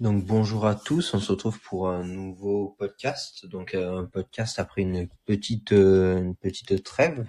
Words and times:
Donc 0.00 0.24
bonjour 0.24 0.64
à 0.64 0.76
tous, 0.76 1.12
on 1.14 1.18
se 1.18 1.32
retrouve 1.32 1.58
pour 1.58 1.88
un 1.88 2.04
nouveau 2.04 2.76
podcast. 2.78 3.46
Donc 3.46 3.74
euh, 3.74 3.98
un 3.98 4.04
podcast 4.04 4.60
après 4.60 4.82
une 4.82 5.08
petite 5.24 5.72
euh, 5.72 6.18
une 6.18 6.36
petite 6.36 6.84
trêve. 6.84 7.26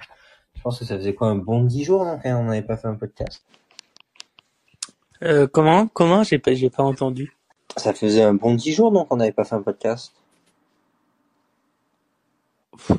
Je 0.54 0.62
pense 0.62 0.78
que 0.78 0.86
ça 0.86 0.96
faisait 0.96 1.16
quoi 1.16 1.30
un 1.30 1.36
bon 1.36 1.64
dix 1.64 1.84
jours 1.84 2.06
donc 2.06 2.24
hein, 2.28 2.38
on 2.38 2.44
n'avait 2.44 2.62
pas 2.62 2.78
fait 2.78 2.88
un 2.88 2.94
podcast? 2.94 3.44
Euh, 5.24 5.48
comment? 5.48 5.88
Comment? 5.88 6.22
J'ai 6.22 6.38
pas 6.38 6.54
j'ai 6.54 6.70
pas 6.70 6.84
entendu. 6.84 7.36
Ça 7.76 7.92
faisait 7.92 8.22
un 8.22 8.36
bon 8.36 8.54
dix 8.54 8.74
jours 8.74 8.92
donc 8.92 9.12
on 9.12 9.16
n'avait 9.18 9.32
pas 9.32 9.46
fait 9.46 9.56
un 9.56 9.64
podcast. 9.64 10.14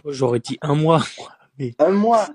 J'aurais 0.04 0.40
dit 0.40 0.58
un 0.62 0.74
mois. 0.74 1.04
Mais... 1.60 1.76
Un 1.78 1.90
mois? 1.90 2.26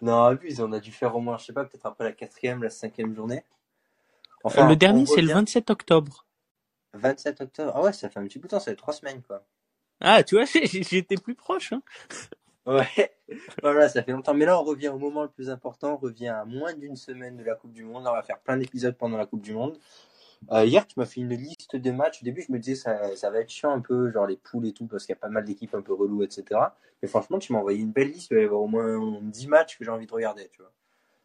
Non, 0.00 0.22
abuse, 0.22 0.60
on 0.60 0.72
a 0.72 0.80
dû 0.80 0.92
faire 0.92 1.14
au 1.14 1.20
moins, 1.20 1.36
je 1.36 1.44
sais 1.44 1.52
pas, 1.52 1.64
peut-être 1.64 1.84
après 1.86 2.04
la 2.04 2.12
quatrième, 2.12 2.62
la 2.62 2.70
cinquième 2.70 3.14
journée. 3.14 3.44
Enfin, 4.44 4.66
le 4.66 4.76
dernier 4.76 5.04
c'est 5.04 5.20
le 5.20 5.32
27 5.32 5.68
octobre. 5.68 6.24
27 6.94 7.40
octobre. 7.40 7.72
Ah 7.74 7.82
ouais, 7.82 7.92
ça 7.92 8.08
fait 8.08 8.20
un 8.20 8.24
petit 8.24 8.38
bout 8.38 8.46
de 8.46 8.50
temps, 8.50 8.60
ça 8.60 8.70
fait 8.70 8.76
trois 8.76 8.94
semaines 8.94 9.22
quoi. 9.22 9.44
Ah, 10.00 10.22
tu 10.22 10.36
vois, 10.36 10.44
j'étais 10.64 11.16
plus 11.16 11.34
proche. 11.34 11.72
Hein. 11.72 11.82
Ouais, 12.66 13.12
voilà, 13.62 13.88
ça 13.88 14.02
fait 14.02 14.12
longtemps. 14.12 14.34
Mais 14.34 14.46
là, 14.46 14.58
on 14.58 14.64
revient 14.64 14.88
au 14.88 14.98
moment 14.98 15.22
le 15.22 15.28
plus 15.28 15.50
important. 15.50 15.94
On 15.94 15.96
revient 15.96 16.28
à 16.28 16.44
moins 16.44 16.72
d'une 16.74 16.96
semaine 16.96 17.36
de 17.36 17.44
la 17.44 17.54
Coupe 17.54 17.72
du 17.72 17.84
Monde. 17.84 18.04
On 18.06 18.12
va 18.12 18.22
faire 18.22 18.38
plein 18.40 18.56
d'épisodes 18.56 18.96
pendant 18.96 19.18
la 19.18 19.26
Coupe 19.26 19.42
du 19.42 19.52
Monde. 19.52 19.78
Euh, 20.50 20.64
hier, 20.64 20.86
tu 20.86 20.98
m'as 20.98 21.06
fait 21.06 21.20
une 21.20 21.34
liste 21.34 21.76
de 21.76 21.90
matchs. 21.90 22.22
Au 22.22 22.24
début, 22.24 22.42
je 22.42 22.52
me 22.52 22.58
disais 22.58 22.74
ça, 22.74 23.16
ça 23.16 23.30
va 23.30 23.40
être 23.40 23.50
chiant 23.50 23.70
un 23.70 23.80
peu, 23.80 24.10
genre 24.10 24.26
les 24.26 24.36
poules 24.36 24.66
et 24.66 24.72
tout, 24.72 24.86
parce 24.86 25.06
qu'il 25.06 25.14
y 25.14 25.18
a 25.18 25.20
pas 25.20 25.28
mal 25.28 25.44
d'équipes 25.44 25.74
un 25.74 25.82
peu 25.82 25.94
reloues, 25.94 26.22
etc. 26.22 26.60
Mais 27.02 27.08
franchement, 27.08 27.38
tu 27.38 27.52
m'as 27.52 27.58
envoyé 27.58 27.80
une 27.80 27.92
belle 27.92 28.10
liste. 28.10 28.30
Il 28.30 28.36
va 28.36 28.40
y 28.42 28.44
avoir 28.44 28.62
au 28.62 28.66
moins 28.66 29.20
10 29.22 29.48
matchs 29.48 29.78
que 29.78 29.84
j'ai 29.84 29.90
envie 29.90 30.06
de 30.06 30.12
regarder, 30.12 30.48
tu 30.48 30.60
vois. 30.62 30.72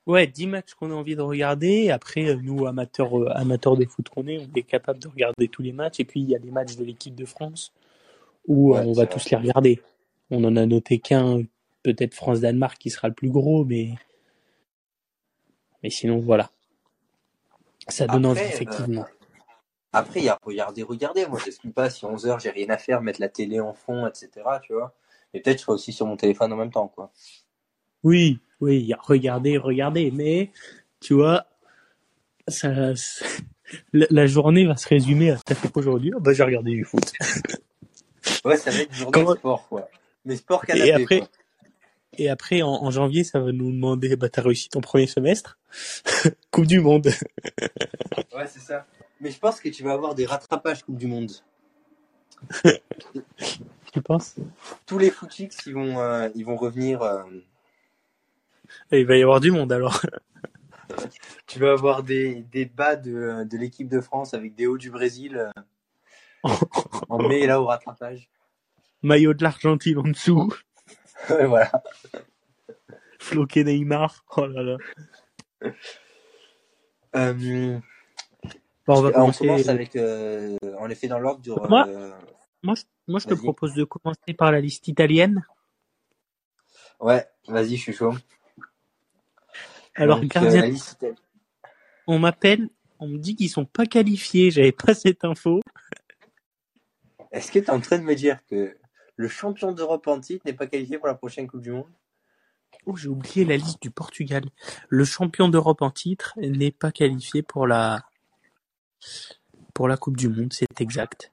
Ouais, 0.09 0.25
10 0.25 0.47
matchs 0.47 0.73
qu'on 0.73 0.89
a 0.89 0.95
envie 0.95 1.15
de 1.15 1.21
regarder. 1.21 1.91
Après, 1.91 2.29
euh, 2.29 2.39
nous, 2.41 2.65
amateurs, 2.65 3.15
euh, 3.15 3.29
amateurs 3.35 3.77
des 3.77 3.85
foot 3.85 4.09
qu'on 4.09 4.25
est, 4.25 4.39
on 4.39 4.49
est 4.55 4.63
capable 4.63 4.97
de 4.97 5.07
regarder 5.07 5.47
tous 5.49 5.61
les 5.61 5.71
matchs. 5.71 5.99
Et 5.99 6.03
puis, 6.03 6.19
il 6.19 6.27
y 6.27 6.35
a 6.35 6.39
des 6.39 6.49
matchs 6.49 6.77
de 6.77 6.83
l'équipe 6.83 7.13
de 7.13 7.25
France 7.25 7.71
où 8.47 8.73
Ouais, 8.73 8.79
on 8.79 8.93
va 8.93 9.03
vrai. 9.03 9.09
tous 9.09 9.29
les 9.29 9.37
regarder. 9.37 9.79
On 10.31 10.43
en 10.45 10.55
a 10.55 10.65
noté 10.65 10.97
qu'un, 10.97 11.43
peut-être 11.83 12.15
France-Danemark 12.15 12.79
qui 12.79 12.89
sera 12.89 13.07
le 13.07 13.13
plus 13.13 13.29
gros, 13.29 13.65
mais, 13.65 13.93
mais 15.83 15.91
sinon, 15.91 16.17
voilà. 16.17 16.49
Ça 17.87 18.07
donne 18.07 18.25
envie, 18.25 18.41
euh, 18.41 18.47
effectivement. 18.47 19.05
après, 19.93 20.21
il 20.21 20.25
y 20.25 20.29
a 20.29 20.39
regarder, 20.41 20.81
regarder. 20.81 21.27
Moi, 21.27 21.39
j'explique 21.45 21.75
pas 21.75 21.91
si 21.91 22.03
11 22.03 22.25
heures, 22.25 22.39
j'ai 22.39 22.49
rien 22.49 22.71
à 22.71 22.79
faire, 22.79 23.03
mettre 23.03 23.21
la 23.21 23.29
télé 23.29 23.59
en 23.59 23.75
fond, 23.75 24.07
etc. 24.07 24.29
Tu 24.63 24.73
vois. 24.73 24.95
Et 25.35 25.39
peut-être 25.39 25.59
je 25.59 25.63
serai 25.65 25.73
aussi 25.73 25.93
sur 25.93 26.07
mon 26.07 26.17
téléphone 26.17 26.51
en 26.51 26.55
même 26.57 26.71
temps, 26.71 26.87
quoi. 26.87 27.11
Oui, 28.01 28.39
oui, 28.61 28.93
regarder, 28.99 29.57
regarder, 29.57 30.11
mais 30.11 30.51
tu 30.99 31.13
vois, 31.13 31.45
ça, 32.47 32.69
la, 33.93 34.07
la 34.09 34.25
journée 34.27 34.65
va 34.65 34.75
se 34.77 34.87
résumer 34.87 35.31
à 35.31 35.37
t'as 35.37 35.55
fait 35.55 35.69
quoi 35.69 35.81
aujourd'hui 35.81 36.11
Ah 36.15 36.19
bah 36.19 36.33
j'ai 36.33 36.43
regardé 36.43 36.71
du 36.71 36.83
foot. 36.83 37.11
Ouais, 38.45 38.57
ça 38.57 38.69
va 38.71 38.79
être 38.79 38.93
journée 38.93 39.11
Comment- 39.11 39.35
sport, 39.35 39.67
quoi. 39.69 39.89
Mais 40.25 40.35
sport 40.35 40.65
canapé, 40.65 40.87
Et 40.89 40.93
après, 40.93 41.19
quoi. 41.19 41.27
et 42.17 42.29
après 42.29 42.61
en, 42.61 42.69
en 42.69 42.91
janvier, 42.91 43.23
ça 43.23 43.39
va 43.39 43.51
nous 43.51 43.71
demander, 43.71 44.15
bah 44.17 44.29
t'as 44.29 44.41
réussi 44.41 44.69
ton 44.69 44.81
premier 44.81 45.07
semestre, 45.07 45.57
Coupe 46.51 46.67
du 46.67 46.79
Monde. 46.81 47.07
Ouais, 48.35 48.45
c'est 48.47 48.59
ça. 48.59 48.85
Mais 49.21 49.31
je 49.31 49.39
pense 49.39 49.59
que 49.59 49.67
tu 49.69 49.83
vas 49.83 49.93
avoir 49.93 50.15
des 50.15 50.25
rattrapages 50.25 50.83
Coupe 50.83 50.97
du 50.97 51.07
Monde. 51.07 51.31
Tu 53.91 54.01
penses? 54.01 54.35
Tous 54.85 54.97
les 54.97 55.09
footix, 55.09 55.49
ils 55.65 55.73
vont, 55.73 55.99
euh, 55.99 56.29
ils 56.35 56.45
vont 56.45 56.55
revenir. 56.55 57.01
euh, 57.01 57.23
Il 58.91 59.05
va 59.05 59.17
y 59.17 59.23
avoir 59.23 59.39
du 59.39 59.51
monde 59.51 59.71
alors. 59.71 60.01
Tu 61.45 61.59
vas 61.59 61.71
avoir 61.71 62.01
des, 62.03 62.41
des 62.51 62.65
bas 62.65 62.95
de, 62.95 63.43
de 63.43 63.57
l'équipe 63.57 63.87
de 63.87 64.01
France 64.01 64.33
avec 64.33 64.55
des 64.55 64.65
hauts 64.65 64.77
du 64.77 64.89
Brésil 64.89 65.37
euh, 65.37 66.51
en 67.09 67.19
mai, 67.19 67.45
là, 67.45 67.61
au 67.61 67.65
rattrapage. 67.65 68.29
Maillot 69.03 69.33
de 69.33 69.43
l'Argentine 69.43 69.99
en 69.99 70.03
dessous, 70.03 70.51
voilà. 71.29 71.71
floqué 73.19 73.63
Neymar. 73.63 74.25
Oh 74.35 74.47
là 74.47 74.63
là. 74.63 74.77
Euh, 77.15 77.79
Bon, 78.89 78.97
on 78.97 79.01
va 79.03 79.23
on 79.23 79.31
commence 79.31 79.67
avec. 79.67 79.95
Euh, 79.95 80.57
on 80.79 80.87
les 80.87 80.95
fait 80.95 81.07
dans 81.07 81.19
l'ordre 81.19 81.41
du. 81.41 81.51
Moi 81.51 81.85
euh, 81.87 82.11
Moi, 82.63 82.73
je, 82.73 82.81
moi, 83.07 83.19
je 83.19 83.27
te 83.27 83.35
propose 83.35 83.75
de 83.75 83.83
commencer 83.83 84.33
par 84.35 84.51
la 84.51 84.59
liste 84.61 84.87
italienne. 84.87 85.45
Ouais, 86.99 87.23
vas-y, 87.47 87.75
je 87.75 87.81
suis 87.83 87.93
chaud. 87.93 88.15
Alors, 89.95 90.21
Donc, 90.21 90.35
euh, 90.35 90.39
gardien, 90.41 90.65
liste 90.65 90.93
italienne. 90.93 91.17
on 92.07 92.19
m'appelle, 92.19 92.69
on 92.99 93.07
me 93.07 93.17
dit 93.17 93.35
qu'ils 93.35 93.49
sont 93.49 93.65
pas 93.65 93.85
qualifiés. 93.85 94.51
J'avais 94.51 94.71
pas 94.71 94.93
cette 94.93 95.23
info. 95.25 95.61
Est-ce 97.31 97.51
que 97.51 97.59
tu 97.59 97.65
es 97.65 97.69
en 97.69 97.79
train 97.79 97.99
de 97.99 98.03
me 98.03 98.15
dire 98.15 98.39
que 98.47 98.77
le 99.15 99.27
champion 99.27 99.71
d'Europe 99.71 100.07
en 100.07 100.19
titre 100.19 100.43
n'est 100.45 100.53
pas 100.53 100.67
qualifié 100.67 100.97
pour 100.97 101.07
la 101.07 101.15
prochaine 101.15 101.47
Coupe 101.47 101.61
du 101.61 101.71
Monde? 101.71 101.91
Oh, 102.85 102.95
j'ai 102.95 103.09
oublié 103.09 103.45
la 103.45 103.57
liste 103.57 103.81
du 103.81 103.91
Portugal. 103.91 104.43
Le 104.87 105.03
champion 105.03 105.49
d'Europe 105.49 105.81
en 105.81 105.91
titre 105.91 106.33
n'est 106.37 106.71
pas 106.71 106.91
qualifié 106.91 107.41
pour 107.43 107.67
la 107.67 108.05
pour 109.73 109.87
la 109.87 109.97
Coupe 109.97 110.17
du 110.17 110.27
Monde, 110.27 110.51
c'est 110.51 110.81
exact. 110.81 111.31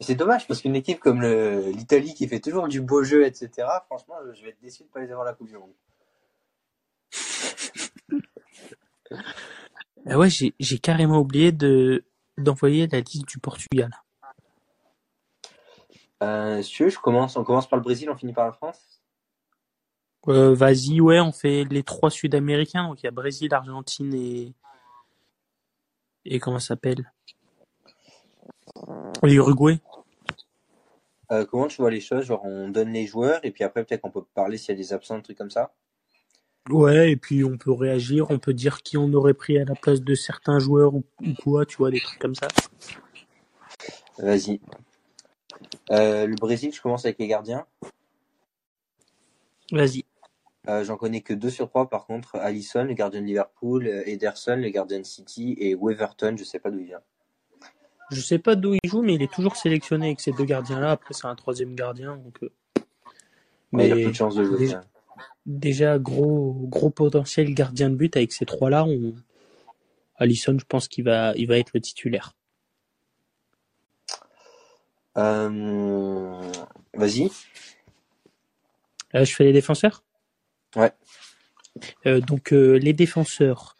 C'est 0.00 0.14
dommage 0.14 0.46
parce 0.46 0.60
qu'une 0.60 0.76
équipe 0.76 1.00
comme 1.00 1.22
l'Italie 1.22 2.14
qui 2.14 2.28
fait 2.28 2.40
toujours 2.40 2.68
du 2.68 2.80
beau 2.80 3.02
jeu, 3.02 3.24
etc., 3.26 3.68
franchement, 3.86 4.14
je 4.34 4.42
vais 4.42 4.50
être 4.50 4.60
déçu 4.60 4.82
de 4.82 4.88
pas 4.88 5.00
les 5.00 5.10
avoir 5.10 5.26
à 5.26 5.30
la 5.30 5.36
Coupe 5.36 5.48
du 5.48 5.56
Monde. 5.56 5.72
Ah 10.08 10.18
ouais, 10.18 10.30
j'ai 10.30 10.54
j'ai 10.60 10.78
carrément 10.78 11.18
oublié 11.18 11.52
de 11.52 12.04
d'envoyer 12.38 12.86
la 12.86 13.00
liste 13.00 13.26
du 13.26 13.38
Portugal. 13.38 13.90
Euh, 16.22 16.62
si 16.62 16.72
tu 16.72 16.84
veux, 16.84 16.90
je 16.90 16.98
commence, 16.98 17.36
on 17.36 17.44
commence 17.44 17.68
par 17.68 17.78
le 17.78 17.82
Brésil, 17.82 18.08
on 18.10 18.16
finit 18.16 18.32
par 18.32 18.46
la 18.46 18.52
France. 18.52 19.02
Euh, 20.28 20.54
vas-y, 20.54 21.00
ouais, 21.00 21.20
on 21.20 21.32
fait 21.32 21.64
les 21.64 21.82
trois 21.82 22.10
Sud-Américains. 22.10 22.88
Donc 22.88 23.02
il 23.02 23.06
y 23.06 23.08
a 23.08 23.12
Brésil, 23.12 23.52
Argentine 23.52 24.14
et 24.14 24.54
et 26.24 26.40
comment 26.40 26.58
ça 26.58 26.68
s'appelle? 26.68 27.12
Et 29.22 29.32
Uruguay. 29.32 29.78
Euh, 31.32 31.44
comment 31.44 31.66
tu 31.66 31.80
vois 31.80 31.90
les 31.90 32.00
choses? 32.00 32.24
Genre, 32.24 32.44
on 32.44 32.68
donne 32.68 32.92
les 32.92 33.06
joueurs 33.06 33.40
et 33.44 33.50
puis 33.50 33.64
après, 33.64 33.84
peut-être 33.84 34.00
qu'on 34.02 34.10
peut 34.10 34.24
parler 34.34 34.58
s'il 34.58 34.70
y 34.70 34.78
a 34.78 34.80
des 34.80 34.92
absents, 34.92 35.16
des 35.16 35.22
trucs 35.22 35.38
comme 35.38 35.50
ça. 35.50 35.72
Ouais, 36.68 37.12
et 37.12 37.16
puis 37.16 37.44
on 37.44 37.56
peut 37.56 37.72
réagir, 37.72 38.30
on 38.30 38.38
peut 38.38 38.54
dire 38.54 38.82
qui 38.82 38.96
on 38.96 39.12
aurait 39.12 39.34
pris 39.34 39.58
à 39.58 39.64
la 39.64 39.74
place 39.74 40.00
de 40.00 40.14
certains 40.14 40.58
joueurs 40.58 40.94
ou, 40.94 41.04
ou 41.20 41.34
quoi, 41.42 41.64
tu 41.64 41.76
vois, 41.76 41.90
des 41.90 42.00
trucs 42.00 42.18
comme 42.18 42.34
ça. 42.34 42.48
Vas-y. 44.18 44.60
Euh, 45.90 46.26
le 46.26 46.34
Brésil, 46.34 46.72
je 46.74 46.80
commence 46.80 47.04
avec 47.04 47.18
les 47.18 47.28
gardiens. 47.28 47.66
Vas-y. 49.70 50.04
Euh, 50.68 50.82
J'en 50.82 50.96
connais 50.96 51.20
que 51.20 51.32
deux 51.34 51.50
sur 51.50 51.68
trois, 51.68 51.88
par 51.88 52.06
contre. 52.06 52.34
Allison, 52.36 52.84
le 52.84 52.94
gardien 52.94 53.20
de 53.20 53.26
Liverpool, 53.26 53.86
euh, 53.86 54.02
Ederson, 54.06 54.56
le 54.56 54.68
gardien 54.70 54.98
de 54.98 55.04
City, 55.04 55.54
et 55.58 55.76
Weverton, 55.80 56.36
je 56.36 56.42
sais 56.44 56.58
pas 56.58 56.70
d'où 56.70 56.80
il 56.80 56.86
vient. 56.86 57.02
Je 58.10 58.20
sais 58.20 58.38
pas 58.38 58.56
d'où 58.56 58.74
il 58.74 58.90
joue, 58.90 59.02
mais 59.02 59.14
il 59.14 59.22
est 59.22 59.32
toujours 59.32 59.56
sélectionné 59.56 60.06
avec 60.06 60.20
ces 60.20 60.32
deux 60.32 60.44
gardiens-là. 60.44 60.92
Après, 60.92 61.14
c'est 61.14 61.26
un 61.26 61.34
troisième 61.36 61.74
gardien, 61.74 62.16
donc. 62.16 62.38
Ouais, 63.72 63.86
il 63.88 63.92
a 63.92 63.94
Mais 63.96 64.04
peu 64.04 64.10
de 64.10 64.16
chance 64.16 64.34
de 64.34 64.44
jouer. 64.44 64.58
déjà, 64.58 64.80
déjà, 65.46 65.98
gros, 65.98 66.52
gros 66.68 66.90
potentiel 66.90 67.54
gardien 67.54 67.90
de 67.90 67.94
but 67.94 68.16
avec 68.16 68.32
ces 68.32 68.44
trois-là. 68.44 68.84
On... 68.84 69.14
Allison, 70.16 70.56
je 70.58 70.64
pense 70.64 70.88
qu'il 70.88 71.04
va, 71.04 71.32
il 71.36 71.46
va 71.46 71.58
être 71.58 71.70
le 71.74 71.80
titulaire. 71.80 72.34
Euh, 75.16 76.52
Vas-y. 76.94 77.30
Là, 79.12 79.24
je 79.24 79.34
fais 79.34 79.44
les 79.44 79.52
défenseurs? 79.52 80.02
Ouais. 80.74 80.92
Euh, 82.06 82.20
donc 82.20 82.52
euh, 82.52 82.78
les 82.78 82.92
défenseurs. 82.92 83.76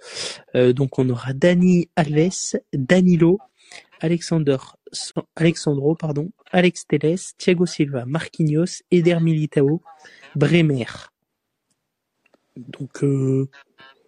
Euh, 0.54 0.72
donc 0.72 0.98
on 0.98 1.08
aura 1.08 1.32
Dani 1.32 1.88
Alves, 1.96 2.58
Danilo, 2.72 3.38
Alexander, 4.00 4.58
Alexandro, 5.34 5.94
pardon, 5.94 6.30
Alex 6.52 6.86
Teles, 6.86 7.34
Thiago 7.38 7.66
Silva, 7.66 8.04
Marquinhos, 8.04 8.82
Eder 8.90 9.20
Militao, 9.20 9.82
Bremer. 10.34 10.86
Donc 12.56 13.04
euh, 13.04 13.48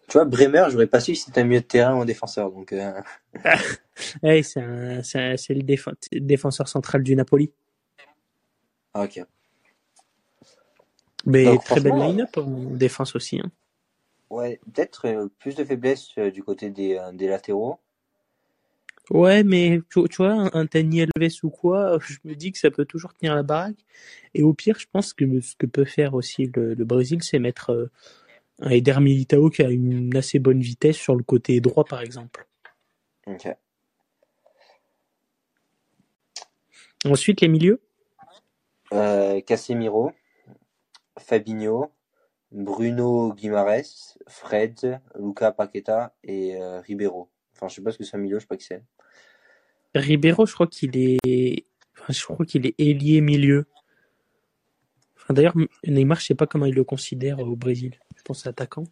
Tu 0.09 0.15
vois, 0.15 0.25
Bremer, 0.25 0.65
j'aurais 0.71 0.87
pas 0.87 1.01
su 1.01 1.15
si 1.15 1.25
c'était 1.25 1.43
un 1.43 1.45
milieu 1.45 1.61
de 1.61 1.67
terrain 1.67 1.95
ou 1.97 2.01
un 2.01 2.05
défenseur. 2.07 2.51
Donc, 2.51 2.73
euh, 2.73 2.93
ouais, 4.23 4.43
c'est 4.43 4.61
le 4.61 5.63
défen- 5.63 5.97
défenseur 6.13 6.69
central 6.69 7.03
du 7.03 7.15
Napoli. 7.15 7.51
ah, 8.95 9.03
ok. 9.05 9.27
Mais 11.27 11.45
Donc, 11.45 11.65
très 11.65 11.81
belle 11.81 11.99
line-up 11.99 12.37
en 12.39 12.47
défense 12.75 13.15
aussi. 13.15 13.39
hein. 13.39 13.51
Ouais, 14.31 14.61
peut-être 14.73 15.07
euh, 15.07 15.29
plus 15.39 15.55
de 15.57 15.65
faiblesse 15.65 16.19
du 16.19 16.43
côté 16.43 16.71
des, 16.71 17.01
des 17.15 17.29
latéraux. 17.29 17.79
Ouais, 19.11 19.43
mais 19.43 19.81
tu, 19.91 20.03
tu 20.09 20.17
vois, 20.17 20.51
un, 20.55 20.65
Dani 20.67 21.03
Alves 21.03 21.33
ou 21.43 21.51
quoi, 21.51 21.99
je 22.07 22.19
me 22.25 22.35
dis 22.35 22.53
que 22.53 22.59
ça 22.59 22.71
peut 22.71 22.85
toujours 22.85 23.15
tenir 23.15 23.35
la 23.35 23.43
baraque. 23.43 23.79
Et 24.35 24.43
au 24.43 24.53
pire, 24.53 24.79
je 24.79 24.87
pense 24.91 25.13
que 25.15 25.41
ce 25.41 25.57
que 25.57 25.67
peut 25.67 25.85
faire 25.87 26.15
aussi 26.15 26.51
le, 26.55 26.75
le 26.75 26.85
Brésil, 26.85 27.23
c'est 27.23 27.39
mettre 27.39 27.91
un 28.61 28.71
Eder 28.71 29.01
Militao 29.01 29.51
qui 29.51 29.63
a 29.63 29.71
une 29.71 30.17
assez 30.17 30.39
bonne 30.39 30.61
vitesse 30.61 30.97
sur 30.97 31.15
le 31.15 31.23
côté 31.23 31.61
droit, 31.61 31.85
par 31.85 32.01
exemple. 32.01 32.47
Ok. 33.27 33.49
Ensuite, 37.05 37.41
les 37.41 37.49
milieux. 37.49 37.81
Euh, 38.93 39.41
Casemiro, 39.43 40.13
Fabinho, 41.19 41.93
Bruno 42.51 43.33
Guimares, 43.35 44.17
Fred, 44.27 45.01
Luca 45.19 45.53
Paqueta 45.53 46.15
et 46.25 46.57
euh, 46.57 46.81
Ribeiro. 46.81 47.31
Enfin, 47.55 47.69
je 47.69 47.77
sais 47.77 47.83
pas 47.83 47.93
ce 47.93 47.99
que 47.99 48.05
c'est 48.05 48.17
un 48.17 48.21
milieu, 48.21 48.39
je 48.39 48.43
sais 48.43 48.47
pas 48.47 48.57
qui 48.57 48.65
c'est. 48.65 48.83
Ribeiro, 49.95 50.47
je 50.47 50.55
crois 50.55 50.67
qu'il 50.67 50.97
est, 50.97 51.67
enfin, 51.99 52.13
je 52.13 52.25
crois 52.25 52.47
qu'il 52.47 52.67
est 52.67 52.75
ailier 52.79 53.21
milieu. 53.21 53.67
Enfin, 55.17 55.35
d'ailleurs, 55.35 55.55
Neymar, 55.87 56.21
je 56.21 56.27
sais 56.27 56.35
pas 56.35 56.47
comment 56.47 56.67
il 56.67 56.75
le 56.75 56.85
considère 56.85 57.41
au 57.41 57.57
Brésil. 57.57 57.99
Je 58.29 58.35
pense 58.35 58.47
attaquant. 58.47 58.85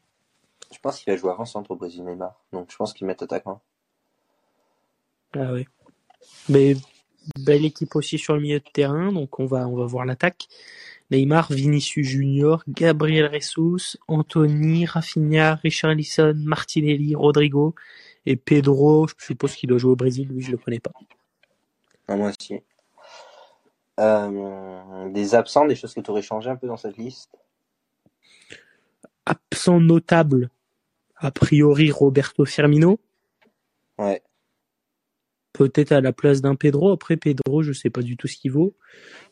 Je 0.72 0.78
pense 0.78 0.98
qu'il 0.98 1.12
va 1.12 1.18
jouer 1.18 1.30
avant-centre 1.30 1.70
au 1.70 1.76
Brésil, 1.76 2.02
Neymar. 2.02 2.42
Donc, 2.54 2.70
je 2.72 2.76
pense 2.76 2.94
qu'il 2.94 3.06
met 3.06 3.22
attaquant. 3.22 3.60
Ah 5.34 5.52
ouais. 5.52 5.66
Mais 6.48 6.74
belle 7.38 7.66
équipe 7.66 7.94
aussi 7.96 8.16
sur 8.16 8.34
le 8.34 8.40
milieu 8.40 8.60
de 8.60 8.70
terrain, 8.72 9.12
donc 9.12 9.38
on 9.38 9.44
va 9.44 9.68
on 9.68 9.76
va 9.76 9.84
voir 9.84 10.06
l'attaque. 10.06 10.48
Neymar, 11.10 11.52
Vinicius 11.52 12.06
Junior, 12.06 12.64
Gabriel 12.66 13.30
Jesus, 13.30 13.98
Anthony, 14.08 14.86
Rafinha, 14.86 15.56
Richarlison, 15.56 16.32
Martinelli, 16.34 17.14
Rodrigo 17.14 17.74
et 18.24 18.36
Pedro. 18.36 19.06
Je 19.06 19.14
suppose 19.22 19.54
qu'il 19.54 19.68
doit 19.68 19.76
jouer 19.76 19.92
au 19.92 19.96
Brésil, 19.96 20.28
lui 20.28 20.40
je 20.40 20.50
le 20.50 20.56
connais 20.56 20.80
pas. 20.80 20.92
Ah, 22.08 22.16
moi 22.16 22.30
aussi. 22.30 22.62
Euh, 24.00 25.10
des 25.10 25.34
absents, 25.34 25.66
des 25.66 25.76
choses 25.76 25.92
que 25.92 26.00
tu 26.00 26.10
aurais 26.10 26.22
changé 26.22 26.48
un 26.48 26.56
peu 26.56 26.66
dans 26.66 26.78
cette 26.78 26.96
liste? 26.96 27.36
Absent 29.26 29.80
notable, 29.80 30.50
a 31.16 31.30
priori 31.30 31.90
Roberto 31.90 32.44
Firmino. 32.44 33.00
Ouais. 33.98 34.22
Peut-être 35.52 35.92
à 35.92 36.00
la 36.00 36.12
place 36.12 36.40
d'un 36.42 36.54
Pedro. 36.54 36.92
Après 36.92 37.16
Pedro, 37.16 37.62
je 37.62 37.72
sais 37.72 37.90
pas 37.90 38.02
du 38.02 38.16
tout 38.16 38.28
ce 38.28 38.36
qu'il 38.36 38.52
vaut. 38.52 38.76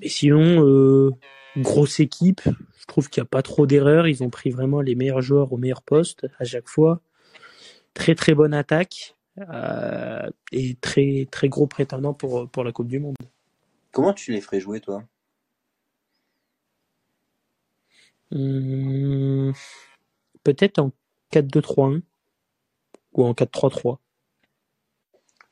Mais 0.00 0.08
sinon, 0.08 0.66
euh, 0.66 1.10
grosse 1.56 2.00
équipe. 2.00 2.42
Je 2.80 2.86
trouve 2.86 3.08
qu'il 3.08 3.22
n'y 3.22 3.26
a 3.26 3.28
pas 3.28 3.42
trop 3.42 3.66
d'erreurs. 3.66 4.08
Ils 4.08 4.22
ont 4.22 4.30
pris 4.30 4.50
vraiment 4.50 4.80
les 4.80 4.94
meilleurs 4.94 5.22
joueurs 5.22 5.52
au 5.52 5.56
meilleur 5.56 5.82
poste 5.82 6.26
à 6.38 6.44
chaque 6.44 6.68
fois. 6.68 7.00
Très 7.92 8.14
très 8.14 8.34
bonne 8.34 8.54
attaque 8.54 9.14
euh, 9.38 10.28
et 10.52 10.74
très 10.80 11.28
très 11.30 11.48
gros 11.48 11.66
prétendant 11.66 12.14
pour 12.14 12.48
pour 12.50 12.64
la 12.64 12.72
Coupe 12.72 12.88
du 12.88 12.98
Monde. 12.98 13.16
Comment 13.92 14.12
tu 14.12 14.32
les 14.32 14.40
ferais 14.40 14.60
jouer, 14.60 14.80
toi? 14.80 15.04
Hum, 18.34 19.52
Peut-être 20.42 20.78
en 20.78 20.90
4-2-3-1 21.30 22.02
ou 23.12 23.24
en 23.24 23.32
4-3-3. 23.32 23.98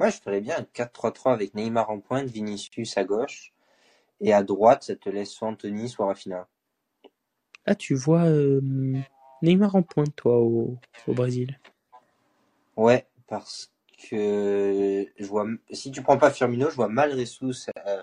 Moi, 0.01 0.11
je 0.11 0.17
ferais 0.17 0.41
bien 0.41 0.59
un 0.59 0.63
4-3-3 0.63 1.33
avec 1.33 1.55
Neymar 1.55 1.91
en 1.91 2.01
pointe, 2.01 2.27
Vinicius 2.27 2.99
à 2.99 3.05
gauche. 3.05 3.53
Et 4.21 4.33
à 4.33 4.43
droite, 4.43 4.85
ça 4.85 4.97
te 4.97 5.09
laisse 5.09 5.31
soit 5.31 5.49
Anthony, 5.49 5.89
soit 5.89 6.07
Rafinha. 6.07 6.49
Ah, 7.67 7.75
tu 7.75 7.95
vois 7.95 8.25
euh, 8.25 8.61
Neymar 9.43 9.77
en 9.77 9.83
pointe, 9.83 10.15
toi, 10.17 10.39
au, 10.41 10.77
au 11.07 11.15
Brésil. 11.15 11.59
Ouais, 12.77 13.07
parce 13.29 13.73
que 14.11 15.07
je 15.17 15.25
vois, 15.25 15.47
si 15.71 15.93
tu 15.93 16.03
prends 16.03 16.19
pas 16.19 16.31
Firmino, 16.31 16.69
je 16.71 16.77
vois 16.77 16.89
mal 16.89 17.13
Ressus 17.19 17.71
euh, 17.87 18.03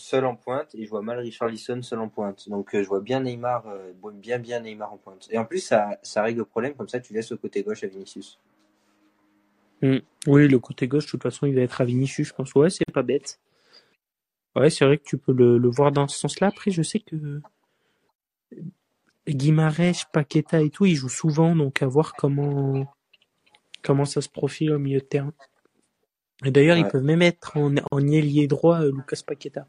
seul 0.00 0.24
en 0.24 0.34
pointe 0.36 0.74
et 0.74 0.84
je 0.84 0.90
vois 0.90 1.02
mal 1.02 1.18
Richarlison 1.18 1.82
seul 1.82 2.00
en 2.00 2.08
pointe. 2.08 2.48
Donc 2.48 2.74
euh, 2.74 2.82
je 2.82 2.88
vois 2.88 3.00
bien 3.00 3.20
Neymar, 3.20 3.66
euh, 3.68 3.92
bien 4.14 4.38
bien 4.38 4.60
Neymar 4.60 4.92
en 4.92 4.96
pointe. 4.96 5.28
Et 5.30 5.38
en 5.38 5.44
plus, 5.44 5.60
ça, 5.60 5.98
ça 6.02 6.22
règle 6.22 6.38
le 6.40 6.44
problème, 6.44 6.74
comme 6.74 6.88
ça 6.88 7.00
tu 7.00 7.12
laisses 7.12 7.30
le 7.30 7.36
côté 7.36 7.62
gauche 7.62 7.84
à 7.84 7.86
Vinicius. 7.86 8.38
Oui, 9.82 10.48
le 10.48 10.58
côté 10.58 10.88
gauche, 10.88 11.06
de 11.06 11.10
toute 11.10 11.22
façon, 11.22 11.46
il 11.46 11.54
va 11.54 11.62
être 11.62 11.80
à 11.80 11.84
Vinicius, 11.84 12.28
je 12.28 12.34
pense. 12.34 12.54
Ouais, 12.54 12.68
c'est 12.68 12.84
pas 12.92 13.02
bête. 13.02 13.40
Ouais, 14.54 14.68
c'est 14.68 14.84
vrai 14.84 14.98
que 14.98 15.04
tu 15.04 15.16
peux 15.16 15.32
le, 15.32 15.56
le 15.56 15.68
voir 15.70 15.90
dans 15.90 16.06
ce 16.06 16.18
sens-là. 16.18 16.48
Après, 16.48 16.70
je 16.70 16.82
sais 16.82 17.00
que 17.00 17.40
Guimarães, 19.28 20.04
Paqueta 20.12 20.60
et 20.60 20.70
tout, 20.70 20.86
ils 20.86 20.96
jouent 20.96 21.08
souvent, 21.08 21.56
donc 21.56 21.82
à 21.82 21.86
voir 21.86 22.14
comment 22.14 22.92
comment 23.82 24.04
ça 24.04 24.20
se 24.20 24.28
profile 24.28 24.72
au 24.72 24.78
milieu 24.78 25.00
de 25.00 25.04
terrain. 25.04 25.32
Et 26.44 26.50
d'ailleurs, 26.50 26.76
ils 26.76 26.86
peuvent 26.88 27.04
même 27.04 27.22
être 27.22 27.56
en, 27.56 27.74
en 27.90 28.06
ailier 28.06 28.46
droit, 28.46 28.80
euh, 28.80 28.92
Lucas 28.92 29.22
Paqueta. 29.26 29.66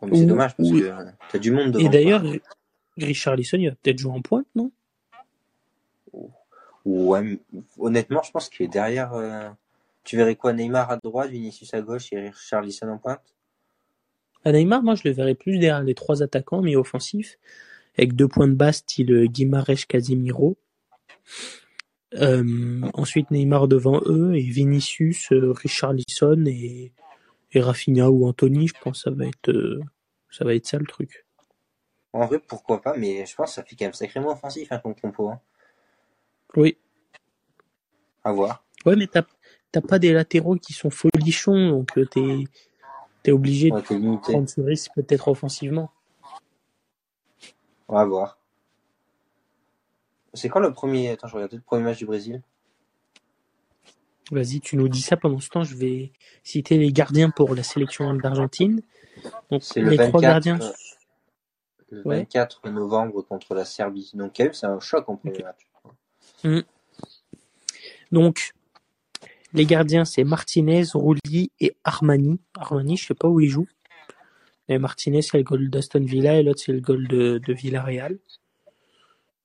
Bon, 0.00 0.06
mais 0.08 0.16
c'est 0.16 0.26
dommage 0.26 0.56
parce 0.56 0.70
ou- 0.70 0.78
que 0.78 0.84
euh, 0.84 1.04
t'as 1.30 1.38
du 1.38 1.50
monde 1.50 1.72
devant. 1.72 1.84
Et 1.84 1.88
d'ailleurs, 1.88 2.22
quoi. 2.22 2.32
Richarlison, 2.98 3.58
il 3.58 3.68
va 3.68 3.74
peut-être 3.82 3.98
jouer 3.98 4.12
en 4.12 4.22
pointe, 4.22 4.46
non? 4.54 4.70
Ouais, 6.84 7.38
honnêtement, 7.78 8.22
je 8.22 8.30
pense 8.30 8.48
qu'il 8.48 8.64
est 8.66 8.68
derrière. 8.68 9.12
euh, 9.14 9.48
Tu 10.04 10.16
verrais 10.16 10.36
quoi 10.36 10.52
Neymar 10.54 10.90
à 10.90 10.96
droite, 10.96 11.30
Vinicius 11.30 11.74
à 11.74 11.82
gauche 11.82 12.12
et 12.12 12.30
Richarlison 12.30 12.88
en 12.88 12.98
pointe? 12.98 13.20
À 14.44 14.52
Neymar, 14.52 14.82
moi, 14.82 14.94
je 14.94 15.02
le 15.04 15.10
verrais 15.10 15.34
plus 15.34 15.58
derrière 15.58 15.82
les 15.82 15.94
trois 15.94 16.22
attaquants, 16.22 16.62
mais 16.62 16.76
offensifs, 16.76 17.38
avec 17.98 18.14
deux 18.14 18.28
points 18.28 18.48
de 18.48 18.54
base, 18.54 18.76
style 18.76 19.12
euh, 19.12 19.26
Guimarães, 19.26 19.84
Casemiro. 19.86 20.56
Euh, 22.14 22.80
ensuite, 22.94 23.30
Neymar 23.30 23.68
devant 23.68 24.00
eux, 24.06 24.34
et 24.34 24.40
Vinicius, 24.40 25.30
euh, 25.32 25.52
Richarlison 25.52 26.42
et, 26.46 26.92
et 27.52 27.60
Rafinha 27.60 28.10
ou 28.10 28.26
Anthony, 28.26 28.68
je 28.68 28.74
pense 28.82 29.02
que 29.04 29.10
ça 29.10 29.16
va 29.16 29.26
être, 29.26 29.50
euh, 29.50 29.80
ça 30.30 30.44
va 30.44 30.54
être 30.54 30.66
ça 30.66 30.78
le 30.78 30.86
truc. 30.86 31.24
En 32.12 32.26
vrai, 32.26 32.38
pourquoi 32.38 32.80
pas, 32.80 32.96
mais 32.96 33.24
je 33.26 33.34
pense 33.34 33.50
que 33.50 33.54
ça 33.56 33.62
fait 33.62 33.76
quand 33.76 33.84
même 33.86 33.92
sacrément 33.94 34.30
offensif 34.32 34.70
hein, 34.72 34.78
comme 34.78 34.94
compo. 34.94 35.28
Hein. 35.30 35.40
Oui. 36.56 36.76
À 38.24 38.32
voir. 38.32 38.64
Ouais, 38.86 38.96
mais 38.96 39.06
t'as, 39.06 39.22
t'as 39.72 39.80
pas 39.80 39.98
des 39.98 40.12
latéraux 40.12 40.56
qui 40.56 40.72
sont 40.72 40.90
folichons, 40.90 41.70
donc 41.70 41.96
euh, 41.98 42.06
t'es, 42.06 42.44
t'es 43.22 43.30
obligé 43.32 43.70
Ouais, 43.72 43.82
de 43.82 43.94
limité. 43.94 44.32
prendre 44.32 44.48
ce 44.48 44.60
risque 44.60 44.90
peut-être 44.94 45.28
offensivement. 45.28 45.90
On 47.88 47.94
va 47.94 48.04
voir. 48.04 48.38
C'est 50.34 50.48
quand 50.48 50.60
le 50.60 50.72
premier. 50.72 51.10
Attends, 51.10 51.26
je 51.28 51.34
regarde 51.34 51.54
le 51.54 51.60
premier 51.60 51.82
match 51.82 51.98
du 51.98 52.06
Brésil? 52.06 52.42
Vas-y, 54.30 54.60
tu 54.60 54.76
nous 54.76 54.88
dis 54.88 55.00
ça 55.00 55.16
pendant 55.16 55.40
ce 55.40 55.48
temps. 55.48 55.64
Je 55.64 55.74
vais 55.74 56.12
citer 56.44 56.76
les 56.76 56.92
gardiens 56.92 57.30
pour 57.30 57.54
la 57.54 57.62
sélection 57.62 58.12
d'Argentine. 58.14 58.82
Donc, 59.50 59.62
C'est 59.62 59.80
le 59.80 59.90
les 59.90 59.96
trois 59.96 60.20
24, 60.20 60.22
gardiens. 60.22 60.58
euh, 60.60 60.72
Le 61.90 62.02
Ouais. 62.04 62.16
24 62.18 62.68
novembre 62.68 63.22
contre 63.22 63.54
la 63.54 63.64
Serbie. 63.64 64.10
Donc, 64.14 64.34
quand 64.36 64.44
même, 64.44 64.52
c'est 64.52 64.66
un 64.66 64.80
choc 64.80 65.08
en 65.08 65.16
premier 65.16 65.38
Ok. 65.38 65.44
match. 66.44 66.66
Donc, 68.12 68.52
les 69.54 69.64
gardiens, 69.64 70.04
c'est 70.04 70.24
Martinez, 70.24 70.84
Rulli 70.94 71.50
et 71.60 71.74
Armani. 71.84 72.38
Armani, 72.54 72.96
je 72.98 73.06
sais 73.06 73.14
pas 73.14 73.28
où 73.28 73.40
il 73.40 73.48
joue. 73.48 73.66
Mais 74.68 74.78
Martinez, 74.78 75.22
c'est 75.22 75.38
le 75.38 75.44
goal 75.44 75.70
d'Aston 75.70 76.04
Villa 76.04 76.38
et 76.38 76.42
l'autre, 76.42 76.60
c'est 76.62 76.72
le 76.72 76.80
goal 76.80 77.08
de, 77.08 77.38
de 77.38 77.52
Villarreal. 77.54 78.18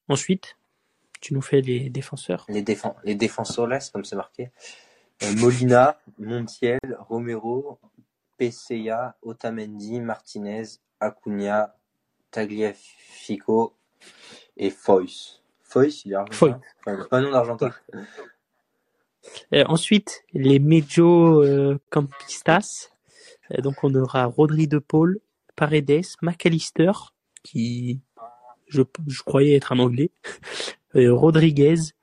Ensuite, 0.09 0.57
tu 1.23 1.33
nous 1.33 1.41
fais 1.41 1.61
les 1.61 1.89
défenseurs. 1.89 2.45
Les, 2.49 2.61
défen 2.61 2.93
les 3.05 3.15
défenseurs, 3.15 3.65
là, 3.65 3.79
c'est 3.79 3.93
comme 3.93 4.03
c'est 4.03 4.17
marqué. 4.17 4.51
Euh, 5.23 5.33
Molina, 5.37 5.97
Montiel, 6.19 6.79
Romero, 6.99 7.79
PCA, 8.37 9.15
Otamendi, 9.21 10.01
Martinez, 10.01 10.63
Acuna, 10.99 11.77
Tagliafico 12.29 13.73
et 14.57 14.69
Foyce. 14.69 15.41
Foyce, 15.61 16.03
il 16.03 16.11
est 16.11 16.15
argentin. 16.15 16.59
Enfin, 16.85 17.01
a 17.01 17.05
pas 17.05 17.17
un 17.19 17.21
nom 17.21 17.31
d'argentin. 17.31 17.71
Euh, 19.53 19.63
ensuite, 19.67 20.25
les 20.33 20.59
Medio 20.59 21.41
euh, 21.41 21.79
Campistas. 21.89 22.89
Donc, 23.59 23.81
on 23.83 23.95
aura 23.95 24.25
Rodri 24.25 24.67
de 24.67 24.79
Paul, 24.79 25.21
Paredes, 25.55 26.03
McAllister, 26.21 26.91
qui 27.43 28.01
je, 28.67 28.81
je 29.07 29.21
croyais 29.21 29.55
être 29.55 29.71
un 29.71 29.79
anglais, 29.79 30.11
Rodriguez, 30.95 31.93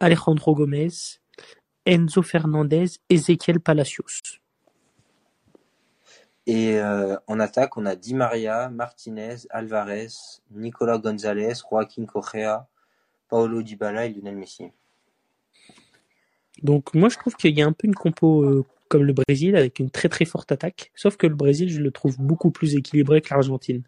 Alejandro 0.00 0.54
Gomez, 0.54 1.20
Enzo 1.84 2.22
Fernandez, 2.22 2.98
Ezequiel 3.08 3.60
Palacios. 3.60 4.40
Et 6.46 6.78
euh, 6.78 7.16
en 7.26 7.40
attaque, 7.40 7.76
on 7.76 7.86
a 7.86 7.96
Di 7.96 8.14
Maria, 8.14 8.68
Martinez, 8.68 9.46
Alvarez, 9.50 10.08
Nicolas 10.52 10.98
Gonzalez, 10.98 11.54
Joaquin 11.68 12.06
Correa, 12.06 12.68
Paolo 13.28 13.62
Dybala 13.62 14.06
et 14.06 14.10
Lionel 14.10 14.36
Messi. 14.36 14.70
Donc, 16.62 16.94
moi, 16.94 17.08
je 17.08 17.18
trouve 17.18 17.34
qu'il 17.34 17.56
y 17.56 17.62
a 17.62 17.66
un 17.66 17.72
peu 17.72 17.86
une 17.86 17.94
compo 17.94 18.44
euh, 18.44 18.64
comme 18.88 19.02
le 19.02 19.12
Brésil, 19.12 19.56
avec 19.56 19.80
une 19.80 19.90
très 19.90 20.08
très 20.08 20.24
forte 20.24 20.52
attaque. 20.52 20.92
Sauf 20.94 21.16
que 21.16 21.26
le 21.26 21.34
Brésil, 21.34 21.68
je 21.68 21.80
le 21.80 21.90
trouve 21.90 22.16
beaucoup 22.18 22.52
plus 22.52 22.76
équilibré 22.76 23.20
que 23.20 23.34
l'Argentine. 23.34 23.82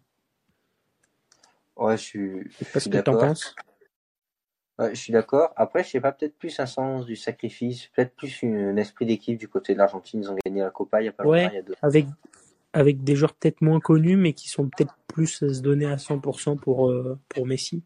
Ouais, 1.77 1.97
je 1.97 2.03
suis, 2.03 2.43
Je 2.49 2.57
sais 2.57 2.65
pas 2.65 2.79
ce 2.81 2.89
que 2.89 2.97
t'en 2.97 3.17
penses. 3.17 3.55
Ouais, 4.79 4.95
je 4.95 4.99
suis 4.99 5.11
d'accord. 5.13 5.51
Après, 5.57 5.83
je 5.83 5.89
sais 5.89 5.99
pas, 6.01 6.11
peut-être 6.13 6.35
plus 6.37 6.57
un 6.59 6.65
sens 6.65 7.05
du 7.05 7.15
sacrifice, 7.15 7.87
peut-être 7.95 8.15
plus 8.15 8.41
une- 8.41 8.57
un 8.57 8.77
esprit 8.77 9.05
d'équipe 9.05 9.37
du 9.37 9.47
côté 9.49 9.73
de 9.73 9.77
l'Argentine. 9.77 10.21
Ils 10.23 10.31
ont 10.31 10.37
gagné 10.45 10.61
la 10.61 10.69
Copa 10.71 11.01
il 11.01 11.05
y 11.05 11.07
a 11.09 11.11
pas 11.11 11.25
Ouais. 11.25 11.41
longtemps, 11.43 11.53
il 11.53 11.55
y 11.55 11.59
a 11.59 11.63
deux. 11.63 11.75
avec 11.81 12.05
avec 12.71 13.03
des 13.03 13.15
joueurs 13.15 13.33
peut-être 13.33 13.61
moins 13.61 13.79
connus 13.79 14.15
mais 14.15 14.33
qui 14.33 14.47
sont 14.47 14.69
peut-être 14.69 14.93
plus 15.07 15.41
à 15.41 15.51
se 15.51 15.59
donner 15.61 15.87
à 15.87 15.97
100% 15.97 16.55
pour 16.55 16.89
euh, 16.89 17.17
pour 17.27 17.45
Messi. 17.47 17.81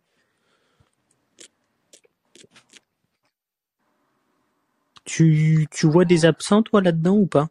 Tu, 5.05 5.67
tu 5.71 5.87
vois 5.87 6.05
des 6.05 6.25
absents, 6.25 6.63
toi, 6.63 6.81
là-dedans 6.81 7.15
ou 7.17 7.25
pas? 7.27 7.49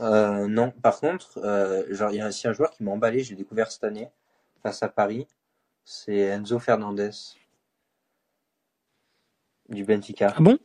Euh, 0.00 0.46
non, 0.48 0.70
par 0.70 0.98
contre, 1.00 1.38
euh, 1.38 1.84
genre, 1.94 2.10
il 2.10 2.16
y 2.16 2.20
a 2.20 2.28
aussi 2.28 2.48
un 2.48 2.52
joueur 2.52 2.70
qui 2.70 2.82
m'a 2.82 2.90
emballé, 2.90 3.22
je 3.22 3.30
l'ai 3.30 3.36
découvert 3.36 3.70
cette 3.70 3.84
année, 3.84 4.08
face 4.62 4.82
à 4.82 4.88
Paris. 4.88 5.26
C'est 5.84 6.16
Enzo 6.18 6.58
Fernandez. 6.58 7.10
Du 9.68 9.84
Benfica. 9.84 10.32
Ah 10.36 10.40
bon? 10.40 10.58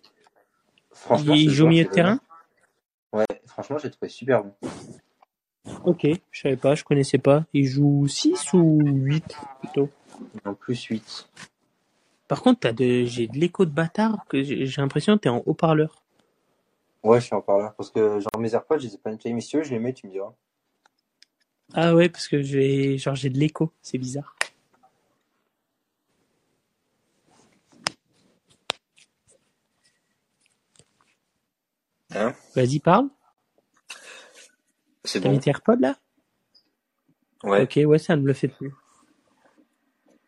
Franchement, 0.91 1.33
Il 1.33 1.49
joue 1.49 1.65
au 1.65 1.69
milieu 1.69 1.85
de 1.85 1.89
terrain? 1.89 2.19
Ouais, 3.13 3.25
franchement, 3.45 3.77
j'ai 3.77 3.89
trouvé 3.89 4.09
super 4.09 4.43
bon. 4.43 4.53
Ok, 5.83 6.07
je 6.31 6.41
savais 6.41 6.57
pas, 6.57 6.75
je 6.75 6.83
connaissais 6.83 7.17
pas. 7.17 7.45
Il 7.53 7.65
joue 7.65 8.07
6 8.07 8.53
ou 8.53 8.79
8 8.83 9.37
plutôt? 9.59 9.89
En 10.45 10.53
plus 10.53 10.81
8. 10.83 11.29
Par 12.27 12.41
contre, 12.41 12.61
t'as 12.61 12.73
de... 12.73 13.03
j'ai 13.05 13.27
de 13.27 13.37
l'écho 13.37 13.65
de 13.65 13.71
bâtard 13.71 14.25
que 14.27 14.43
j'ai 14.43 14.65
l'impression 14.77 15.17
que 15.17 15.21
t'es 15.21 15.29
en 15.29 15.41
haut-parleur. 15.45 16.03
Ouais, 17.03 17.19
je 17.19 17.25
suis 17.25 17.35
en 17.35 17.41
parleur. 17.41 17.73
Parce 17.75 17.89
que, 17.89 18.19
genre, 18.19 18.39
mes 18.39 18.53
AirPods, 18.53 18.79
je 18.79 18.87
les 18.87 18.95
ai 18.95 18.97
pas 18.97 19.09
nettoyés. 19.09 19.33
Mais 19.33 19.41
si 19.41 19.49
tu 19.49 19.57
veux, 19.57 19.63
je 19.63 19.71
les 19.71 19.79
mets, 19.79 19.93
tu 19.93 20.07
me 20.07 20.11
diras. 20.11 20.33
Ah 21.73 21.95
ouais, 21.95 22.09
parce 22.09 22.27
que 22.27 22.41
j'ai 22.41 22.97
genre 22.97 23.15
j'ai 23.15 23.29
de 23.29 23.37
l'écho, 23.39 23.71
c'est 23.81 23.97
bizarre. 23.97 24.35
Hein 32.13 32.33
Vas-y, 32.55 32.79
parle. 32.79 33.09
C'est 35.03 35.19
bon. 35.19 35.31
mis 35.31 35.39
tes 35.39 35.49
AirPods 35.49 35.79
là? 35.79 35.97
Ouais. 37.43 37.63
Ok, 37.63 37.79
ouais, 37.85 37.97
ça 37.97 38.15
ne 38.15 38.21
me 38.21 38.27
le 38.27 38.33
fait 38.33 38.47
plus. 38.47 38.71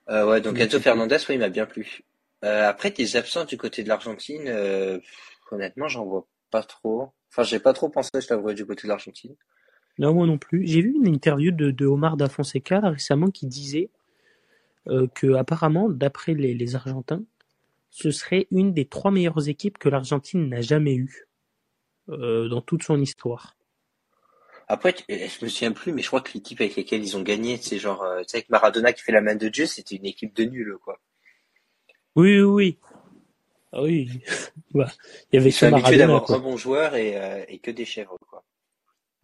Euh, 0.10 0.26
ouais, 0.28 0.42
donc 0.42 0.60
Enzo 0.60 0.80
Fernandez, 0.80 1.18
ouais, 1.30 1.36
il 1.36 1.40
m'a 1.40 1.50
bien 1.50 1.66
plu. 1.66 2.02
Euh, 2.44 2.68
après, 2.68 2.92
tes 2.92 3.16
absents 3.16 3.46
du 3.46 3.58
côté 3.58 3.84
de 3.84 3.88
l'Argentine, 3.88 4.48
euh, 4.48 5.00
honnêtement, 5.52 5.88
j'en 5.88 6.06
vois 6.06 6.28
pas 6.50 6.64
trop. 6.64 7.12
Enfin, 7.32 7.44
j'ai 7.44 7.60
pas 7.60 7.74
trop 7.74 7.90
pensé, 7.90 8.10
je 8.16 8.28
t'avouerai, 8.28 8.56
du 8.56 8.66
côté 8.66 8.84
de 8.84 8.90
l'Argentine. 8.90 9.36
Non, 10.00 10.14
moi 10.14 10.26
non 10.26 10.40
plus. 10.40 10.66
J'ai 10.66 10.82
vu 10.82 10.96
une 10.96 11.08
interview 11.08 11.52
de, 11.52 11.70
de 11.70 11.86
Omar 11.86 12.18
da 12.18 12.28
Fonseca 12.28 12.82
là, 12.82 12.90
récemment 12.90 13.30
qui 13.30 13.46
disait 13.46 13.90
que 15.14 15.36
apparemment, 15.36 15.88
d'après 15.88 16.34
les, 16.34 16.54
les 16.54 16.76
Argentins, 16.76 17.24
ce 17.90 18.12
serait 18.12 18.48
une 18.52 18.74
des 18.74 18.86
trois 18.86 19.12
meilleures 19.12 19.48
équipes 19.48 19.78
que 19.78 19.88
l'Argentine 19.88 20.50
n'a 20.50 20.62
jamais 20.62 20.96
eues 20.96 21.28
euh, 22.10 22.48
dans 22.48 22.62
toute 22.62 22.84
son 22.84 23.00
histoire. 23.00 23.56
Après, 24.68 24.96
euh, 25.10 25.28
je 25.28 25.46
me 25.46 25.50
souviens 25.50 25.72
plus, 25.72 25.92
mais 25.92 26.02
je 26.02 26.08
crois 26.08 26.22
que 26.22 26.32
l'équipe 26.34 26.60
avec 26.62 26.76
laquelle 26.76 27.04
ils 27.04 27.18
ont 27.18 27.22
gagné, 27.22 27.58
c'est 27.58 27.78
genre, 27.78 28.04
euh, 28.04 28.20
tu 28.22 28.30
sais, 28.30 28.38
avec 28.38 28.50
Maradona 28.50 28.94
qui 28.94 29.04
fait 29.04 29.12
la 29.12 29.22
main 29.22 29.36
de 29.36 29.50
Dieu, 29.50 29.66
c'était 29.66 29.96
une 29.96 30.06
équipe 30.06 30.36
de 30.36 30.46
nuls, 30.46 30.78
quoi. 30.84 31.00
Oui, 32.16 32.40
oui, 32.40 32.44
oui. 32.44 32.78
Ah 33.72 33.84
oui. 33.84 34.10
Bah, 34.74 34.92
il 35.32 35.36
y 35.36 35.40
avait 35.40 35.50
Ils 35.50 35.54
sont 35.54 35.72
habitués 35.72 35.98
d'avoir 35.98 36.32
un 36.32 36.40
bon 36.40 36.58
joueur 36.58 36.96
et, 36.96 37.16
euh, 37.16 37.44
et 37.48 37.60
que 37.60 37.70
des 37.70 37.86
chèvres, 37.86 38.18
quoi. 38.28 38.44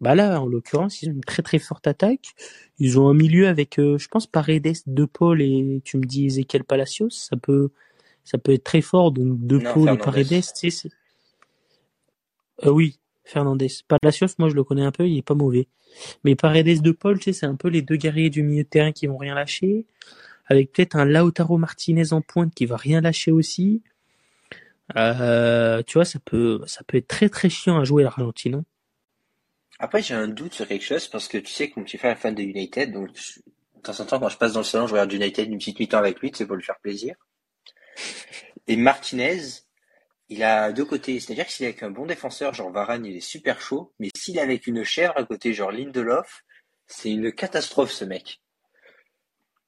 Bah 0.00 0.14
là, 0.14 0.40
en 0.40 0.46
l'occurrence, 0.46 1.02
ils 1.02 1.10
ont 1.10 1.12
une 1.12 1.24
très 1.24 1.42
très 1.42 1.58
forte 1.58 1.86
attaque. 1.86 2.34
Ils 2.78 2.98
ont 2.98 3.08
un 3.08 3.14
milieu 3.14 3.48
avec, 3.48 3.78
euh, 3.78 3.98
je 3.98 4.08
pense, 4.08 4.26
Paredes, 4.26 4.78
De 4.86 5.04
Paul 5.04 5.42
et 5.42 5.82
tu 5.84 5.98
me 5.98 6.04
dis 6.04 6.26
Ezequiel 6.26 6.64
Palacios. 6.64 7.10
Ça 7.10 7.36
peut, 7.36 7.70
ça 8.24 8.38
peut 8.38 8.52
être 8.52 8.64
très 8.64 8.80
fort. 8.80 9.12
Donc 9.12 9.46
De 9.46 9.58
Non, 9.58 9.74
Paul 9.74 9.90
et. 9.90 9.98
Paredes, 9.98 10.44
tu 10.56 10.70
sais. 10.70 10.88
Euh, 12.64 12.70
oui, 12.70 12.98
Fernandez. 13.24 13.68
Palacios, 13.88 14.28
moi 14.38 14.48
je 14.48 14.54
le 14.54 14.64
connais 14.64 14.84
un 14.84 14.92
peu, 14.92 15.08
il 15.08 15.18
est 15.18 15.22
pas 15.22 15.34
mauvais. 15.34 15.68
Mais 16.24 16.36
Paredes, 16.36 16.82
De 16.82 16.90
Paul, 16.92 17.18
tu 17.18 17.24
sais, 17.24 17.32
c'est 17.32 17.46
un 17.46 17.56
peu 17.56 17.68
les 17.68 17.82
deux 17.82 17.96
guerriers 17.96 18.30
du 18.30 18.42
milieu 18.42 18.64
de 18.64 18.68
terrain 18.68 18.92
qui 18.92 19.06
vont 19.06 19.16
rien 19.16 19.34
lâcher. 19.34 19.86
Avec 20.46 20.72
peut-être 20.72 20.96
un 20.96 21.04
Lautaro 21.04 21.58
Martinez 21.58 22.12
en 22.12 22.22
pointe 22.22 22.54
qui 22.54 22.66
va 22.66 22.76
rien 22.76 23.00
lâcher 23.00 23.30
aussi. 23.30 23.82
Euh, 24.96 25.82
tu 25.86 25.94
vois, 25.94 26.04
ça 26.04 26.18
peut, 26.18 26.62
ça 26.66 26.82
peut 26.84 26.96
être 26.96 27.06
très 27.06 27.28
très 27.28 27.48
chiant 27.48 27.78
à 27.78 27.84
jouer 27.84 28.02
l'Argentine. 28.02 28.56
hein. 28.56 28.64
Après, 29.78 30.02
j'ai 30.02 30.14
un 30.14 30.28
doute 30.28 30.52
sur 30.52 30.66
quelque 30.68 30.84
chose 30.84 31.08
parce 31.08 31.28
que 31.28 31.38
tu 31.38 31.52
sais 31.52 31.70
que 31.70 31.78
mon 31.78 31.84
petit 31.84 31.96
frère 31.96 32.18
fan 32.18 32.34
de 32.34 32.42
United, 32.42 32.92
donc 32.92 33.08
de 33.12 33.80
temps 33.82 33.98
en 33.98 34.04
temps, 34.04 34.18
quand 34.20 34.28
je 34.28 34.36
passe 34.36 34.52
dans 34.52 34.60
le 34.60 34.64
salon, 34.64 34.86
je 34.86 34.92
regarde 34.92 35.12
United 35.12 35.48
une 35.48 35.58
petite 35.58 35.78
mi-temps 35.78 35.98
avec 35.98 36.20
lui, 36.20 36.30
c'est 36.34 36.46
pour 36.46 36.56
lui 36.56 36.64
faire 36.64 36.78
plaisir. 36.82 37.14
Et 38.66 38.76
Martinez, 38.76 39.40
il 40.30 40.42
a 40.42 40.72
deux 40.72 40.84
côtés. 40.84 41.20
C'est-à-dire 41.20 41.44
que 41.46 41.52
s'il 41.52 41.66
est 41.66 41.70
avec 41.70 41.82
un 41.82 41.90
bon 41.90 42.06
défenseur, 42.06 42.54
genre 42.54 42.70
Varane, 42.70 43.04
il 43.04 43.16
est 43.16 43.20
super 43.20 43.60
chaud, 43.60 43.92
mais 43.98 44.10
s'il 44.16 44.38
est 44.38 44.40
avec 44.40 44.66
une 44.66 44.84
chèvre 44.84 45.12
à 45.16 45.24
côté, 45.24 45.52
genre 45.52 45.72
Lindelof, 45.72 46.44
c'est 46.86 47.10
une 47.10 47.32
catastrophe, 47.32 47.90
ce 47.92 48.04
mec. 48.04 48.40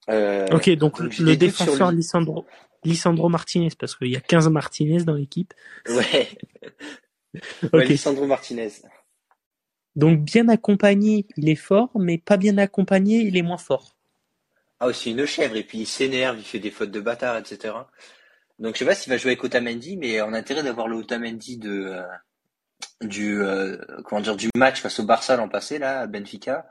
Euh, 0.09 0.47
Ok, 0.53 0.71
donc, 0.71 0.99
le 1.01 1.37
défenseur 1.37 1.91
lui. 1.93 2.05
Lisandro 2.85 3.29
Martinez, 3.29 3.69
parce 3.79 3.95
qu'il 3.95 4.09
y 4.09 4.17
a 4.17 4.21
15 4.21 4.49
Martinez 4.49 5.05
dans 5.05 5.15
l'équipe. 5.15 5.53
Ouais, 5.89 6.29
Ok. 7.63 7.73
ouais, 7.75 7.87
Lisandro 7.87 8.27
Martinez. 8.27 8.71
Donc 9.95 10.21
bien 10.21 10.49
accompagné, 10.49 11.27
il 11.37 11.49
est 11.49 11.55
fort, 11.55 11.91
mais 11.95 12.19
pas 12.19 12.37
bien 12.37 12.57
accompagné, 12.59 13.19
il 13.19 13.37
est 13.37 13.43
moins 13.43 13.59
fort. 13.59 13.97
Ah, 14.81 14.87
aussi 14.87 15.13
une 15.13 15.27
chèvre, 15.27 15.55
et 15.57 15.63
puis 15.63 15.79
il 15.79 15.87
s'énerve, 15.87 16.39
il 16.39 16.45
fait 16.45 16.59
des 16.59 16.71
fautes 16.71 16.91
de 16.91 17.01
bâtard, 17.01 17.37
etc. 17.37 17.75
Donc 18.59 18.75
je 18.75 18.81
sais 18.81 18.85
pas 18.85 18.95
s'il 18.95 19.11
va 19.11 19.17
jouer 19.17 19.31
avec 19.33 19.43
Otamendi, 19.45 19.97
mais 19.97 20.21
on 20.23 20.33
a 20.33 20.39
intérêt 20.39 20.63
d'avoir 20.63 20.89
le 20.89 20.97
Otamendi 20.97 21.57
de 21.59 21.71
euh, 21.87 22.03
du 23.03 23.41
euh, 23.41 23.77
comment 24.05 24.21
dire 24.21 24.37
du 24.37 24.49
match 24.57 24.81
face 24.81 25.01
au 25.01 25.05
Barça 25.05 25.37
l'an 25.37 25.49
passé 25.49 25.79
là, 25.79 26.01
à 26.01 26.07
Benfica, 26.07 26.71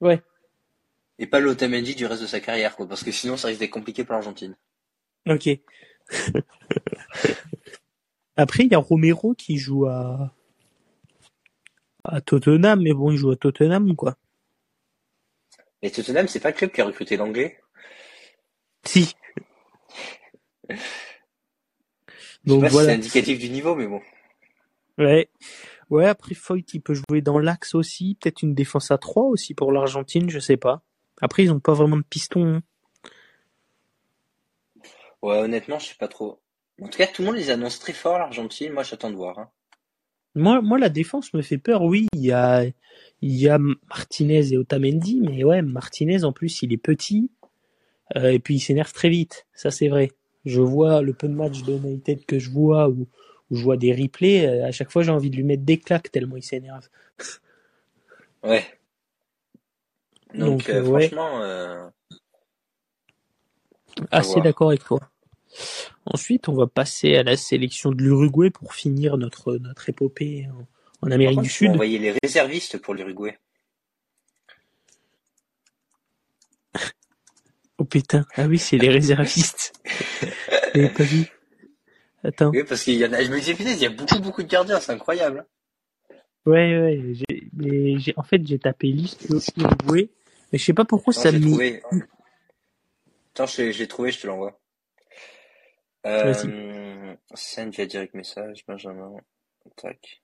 Ouais. 0.00 0.22
et 1.18 1.26
pas 1.26 1.40
le 1.40 1.50
Otamendi 1.50 1.94
du 1.94 2.06
reste 2.06 2.22
de 2.22 2.26
sa 2.26 2.40
carrière, 2.40 2.76
quoi, 2.76 2.86
parce 2.88 3.02
que 3.04 3.12
sinon 3.12 3.36
ça 3.36 3.48
risque 3.48 3.60
d'être 3.60 3.70
compliqué 3.70 4.04
pour 4.04 4.14
l'Argentine. 4.14 4.56
Ok. 5.28 5.48
Après, 8.36 8.64
il 8.64 8.70
y 8.70 8.74
a 8.74 8.78
Romero 8.78 9.34
qui 9.34 9.58
joue 9.58 9.86
à 9.86 10.32
à 12.04 12.20
Tottenham, 12.22 12.80
mais 12.82 12.92
bon, 12.94 13.10
il 13.10 13.16
joue 13.18 13.30
à 13.32 13.36
Tottenham, 13.36 13.94
quoi. 13.96 14.16
Et 15.82 15.90
Tottenham, 15.90 16.26
c'est 16.28 16.40
pas 16.40 16.50
le 16.50 16.56
club 16.56 16.70
qui 16.70 16.80
a 16.80 16.84
recruté 16.86 17.16
l'anglais. 17.16 17.60
Si. 18.84 19.14
Je 20.68 20.74
sais 20.76 20.80
Donc 22.44 22.60
pas 22.60 22.68
si 22.68 22.72
voilà. 22.74 22.88
c'est 22.88 22.94
indicatif 22.94 23.38
du 23.38 23.50
niveau, 23.50 23.74
mais 23.74 23.86
bon. 23.86 24.00
Ouais. 24.98 25.28
Ouais, 25.90 26.06
après 26.06 26.34
Foyt, 26.34 26.64
il 26.74 26.80
peut 26.80 26.94
jouer 26.94 27.20
dans 27.22 27.38
l'axe 27.38 27.74
aussi, 27.74 28.16
peut-être 28.20 28.42
une 28.42 28.54
défense 28.54 28.90
à 28.90 28.98
3 28.98 29.24
aussi 29.24 29.54
pour 29.54 29.72
l'Argentine, 29.72 30.28
je 30.28 30.38
sais 30.38 30.56
pas. 30.58 30.82
Après, 31.20 31.44
ils 31.44 31.52
ont 31.52 31.60
pas 31.60 31.72
vraiment 31.72 31.96
de 31.96 32.02
piston. 32.02 32.56
hein. 32.56 32.62
Ouais, 35.22 35.38
honnêtement, 35.38 35.78
je 35.78 35.86
sais 35.86 35.94
pas 35.98 36.08
trop. 36.08 36.40
En 36.80 36.88
tout 36.88 36.98
cas, 36.98 37.06
tout 37.06 37.22
le 37.22 37.26
monde 37.26 37.36
les 37.36 37.50
annonce 37.50 37.78
très 37.80 37.92
fort 37.92 38.18
l'Argentine. 38.18 38.72
Moi, 38.72 38.82
j'attends 38.84 39.10
de 39.10 39.16
voir. 39.16 39.38
hein. 39.38 39.50
Moi, 40.34 40.60
moi, 40.60 40.78
la 40.78 40.88
défense 40.90 41.32
me 41.34 41.42
fait 41.42 41.58
peur. 41.58 41.82
Oui, 41.82 42.06
il 42.14 42.20
y 42.24 42.32
a, 42.32 42.62
il 42.64 43.34
y 43.34 43.48
a 43.48 43.58
Martinez 43.58 44.52
et 44.52 44.58
Otamendi, 44.58 45.20
mais 45.20 45.42
ouais, 45.42 45.62
Martinez 45.62 46.24
en 46.24 46.32
plus, 46.32 46.62
il 46.62 46.72
est 46.72 46.76
petit 46.76 47.30
euh, 48.16 48.30
et 48.30 48.38
puis 48.38 48.56
il 48.56 48.60
s'énerve 48.60 48.92
très 48.92 49.08
vite. 49.08 49.46
Ça, 49.54 49.70
c'est 49.70 49.88
vrai. 49.88 50.12
Je 50.44 50.60
vois 50.60 51.02
le 51.02 51.12
peu 51.12 51.28
de 51.28 51.34
matchs 51.34 51.62
de 51.62 51.74
United 51.74 52.24
que 52.24 52.38
je 52.38 52.50
vois 52.50 52.88
ou 52.88 53.06
où 53.50 53.56
je 53.56 53.62
vois 53.62 53.76
des 53.76 53.92
replays. 53.92 54.46
euh, 54.46 54.66
à 54.66 54.72
chaque 54.72 54.90
fois, 54.90 55.02
j'ai 55.02 55.10
envie 55.10 55.30
de 55.30 55.36
lui 55.36 55.44
mettre 55.44 55.62
des 55.62 55.78
claques 55.78 56.10
tellement 56.10 56.36
il 56.36 56.42
s'énerve. 56.42 56.88
Ouais. 58.42 58.64
Donc, 60.34 60.48
Donc, 60.48 60.68
euh, 60.68 60.74
euh, 60.74 60.82
ouais. 60.82 61.08
franchement, 61.08 61.42
euh, 61.42 61.88
Assez 64.10 64.40
d'accord 64.40 64.68
avec 64.68 64.84
toi. 64.84 65.00
Ensuite, 66.06 66.48
on 66.48 66.54
va 66.54 66.66
passer 66.66 67.16
à 67.16 67.22
la 67.22 67.36
sélection 67.36 67.90
de 67.90 68.02
l'Uruguay 68.02 68.50
pour 68.50 68.74
finir 68.74 69.16
notre 69.16 69.56
notre 69.56 69.88
épopée 69.88 70.46
en, 71.02 71.10
Amérique 71.10 71.36
contre, 71.36 71.48
du 71.48 71.52
Sud. 71.52 71.70
envoyer 71.70 71.98
les 71.98 72.14
réservistes 72.22 72.78
pour 72.78 72.94
l'Uruguay. 72.94 73.36
Oh 77.78 77.84
putain, 77.84 78.26
ah 78.34 78.46
oui, 78.46 78.58
c'est 78.58 78.76
les 78.76 78.88
réservistes. 78.88 79.72
J'avais 80.74 80.90
pas 80.90 81.04
vu. 81.04 81.26
Attends. 82.24 82.50
Oui, 82.50 82.64
parce 82.64 82.82
qu'il 82.82 82.94
y 82.94 83.06
en 83.06 83.12
a, 83.12 83.22
je 83.22 83.30
me 83.30 83.38
disais, 83.38 83.54
putain, 83.54 83.70
il 83.70 83.78
y 83.78 83.86
a 83.86 83.90
beaucoup, 83.90 84.18
beaucoup 84.18 84.42
de 84.42 84.48
gardiens, 84.48 84.80
c'est 84.80 84.92
incroyable. 84.92 85.46
Ouais, 86.44 86.80
ouais, 86.80 87.12
j'ai, 87.14 87.48
mais 87.52 87.98
j'ai, 87.98 88.14
en 88.16 88.22
fait, 88.22 88.44
j'ai 88.44 88.58
tapé 88.58 88.88
liste 88.88 89.28
Uruguay, 89.56 90.10
mais 90.52 90.58
je 90.58 90.64
sais 90.64 90.72
pas 90.72 90.84
pourquoi 90.84 91.12
Attends, 91.12 91.22
ça 91.22 91.32
me 91.32 91.40
trouvé. 91.40 91.82
Attends, 93.34 93.46
je 93.46 93.62
l'ai 93.62 93.72
je 93.72 93.78
l'ai 93.78 93.88
trouvé, 93.88 94.10
je 94.10 94.20
te 94.20 94.26
l'envoie. 94.26 94.58
Euh, 96.06 97.14
send 97.34 97.70
via 97.70 97.86
direct 97.86 98.14
message, 98.14 98.64
Benjamin. 98.66 99.12
Tac. 99.76 100.22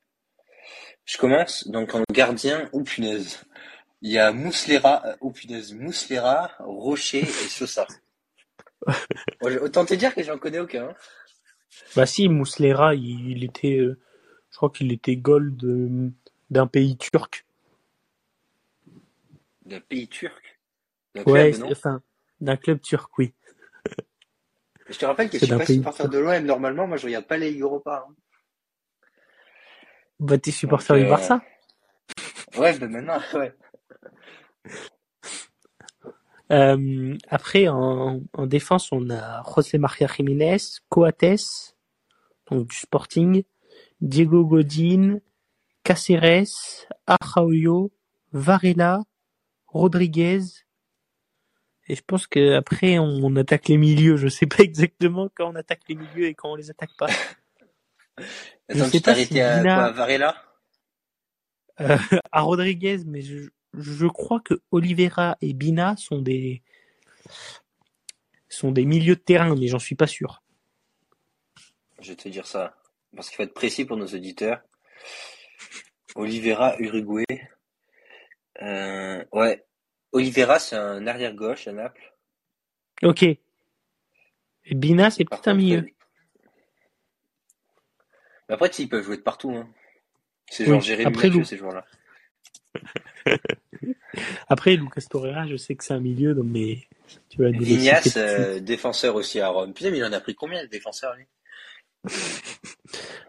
Je 1.04 1.18
commence, 1.18 1.68
donc 1.68 1.94
en 1.94 2.02
gardien, 2.10 2.68
ou 2.72 2.82
punaise. 2.82 3.44
Il 4.04 4.12
y 4.12 4.18
a 4.20 4.32
Mouslera, 4.32 5.02
euh, 5.06 5.16
oh 5.22 5.32
punaise, 5.32 5.74
Rocher 6.60 7.20
et 7.22 7.48
Sosa. 7.48 7.88
Autant 9.40 9.86
te 9.86 9.94
dire 9.94 10.14
que 10.14 10.22
j'en 10.24 10.38
connais 10.38 10.60
aucun. 10.60 10.90
hein. 10.90 10.96
Bah 11.96 12.06
si, 12.06 12.28
Mouslera, 12.28 12.94
il, 12.94 13.30
il 13.30 13.44
était, 13.44 13.78
euh, 13.78 14.00
je 14.50 14.56
crois 14.56 14.70
qu'il 14.70 14.92
était 14.92 15.16
gold 15.16 15.62
euh, 15.64 16.10
d'un 16.50 16.66
pays 16.68 16.96
turc. 16.98 17.46
D'un 19.66 19.80
pays 19.80 20.08
turc? 20.08 20.60
D'un 21.14 21.24
Ouais, 21.26 21.52
club, 21.52 21.54
non? 21.54 21.72
c'est- 21.72 21.72
enfin, 21.72 22.02
d'un 22.40 22.56
club 22.56 22.80
turc, 22.82 23.16
oui. 23.18 23.34
Je 24.88 24.98
te 24.98 25.06
rappelle 25.06 25.30
que 25.30 25.38
je 25.38 25.42
c'est 25.42 25.46
suis 25.46 25.52
d'un 25.52 25.56
pas 25.56 25.66
pays 25.66 25.66
supporter 25.66 26.08
de 26.08 26.18
l'OM 26.18 26.44
normalement, 26.44 26.86
moi 26.88 26.96
je 26.98 27.06
regarde 27.06 27.26
pas 27.26 27.38
les 27.38 27.58
Europa. 27.58 28.06
hein. 28.08 28.16
Bah, 30.20 30.38
t'es 30.38 30.50
supporter 30.52 30.94
Donc, 30.94 30.98
du 30.98 31.04
euh, 31.04 31.06
Barça? 31.06 31.44
Ouais, 32.56 32.78
bah 32.78 32.88
maintenant, 32.88 33.20
ouais. 33.34 33.54
Euh, 36.52 37.16
après, 37.28 37.68
en, 37.68 38.20
en 38.34 38.46
défense, 38.46 38.92
on 38.92 39.10
a 39.10 39.42
José 39.54 39.78
María 39.78 40.06
Jiménez, 40.06 40.58
Coates, 40.88 41.76
donc 42.50 42.68
du 42.68 42.76
Sporting, 42.76 43.44
Diego 44.00 44.44
Godin, 44.44 45.20
Cáceres, 45.82 46.86
Araujo, 47.06 47.92
Varela, 48.32 49.02
Rodriguez. 49.66 50.40
Et 51.88 51.94
je 51.96 52.02
pense 52.06 52.26
que 52.26 52.54
après 52.54 52.98
on, 52.98 53.20
on 53.24 53.36
attaque 53.36 53.68
les 53.68 53.76
milieux. 53.76 54.16
Je 54.16 54.28
sais 54.28 54.46
pas 54.46 54.62
exactement 54.62 55.28
quand 55.34 55.50
on 55.50 55.54
attaque 55.56 55.82
les 55.88 55.94
milieux 55.94 56.26
et 56.26 56.34
quand 56.34 56.52
on 56.52 56.56
les 56.56 56.70
attaque 56.70 56.94
pas. 56.98 57.08
Je 58.68 58.82
Attends, 58.82 58.84
sais 58.84 59.00
tu 59.00 59.02
t'es 59.02 59.10
arrêté 59.10 59.34
si 59.34 59.40
à 59.40 59.66
quoi, 59.66 59.90
Varela? 59.92 60.36
Euh, 61.80 61.98
à 62.32 62.40
Rodriguez, 62.42 62.98
mais 63.06 63.22
je, 63.22 63.50
je 63.78 64.06
crois 64.06 64.40
que 64.40 64.60
Oliveira 64.70 65.36
et 65.40 65.52
Bina 65.52 65.96
sont 65.96 66.20
des 66.20 66.62
sont 68.48 68.72
des 68.72 68.84
milieux 68.84 69.16
de 69.16 69.20
terrain, 69.20 69.54
mais 69.56 69.66
j'en 69.66 69.78
suis 69.78 69.96
pas 69.96 70.06
sûr. 70.06 70.42
Je 72.00 72.10
vais 72.10 72.16
te 72.16 72.28
dire 72.28 72.46
ça. 72.46 72.76
Parce 73.14 73.28
qu'il 73.28 73.36
faut 73.36 73.42
être 73.42 73.54
précis 73.54 73.84
pour 73.84 73.96
nos 73.96 74.06
auditeurs. 74.06 74.60
Oliveira, 76.14 76.76
Uruguay. 76.78 77.24
Euh, 78.62 79.24
ouais. 79.32 79.64
Oliveira, 80.12 80.58
c'est 80.58 80.76
un 80.76 81.06
arrière 81.06 81.34
gauche 81.34 81.66
à 81.66 81.72
Naples. 81.72 82.14
Ok. 83.02 83.22
Et 83.22 83.38
Bina, 84.70 85.10
c'est 85.10 85.24
peut-être 85.24 85.48
un 85.48 85.54
milieu. 85.54 85.84
Mais 88.48 88.54
après, 88.54 88.68
ils 88.78 88.88
peuvent 88.88 89.04
jouer 89.04 89.16
de 89.16 89.22
partout. 89.22 89.52
Hein. 89.52 89.68
C'est 90.48 90.64
Oui, 90.64 90.70
genre 90.70 90.80
Jérémy 90.80 91.08
après, 91.08 91.28
Mathieu, 91.28 91.44
ces 91.44 91.56
joueurs-là. 91.56 91.84
Après, 94.48 94.76
Lucas 94.76 95.02
Torreira, 95.08 95.46
je 95.46 95.56
sais 95.56 95.74
que 95.74 95.84
c'est 95.84 95.94
un 95.94 96.00
milieu, 96.00 96.34
donc 96.34 96.46
mais 96.46 96.78
tu 97.28 97.38
vas 97.42 97.48
le 97.50 97.58
suite. 98.02 98.16
euh, 98.16 98.60
défenseur 98.60 99.14
aussi 99.14 99.40
à 99.40 99.48
Rome. 99.48 99.72
Putain, 99.74 99.90
mais 99.90 99.98
il 99.98 100.04
en 100.04 100.12
a 100.12 100.20
pris 100.20 100.34
combien 100.34 100.62
de 100.62 100.68
défenseurs, 100.68 101.14
lui? 101.14 101.26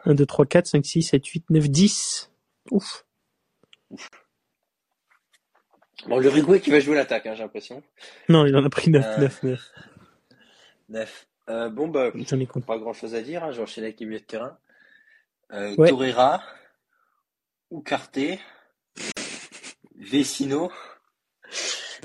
1, 0.06 0.14
2, 0.16 0.26
3, 0.26 0.46
4, 0.46 0.68
5, 0.68 0.86
6, 0.86 1.04
7, 1.04 1.26
8, 1.26 1.50
9, 1.50 1.70
10. 1.70 2.32
Ouf. 2.72 3.06
Bon, 6.08 6.20
l'Uruguay 6.20 6.60
qui 6.60 6.70
va 6.70 6.80
jouer 6.80 6.96
l'attaque, 6.96 7.26
hein, 7.26 7.34
j'ai 7.36 7.44
l'impression. 7.44 7.82
Non, 8.30 8.46
il 8.46 8.56
en 8.56 8.64
a 8.66 8.70
pris 8.70 8.92
9, 8.92 9.06
Euh, 9.06 9.18
9, 9.22 9.44
9. 9.44 9.72
Neuf. 10.90 11.28
Euh, 11.50 11.70
bon, 11.70 11.88
bah, 11.88 12.12
pas 12.66 12.78
grand 12.78 12.94
chose 12.94 13.16
à 13.16 13.22
dire. 13.22 13.44
Hein. 13.44 13.52
J'ai 13.52 13.62
enchaîné 13.62 13.88
avec 13.88 14.00
les 14.00 14.06
milieux 14.06 14.20
de 14.20 14.26
terrain. 14.26 14.58
Euh, 15.52 15.76
Ouais. 15.78 15.90
Torreira, 15.90 16.44
Vecino, 20.06 20.72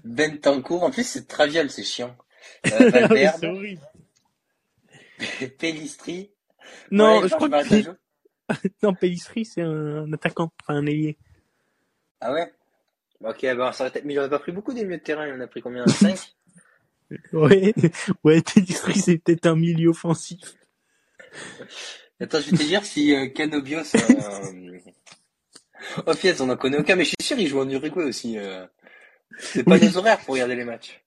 Bentancourt. 0.04 0.82
En 0.82 0.90
plus, 0.90 1.04
c'est 1.04 1.26
Traviol, 1.26 1.70
c'est 1.70 1.84
chiant. 1.84 2.16
Euh, 2.66 2.70
c'est 2.78 2.90
Valverde, 2.90 3.44
horrible. 3.44 3.82
Pellistri. 5.58 6.30
Non, 6.90 7.20
Ouais, 7.20 7.28
je 7.28 7.34
crois 7.34 7.48
que 7.48 7.96
non, 8.82 8.94
Pellistri, 8.94 9.44
c'est 9.44 9.62
un, 9.62 10.12
attaquant, 10.12 10.50
enfin 10.62 10.74
un 10.74 10.86
ailier. 10.86 11.16
Ah 12.20 12.32
ouais? 12.32 12.52
Ok, 13.22 13.42
bah, 13.56 13.72
ça 13.72 13.86
aurait 13.86 14.02
mais 14.04 14.14
il 14.14 14.20
en 14.20 14.24
a 14.24 14.28
pas 14.28 14.38
pris 14.38 14.50
beaucoup 14.50 14.72
des 14.72 14.82
milieux 14.82 14.98
de 14.98 15.02
terrain. 15.02 15.26
Il 15.26 15.34
en 15.34 15.40
a 15.40 15.46
pris 15.46 15.62
combien? 15.62 15.86
5 15.86 16.18
Ouais, 17.32 17.74
ouais, 18.24 18.42
Pellistri, 18.42 18.98
c'est 18.98 19.18
peut-être 19.18 19.46
un 19.46 19.56
milieu 19.56 19.90
offensif. 19.90 20.38
Attends, 22.20 22.40
je 22.40 22.50
vais 22.50 22.56
te 22.56 22.62
dire 22.62 22.84
si 22.84 23.14
euh, 23.14 23.28
Canobio, 23.28 23.82
c'est 23.84 24.02
un... 24.10 24.52
Oh, 26.06 26.12
Fiat, 26.14 26.34
on 26.40 26.50
en 26.50 26.56
connaît 26.56 26.78
aucun, 26.78 26.96
mais 26.96 27.04
je 27.04 27.08
suis 27.10 27.16
sûr, 27.22 27.38
il 27.38 27.46
joue 27.48 27.60
en 27.60 27.68
Uruguay 27.68 28.04
aussi. 28.04 28.38
euh. 28.38 28.66
C'est 29.38 29.64
pas 29.64 29.72
Oui. 29.72 29.80
des 29.80 29.96
horaires 29.96 30.18
pour 30.20 30.34
regarder 30.34 30.56
les 30.56 30.64
matchs. 30.64 31.02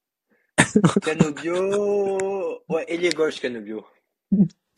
Canobio... 1.01 2.61
Ouais, 2.69 2.85
ailier 2.87 3.09
gauche, 3.09 3.39
Canobio. 3.39 3.85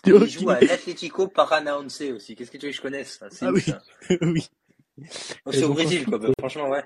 Il 0.06 0.28
joue 0.30 0.50
à 0.50 0.60
l'Atlético 0.60 1.28
Paranaense 1.28 2.02
aussi. 2.02 2.36
Qu'est-ce 2.36 2.52
que 2.52 2.58
tu 2.58 2.66
veux 2.66 2.72
que 2.72 2.78
je 2.78 2.82
connaisse? 2.82 3.18
Ça 3.20 3.28
Ah 3.42 3.50
où, 3.52 3.54
oui. 3.54 4.18
oui. 4.22 4.50
Oh, 5.46 5.52
C'est 5.52 5.64
au 5.64 5.74
Brésil, 5.74 6.06
quoi. 6.06 6.18
Bah, 6.18 6.30
franchement, 6.40 6.70
ouais. 6.70 6.84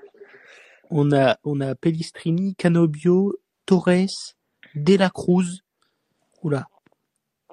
On 0.90 1.12
a, 1.12 1.38
on 1.44 1.60
a 1.60 1.74
Pellistrini, 1.74 2.54
Canobio, 2.56 3.36
Torres, 3.66 4.34
De 4.74 4.96
La 4.96 5.10
Cruz, 5.10 5.62
oula, 6.42 6.66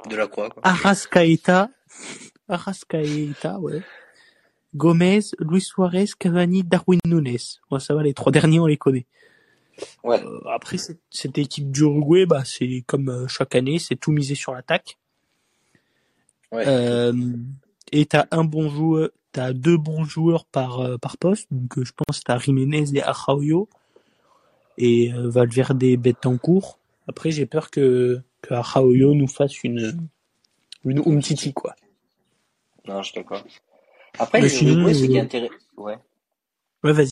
De 0.10 0.15
la 0.15 0.27
croix, 0.27 0.49
quoi. 0.49 0.62
Arrascaeta, 0.65 1.69
Arrascaeta, 2.47 3.60
ouais, 3.60 3.81
Gomez, 4.77 5.19
Luis 5.39 5.61
Suarez, 5.61 6.05
Cavani, 6.17 6.63
Darwin 6.63 6.99
Nunes. 7.05 7.37
Bon, 7.69 7.79
ça 7.79 7.95
va, 7.95 8.03
les 8.03 8.13
trois 8.13 8.31
derniers, 8.31 8.59
on 8.59 8.67
les 8.67 8.77
connaît. 8.77 9.07
Ouais. 10.03 10.23
Euh, 10.23 10.39
après, 10.49 10.77
cette, 10.77 11.37
équipe 11.37 11.71
d'Uruguay, 11.71 12.25
bah, 12.25 12.43
c'est 12.45 12.83
comme 12.85 13.09
euh, 13.09 13.27
chaque 13.27 13.55
année, 13.55 13.79
c'est 13.79 13.95
tout 13.95 14.11
misé 14.11 14.35
sur 14.35 14.53
l'attaque. 14.53 14.97
Ouais. 16.51 16.63
Euh, 16.67 17.13
et 17.91 18.05
t'as 18.05 18.25
un 18.31 18.43
bon 18.43 18.69
joueur, 18.69 19.09
t'as 19.31 19.53
deux 19.53 19.77
bons 19.77 20.05
joueurs 20.05 20.45
par 20.45 20.99
par 20.99 21.17
poste. 21.17 21.47
Donc 21.51 21.83
je 21.83 21.91
pense 21.91 22.19
que 22.19 22.23
t'as 22.23 22.37
Jiménez 22.37 22.85
et 22.93 23.03
Araujo 23.03 23.67
et 24.77 25.11
Valverde 25.13 25.83
et 25.83 25.97
Betancourt. 25.97 26.79
Après 27.07 27.31
j'ai 27.31 27.45
peur 27.45 27.69
que 27.69 28.21
que 28.41 28.53
Araujo 28.53 29.13
nous 29.13 29.27
fasse 29.27 29.61
une 29.63 30.07
une 30.85 30.99
Umtiti 30.99 31.53
quoi. 31.53 31.75
Non, 32.87 33.01
je 33.01 33.11
suis 33.11 33.15
d'accord. 33.21 33.43
Après, 34.19 34.41
l'Uruguay, 34.41 34.93
ce 34.93 35.06
qui 35.06 35.15
est 35.15 35.19
euh, 35.19 35.23
intéressant... 35.23 35.56
Ouais. 35.77 35.97
Ouais 36.84 36.93
vas-y. 36.93 37.10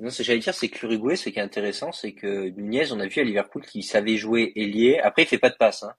Non, 0.00 0.10
ce 0.10 0.18
que 0.18 0.24
j'allais 0.24 0.40
dire, 0.40 0.54
c'est 0.54 0.68
que 0.68 0.86
l'Uruguay, 0.86 1.16
ce 1.16 1.28
qui 1.28 1.38
est 1.38 1.42
intéressant, 1.42 1.92
c'est 1.92 2.12
que 2.12 2.48
Nunez, 2.50 2.90
on 2.92 3.00
a 3.00 3.06
vu 3.06 3.20
à 3.20 3.24
Liverpool 3.24 3.64
qu'il 3.64 3.84
savait 3.84 4.16
jouer 4.16 4.52
ailier. 4.56 4.98
Après, 4.98 5.22
il 5.22 5.28
fait 5.28 5.38
pas 5.38 5.50
de 5.50 5.56
passe, 5.56 5.82
hein. 5.84 5.94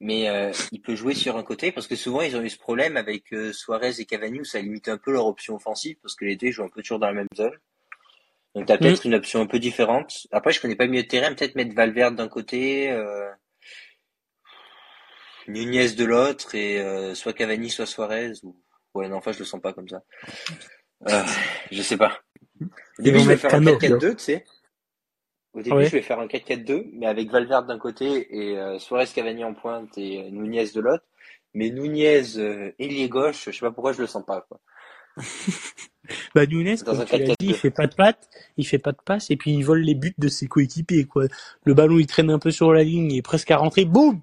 Mais 0.00 0.28
euh, 0.28 0.52
il 0.70 0.80
peut 0.80 0.94
jouer 0.94 1.14
sur 1.14 1.36
un 1.36 1.42
côté 1.42 1.72
parce 1.72 1.88
que 1.88 1.96
souvent 1.96 2.22
ils 2.22 2.36
ont 2.36 2.42
eu 2.42 2.50
ce 2.50 2.58
problème 2.58 2.96
avec 2.96 3.32
euh, 3.32 3.52
Suarez 3.52 4.00
et 4.00 4.04
Cavani 4.04 4.40
où 4.40 4.44
ça 4.44 4.60
limitait 4.60 4.92
un 4.92 4.98
peu 4.98 5.10
leur 5.10 5.26
option 5.26 5.56
offensive 5.56 5.96
parce 6.00 6.14
que 6.14 6.24
les 6.24 6.36
deux 6.36 6.52
jouent 6.52 6.64
un 6.64 6.68
peu 6.68 6.82
toujours 6.82 7.00
dans 7.00 7.08
la 7.08 7.14
même 7.14 7.26
zone. 7.36 7.56
Donc 8.54 8.66
t'as 8.66 8.78
peut-être 8.78 9.04
une 9.06 9.14
option 9.14 9.40
un 9.40 9.46
peu 9.46 9.58
différente. 9.58 10.28
Après 10.30 10.52
je 10.52 10.60
connais 10.60 10.76
pas 10.76 10.86
mieux 10.86 11.02
de 11.02 11.08
terrain, 11.08 11.34
peut-être 11.34 11.56
mettre 11.56 11.74
Valverde 11.74 12.14
d'un 12.14 12.28
côté, 12.28 12.90
euh, 12.90 13.28
Nunez 15.48 15.90
de 15.90 16.04
l'autre 16.04 16.54
et 16.54 16.78
euh, 16.78 17.16
soit 17.16 17.32
Cavani 17.32 17.68
soit 17.68 17.86
Suarez 17.86 18.34
ou 18.44 18.54
ouais 18.98 19.08
non 19.08 19.16
enfin 19.16 19.32
je 19.32 19.38
le 19.40 19.44
sens 19.44 19.60
pas 19.60 19.72
comme 19.72 19.88
ça. 19.88 20.02
Euh, 21.08 21.22
je 21.70 21.82
sais 21.82 21.96
pas. 21.96 22.18
Au 22.60 23.02
début 23.02 23.20
je 23.20 23.28
vais 23.28 23.36
faire 23.36 23.54
un 23.54 23.64
Cano, 23.64 23.78
4-4-2 23.78 24.16
tu 24.16 24.18
sais. 24.18 24.44
Au 25.54 25.62
début, 25.62 25.76
Ouais. 25.76 25.86
je 25.86 25.90
vais 25.92 26.02
faire 26.02 26.20
un 26.20 26.26
4-4-2, 26.26 26.90
mais 26.92 27.06
avec 27.06 27.30
Valverde 27.30 27.66
d'un 27.66 27.78
côté 27.78 28.28
et 28.36 28.58
euh, 28.58 28.78
Suarez 28.78 29.06
Cavani 29.06 29.44
en 29.44 29.54
pointe 29.54 29.96
et 29.96 30.22
euh, 30.24 30.30
Nunez 30.30 30.66
de 30.74 30.80
l'autre. 30.80 31.04
Mais 31.54 31.70
Nunez, 31.70 32.36
euh, 32.36 32.72
ailier 32.78 33.08
gauche, 33.08 33.44
je 33.46 33.50
sais 33.50 33.60
pas 33.60 33.70
pourquoi 33.72 33.92
je 33.92 34.00
le 34.02 34.06
sens 34.06 34.24
pas. 34.24 34.42
Quoi. 34.48 34.60
Bah 36.34 36.46
Dans 36.46 36.76
comme 36.84 37.00
un 37.00 37.04
tu 37.04 37.18
l'as 37.18 37.24
4-4-2. 37.26 37.34
dit, 37.40 37.46
il 37.48 37.54
fait 37.54 37.70
pas 37.70 37.86
de 37.86 37.94
patte, 37.94 38.28
il 38.56 38.66
fait 38.66 38.78
pas 38.78 38.92
de 38.92 38.98
passe 39.04 39.30
et 39.30 39.36
puis 39.36 39.52
il 39.52 39.62
vole 39.62 39.80
les 39.80 39.94
buts 39.94 40.14
de 40.16 40.28
ses 40.28 40.46
coéquipiers 40.46 41.04
quoi. 41.06 41.24
Le 41.64 41.74
ballon 41.74 41.98
il 41.98 42.06
traîne 42.06 42.30
un 42.30 42.38
peu 42.38 42.50
sur 42.50 42.72
la 42.72 42.82
ligne, 42.82 43.10
il 43.12 43.18
est 43.18 43.22
presque 43.22 43.50
à 43.50 43.58
rentrer, 43.58 43.84
boum. 43.84 44.20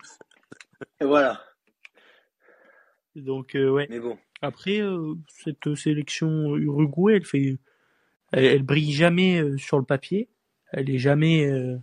Et 1.00 1.06
voilà. 1.06 1.42
Donc 3.16 3.56
euh, 3.56 3.70
ouais. 3.70 3.88
Mais 3.90 4.00
bon, 4.00 4.18
Après, 4.45 4.79
euh, 4.79 5.15
cette 5.27 5.75
sélection 5.75 6.55
Uruguay, 6.55 7.15
elle 7.15 7.25
fait, 7.25 7.58
elle, 8.31 8.45
elle 8.45 8.63
brille 8.63 8.93
jamais 8.93 9.41
euh, 9.41 9.58
sur 9.58 9.77
le 9.77 9.86
papier. 9.86 10.29
Elle 10.71 10.89
est 10.89 10.97
jamais 10.97 11.45
euh, 11.45 11.77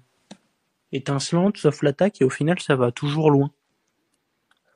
étincelante, 0.93 1.57
sauf 1.57 1.83
l'attaque, 1.83 2.21
et 2.21 2.25
au 2.25 2.31
final, 2.31 2.61
ça 2.61 2.77
va 2.77 2.93
toujours 2.93 3.31
loin. 3.31 3.51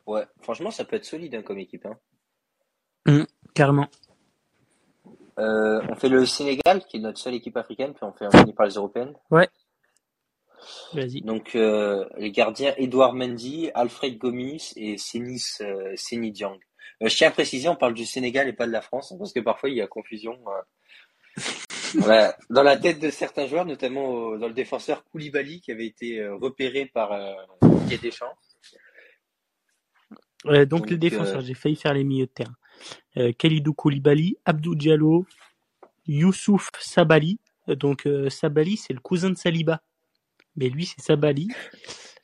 ouais, 0.07 0.25
franchement, 0.41 0.71
ça 0.71 0.85
peut 0.85 0.97
être 0.97 1.05
solide 1.05 1.35
hein, 1.35 1.43
comme 1.43 1.59
équipe. 1.59 1.87
Hein. 1.87 3.27
Carrément. 3.55 3.89
Euh, 5.39 5.81
on 5.89 5.95
fait 5.95 6.09
le 6.09 6.25
Sénégal, 6.25 6.85
qui 6.89 6.97
est 6.97 7.01
notre 7.01 7.19
seule 7.19 7.35
équipe 7.35 7.57
africaine, 7.57 7.93
puis 7.93 8.05
on 8.05 8.13
fait 8.13 8.27
on 8.27 8.31
finit 8.31 8.53
par 8.53 8.67
les 8.67 8.75
européennes. 8.75 9.15
Vas-y. 10.95 11.21
Donc 11.21 11.55
euh, 11.55 12.09
les 12.17 12.33
gardiens 12.33 12.75
Edouard 12.77 13.13
Mendy, 13.13 13.71
Alfred 13.75 14.19
Gomis 14.19 14.73
et 14.77 14.99
Sénis 14.99 15.59
euh, 15.61 15.93
Séni 15.97 16.33
Diang. 16.33 16.59
Euh, 17.03 17.09
je 17.09 17.17
tiens 17.17 17.29
à 17.29 17.31
préciser, 17.31 17.69
on 17.69 17.77
parle 17.77 17.95
du 17.95 18.07
Sénégal 18.07 18.49
et 18.49 18.53
pas 18.53 18.67
de 18.67 18.73
la 18.73 18.81
France, 18.81 19.15
parce 19.19 19.33
que 19.33 19.41
parfois 19.41 19.69
il 19.71 19.77
y 19.77 19.83
a 19.83 19.87
confusion. 19.87 20.39
euh. 20.49 20.63
Dans 22.51 22.63
la 22.63 22.77
tête 22.77 22.99
de 23.01 23.11
certains 23.11 23.47
joueurs, 23.47 23.65
notamment 23.65 24.07
au- 24.09 24.39
dans 24.39 24.49
le 24.49 24.55
défenseur 24.55 25.05
Koulibaly, 25.05 25.61
qui 25.61 25.73
avait 25.73 25.87
été 25.87 26.21
euh, 26.21 26.35
repéré 26.37 26.87
par 26.87 27.13
euh, 27.13 27.33
Didier 27.63 27.99
Deschamps. 27.99 28.35
Euh, 30.47 30.65
donc, 30.67 30.81
Donc, 30.83 30.91
les 30.91 30.99
défenseurs, 30.99 31.39
euh, 31.39 31.43
j'ai 31.43 31.55
failli 31.55 31.77
faire 31.77 31.95
les 31.95 32.05
milieux 32.05 32.27
de 32.27 32.33
terrain. 32.33 32.55
Khalidou 33.39 33.73
Koulibaly, 33.73 34.37
Abdou 34.45 34.75
Diallo, 34.75 35.27
Youssouf 36.07 36.71
Sabali. 36.79 37.41
Donc 37.67 38.07
Sabali, 38.29 38.77
c'est 38.77 38.93
le 38.93 39.01
cousin 39.01 39.31
de 39.31 39.35
Saliba. 39.37 39.81
Mais 40.57 40.69
lui, 40.69 40.85
c'est 40.87 41.01
Sabali. 41.01 41.49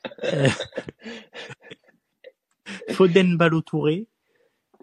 Foden 2.91 3.35
Ballo-Touré, 3.37 4.07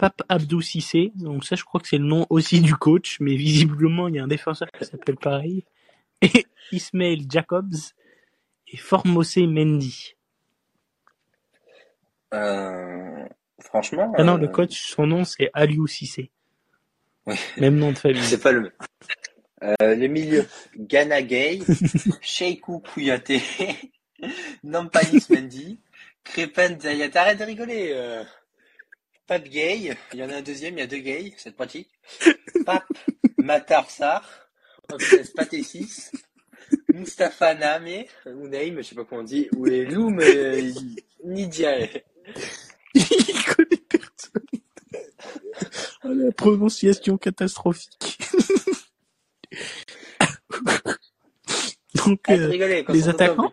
Pape 0.01 0.23
Abdou 0.31 0.63
Cissé. 0.63 1.13
Donc 1.15 1.45
ça, 1.45 1.57
je 1.57 1.65
crois 1.65 1.79
que 1.79 1.87
c'est 1.87 1.99
le 1.99 2.07
nom 2.07 2.27
aussi 2.31 2.63
du 2.63 2.75
coach, 2.75 3.19
mais 3.21 3.35
visiblement, 3.35 4.09
il 4.09 4.15
y 4.15 4.19
a 4.19 4.25
un 4.25 4.29
défenseur 4.29 4.73
qui 4.73 4.87
s'appelle 4.87 5.17
pareil. 5.17 5.67
Et 6.23 6.47
Ismail 6.73 7.27
Jacobs 7.29 7.75
et 8.67 8.79
Formosé 8.79 9.47
Mendy. 9.47 10.15
Euh, 12.33 13.27
franchement. 13.61 14.11
Ah 14.17 14.25
non, 14.25 14.39
le 14.39 14.47
euh, 14.47 14.51
coach, 14.51 14.81
son 14.81 15.07
nom, 15.07 15.25
c'est 15.25 15.51
Aliou 15.53 15.87
Cissé. 15.87 16.31
Oui. 17.27 17.37
Même 17.59 17.77
nom 17.77 17.93
de 17.93 17.99
famille. 17.99 18.23
C'est 18.23 18.43
pas 18.43 18.53
le 18.53 18.61
même. 18.63 18.73
Euh, 19.63 19.95
le 19.95 20.07
milieu, 20.07 20.47
Ghana 20.79 21.21
Gay, 21.21 21.59
Sheikou 22.23 22.79
Kouyaté, 22.79 23.43
Nampalis 24.65 25.27
Mendy, 25.29 25.79
Crépin 26.25 26.79
Zayat. 26.81 27.11
Arrête 27.15 27.39
de 27.39 27.45
rigoler. 27.45 28.25
Pape 29.31 29.49
Gay, 29.49 29.97
il 30.13 30.19
y 30.19 30.25
en 30.25 30.31
a 30.31 30.39
un 30.39 30.43
deuxième, 30.43 30.77
il 30.77 30.81
y 30.81 30.83
a 30.83 30.89
deux 30.89 30.99
gays, 30.99 31.33
c'est 31.37 31.55
pratique. 31.55 31.89
Pape 32.67 32.83
Matar 33.39 33.89
Sarr, 33.89 34.29
on 34.93 34.97
te 34.97 35.15
laisse 35.15 35.31
Pathé 35.31 35.63
6, 35.63 36.11
Mustapha 36.95 37.55
Name, 37.55 38.07
ou 38.27 38.53
je 38.53 38.83
sais 38.83 38.97
pas 38.97 39.05
comment 39.05 39.21
on 39.21 39.25
dit, 39.25 39.49
ou 39.55 39.67
les 39.67 39.87
Loum 39.87 40.19
euh, 40.19 40.73
Nidiae. 41.25 42.03
Il 42.93 43.45
connaît 43.55 43.77
personne. 43.89 44.43
Oh, 46.03 46.09
la 46.09 46.33
prononciation 46.33 47.17
catastrophique. 47.17 48.19
Donc, 52.05 52.21
de 52.29 52.35
euh, 52.35 52.83
les 52.89 53.09
attaquants 53.09 53.53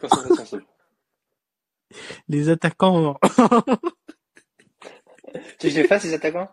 les 2.28 2.50
attaquants, 2.50 3.20
Tu 5.60 5.72
sais 5.72 5.84
pas 5.86 6.00
ces 6.00 6.14
attaquants? 6.14 6.50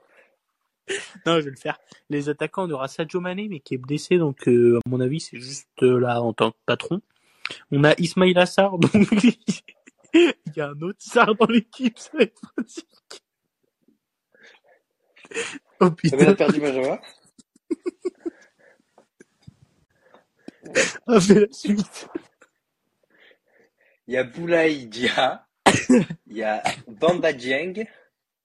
Non, 1.26 1.36
je 1.40 1.44
vais 1.44 1.50
le 1.50 1.56
faire. 1.56 1.78
Les 2.10 2.28
attaquants, 2.28 2.68
on 2.68 2.70
aura 2.70 2.88
Sadio 2.88 3.20
Mané, 3.20 3.48
mais 3.48 3.60
qui 3.60 3.74
est 3.74 3.78
blessé, 3.78 4.18
donc 4.18 4.48
euh, 4.48 4.78
à 4.84 4.88
mon 4.88 5.00
avis, 5.00 5.20
c'est 5.20 5.38
juste 5.38 5.82
euh, 5.82 5.98
là 5.98 6.20
en 6.20 6.32
tant 6.32 6.50
que 6.50 6.56
patron. 6.66 7.00
On 7.70 7.84
a 7.84 7.94
Ismail 7.98 8.36
Assar, 8.38 8.78
donc 8.78 8.92
il 10.14 10.28
y 10.56 10.60
a 10.60 10.68
un 10.68 10.80
autre 10.82 10.98
Sarr 11.00 11.34
dans 11.34 11.46
l'équipe, 11.46 11.98
ça 11.98 12.10
va 12.14 12.24
être 12.24 12.40
pratique. 12.54 13.22
Oh 15.80 15.90
putain, 15.90 16.16
va 16.16 16.34
perdu 16.34 16.60
Benjamin 16.60 16.98
on 21.06 21.20
fait 21.20 21.40
la 21.40 21.52
suite. 21.52 22.08
Il 24.06 24.14
y 24.14 24.16
a 24.16 24.24
Boulaye 24.24 24.86
Dia, 24.86 25.46
il 26.26 26.36
y 26.36 26.42
a 26.42 26.62
Bamba 26.88 27.32
Dieng, 27.32 27.86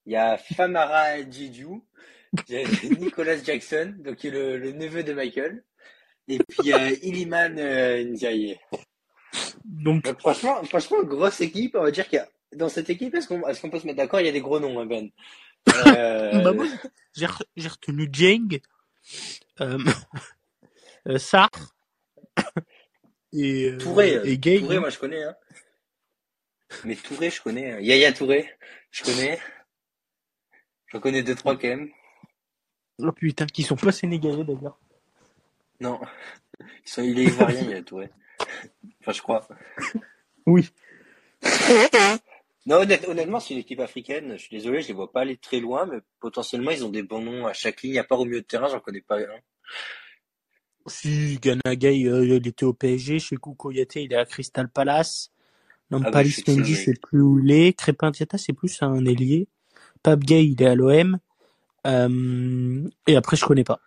il 0.09 0.13
y 0.13 0.15
a 0.15 0.39
Famara 0.39 1.21
Didiou, 1.21 1.85
il 2.47 2.55
y 2.55 2.57
a 2.57 2.63
Nicolas 2.99 3.37
Jackson, 3.37 3.93
donc 3.99 4.15
qui 4.15 4.27
est 4.27 4.31
le, 4.31 4.57
le 4.57 4.71
neveu 4.71 5.03
de 5.03 5.13
Michael, 5.13 5.63
et 6.27 6.39
puis 6.39 6.57
il 6.63 6.65
y 6.69 6.73
a 6.73 6.89
Iliman 7.03 7.55
euh, 7.59 8.03
Ndiaye. 8.05 8.59
Donc, 9.65 10.03
Donc 10.05 10.19
franchement, 10.19 10.63
franchement, 10.63 11.03
grosse 11.03 11.41
équipe, 11.41 11.75
on 11.75 11.83
va 11.83 11.91
dire 11.91 12.07
qu'il 12.09 12.17
y 12.17 12.21
a 12.21 12.27
dans 12.55 12.69
cette 12.69 12.89
équipe, 12.89 13.13
est-ce 13.13 13.27
qu'on 13.27 13.41
qu'on 13.41 13.69
peut 13.69 13.79
se 13.79 13.85
mettre 13.85 13.97
d'accord? 13.97 14.19
Il 14.19 14.25
y 14.25 14.29
a 14.29 14.31
des 14.31 14.41
gros 14.41 14.59
noms, 14.59 14.79
hein, 14.79 14.87
Ben. 14.87 15.09
Euh, 15.85 16.41
bah, 16.53 16.63
j'ai 17.15 17.27
re- 17.27 17.45
j'ai 17.55 17.67
retenu 17.67 18.07
Dieng, 18.07 18.59
euh, 19.61 19.77
euh, 21.07 21.19
Sarr, 21.19 21.51
et, 23.31 23.65
euh, 23.71 23.77
Touré, 23.77 24.15
euh, 24.15 24.23
et 24.25 24.39
Gay. 24.39 24.57
Touré, 24.59 24.79
moi 24.79 24.89
je 24.89 24.97
connais. 24.97 25.21
Hein. 25.23 25.35
Mais 26.83 26.95
Touré, 26.95 27.29
je 27.29 27.41
connais. 27.41 27.73
hein. 27.73 27.79
Yaya 27.79 28.11
Touré, 28.13 28.49
je 28.89 29.03
connais. 29.03 29.39
J'en 30.91 30.99
connais 30.99 31.23
deux 31.23 31.35
trois 31.35 31.55
quand 31.57 31.67
même. 31.67 31.89
Oh 33.01 33.11
putain, 33.11 33.45
qui 33.45 33.63
sont 33.63 33.75
pas 33.75 33.91
sénégalais 33.91 34.43
d'ailleurs. 34.43 34.79
Non, 35.79 35.99
ils 36.85 36.89
sont, 36.89 37.01
il 37.03 37.17
est 37.19 37.23
ivoirien, 37.25 37.61
Yaya 37.61 37.83
Touré. 37.83 38.09
Enfin, 39.01 39.11
je 39.11 39.21
crois. 39.21 39.47
Oui. 40.45 40.67
Non, 42.65 42.77
honnête- 42.77 43.07
honnêtement, 43.07 43.39
c'est 43.39 43.53
une 43.53 43.59
équipe 43.59 43.79
africaine. 43.81 44.33
Je 44.33 44.41
suis 44.41 44.57
désolé, 44.57 44.81
je 44.81 44.87
les 44.87 44.93
vois 44.95 45.11
pas 45.11 45.21
aller 45.21 45.37
très 45.37 45.59
loin, 45.59 45.85
mais 45.85 45.99
potentiellement, 46.19 46.71
ils 46.71 46.83
ont 46.83 46.89
des 46.89 47.03
bons 47.03 47.21
noms 47.21 47.45
à 47.45 47.53
chaque 47.53 47.83
ligne. 47.83 47.99
À 47.99 48.03
part 48.03 48.19
au 48.19 48.25
milieu 48.25 48.41
de 48.41 48.45
terrain, 48.45 48.67
j'en 48.67 48.79
connais 48.79 49.01
pas 49.01 49.19
un. 49.19 49.27
Si, 50.87 51.37
Ghana 51.39 51.75
Gay, 51.75 52.05
euh, 52.07 52.25
il 52.25 52.47
était 52.47 52.65
au 52.65 52.73
PSG, 52.73 53.19
chez 53.19 53.35
Kouyate, 53.37 53.95
il 53.97 54.11
est 54.11 54.15
à 54.15 54.25
Crystal 54.25 54.67
Palace. 54.69 55.31
Ah 55.91 55.97
Nampalis 55.99 56.29
que 56.35 56.41
c'est 56.45 56.57
Mendy, 56.57 56.73
vrai. 56.73 56.79
je 56.81 56.85
sais 56.85 56.93
plus 56.99 57.21
où 57.21 57.39
il 57.39 57.51
est. 57.51 57.73
Crépin 57.77 58.09
Diatta, 58.11 58.37
c'est 58.39 58.53
plus 58.53 58.81
un 58.81 59.05
ailier. 59.05 59.47
Pape 60.03 60.23
Gay, 60.23 60.45
il 60.45 60.61
est 60.61 60.67
à 60.67 60.75
l'OM. 60.75 61.19
Euh, 61.87 62.89
et 63.07 63.15
après, 63.15 63.37
je 63.37 63.45
connais 63.45 63.63
pas. 63.63 63.79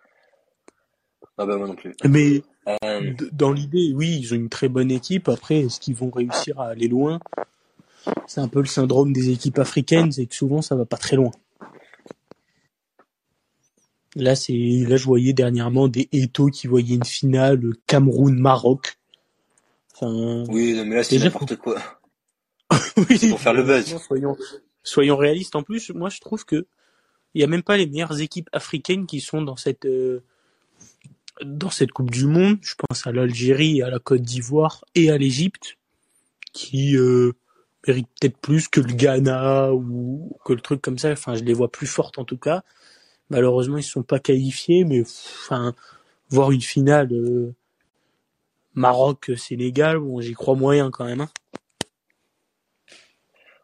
Ah 1.38 1.46
bah 1.46 1.57
moi 1.57 1.66
non 1.66 1.75
plus. 1.75 1.94
Mais 2.05 2.42
Euh, 2.85 3.12
dans 3.33 3.53
l'idée, 3.53 3.92
oui, 3.94 4.18
ils 4.20 4.33
ont 4.33 4.37
une 4.37 4.48
très 4.48 4.68
bonne 4.68 4.90
équipe. 4.90 5.29
Après, 5.29 5.61
est-ce 5.61 5.81
qu'ils 5.81 5.96
vont 5.96 6.11
réussir 6.11 6.61
à 6.61 6.68
aller 6.68 6.88
loin? 6.88 7.18
C'est 8.27 8.40
un 8.40 8.48
peu 8.48 8.61
le 8.61 8.66
syndrome 8.66 9.12
des 9.12 9.31
équipes 9.31 9.59
africaines, 9.59 10.12
c'est 10.12 10.27
que 10.27 10.35
souvent, 10.35 10.62
ça 10.62 10.77
va 10.77 10.85
pas 10.85 10.96
très 10.96 11.16
loin. 11.16 11.31
Là, 14.14 14.35
c'est 14.35 14.53
là, 14.53 14.96
je 14.96 15.05
voyais 15.05 15.33
dernièrement 15.33 15.88
des 15.88 16.09
Eto 16.12 16.46
qui 16.48 16.66
voyaient 16.66 16.96
une 16.96 17.05
finale 17.05 17.62
Cameroun-Maroc. 17.87 18.98
Enfin, 19.94 20.44
oui, 20.48 20.75
non, 20.75 20.85
mais 20.85 20.96
là, 20.96 21.05
c'est 21.05 21.18
n'importe 21.18 21.57
quoi. 21.57 21.81
oui, 22.96 23.18
C'est 23.18 23.31
pour 23.31 23.40
faire 23.40 23.55
le 23.55 23.62
buzz. 23.62 23.96
Soyons, 24.07 24.37
soyons 24.83 25.16
réalistes. 25.16 25.57
En 25.57 25.62
plus, 25.62 25.90
moi, 25.90 26.09
je 26.09 26.21
trouve 26.21 26.45
que 26.45 26.66
il 27.35 27.40
y 27.40 27.45
a 27.45 27.47
même 27.47 27.62
pas 27.62 27.77
les 27.77 27.87
meilleures 27.87 28.21
équipes 28.21 28.51
africaines 28.53 29.07
qui 29.07 29.21
sont 29.21 29.42
dans 29.42 29.57
cette 29.57 29.87
euh, 29.87 30.23
dans 31.42 31.71
cette 31.71 31.92
Coupe 31.92 32.11
du 32.11 32.27
Monde. 32.27 32.59
Je 32.62 32.75
pense 32.77 33.07
à 33.07 33.12
l'Algérie, 33.12 33.83
à 33.83 33.90
la 33.90 33.99
Côte 33.99 34.23
d'Ivoire 34.23 34.85
et 34.95 35.11
à 35.11 35.18
l'Égypte, 35.18 35.79
qui 36.53 36.97
euh, 36.97 37.33
méritent 37.87 38.09
peut-être 38.21 38.38
plus 38.38 38.68
que 38.68 38.81
le 38.81 38.92
Ghana 38.92 39.73
ou 39.73 40.37
que 40.45 40.53
le 40.53 40.61
truc 40.61 40.83
comme 40.83 40.99
ça. 40.99 41.12
Enfin, 41.12 41.35
je 41.35 41.45
les 41.45 41.55
vois 41.55 41.71
plus 41.73 41.87
fortes 41.87 42.18
en 42.18 42.25
tout 42.25 42.37
cas. 42.37 42.62
Malheureusement, 43.31 43.79
ils 43.79 43.81
ne 43.81 43.87
sont 43.87 44.03
pas 44.03 44.18
qualifiés, 44.18 44.85
mais 44.85 45.03
enfin, 45.03 45.75
voir 46.29 46.53
une 46.53 46.61
finale 46.61 47.12
euh, 47.12 47.55
Maroc-Sénégal, 48.75 49.99
bon, 49.99 50.21
j'y 50.21 50.35
crois 50.35 50.55
moyen 50.55 50.90
quand 50.90 51.05
même. 51.05 51.23
Hein. 51.23 51.31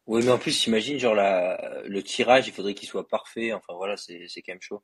Oui, 0.09 0.23
mais 0.25 0.31
en 0.31 0.39
plus, 0.39 0.67
imagine, 0.67 0.99
genre, 0.99 1.15
la, 1.15 1.83
le 1.87 2.03
tirage, 2.03 2.49
il 2.49 2.53
faudrait 2.53 2.75
qu'il 2.75 2.89
soit 2.89 3.07
parfait. 3.07 3.53
Enfin, 3.53 3.75
voilà, 3.77 3.97
c'est, 3.97 4.27
c'est 4.27 4.43
quand 4.43 4.53
même 4.53 4.63
chaud. 4.63 4.83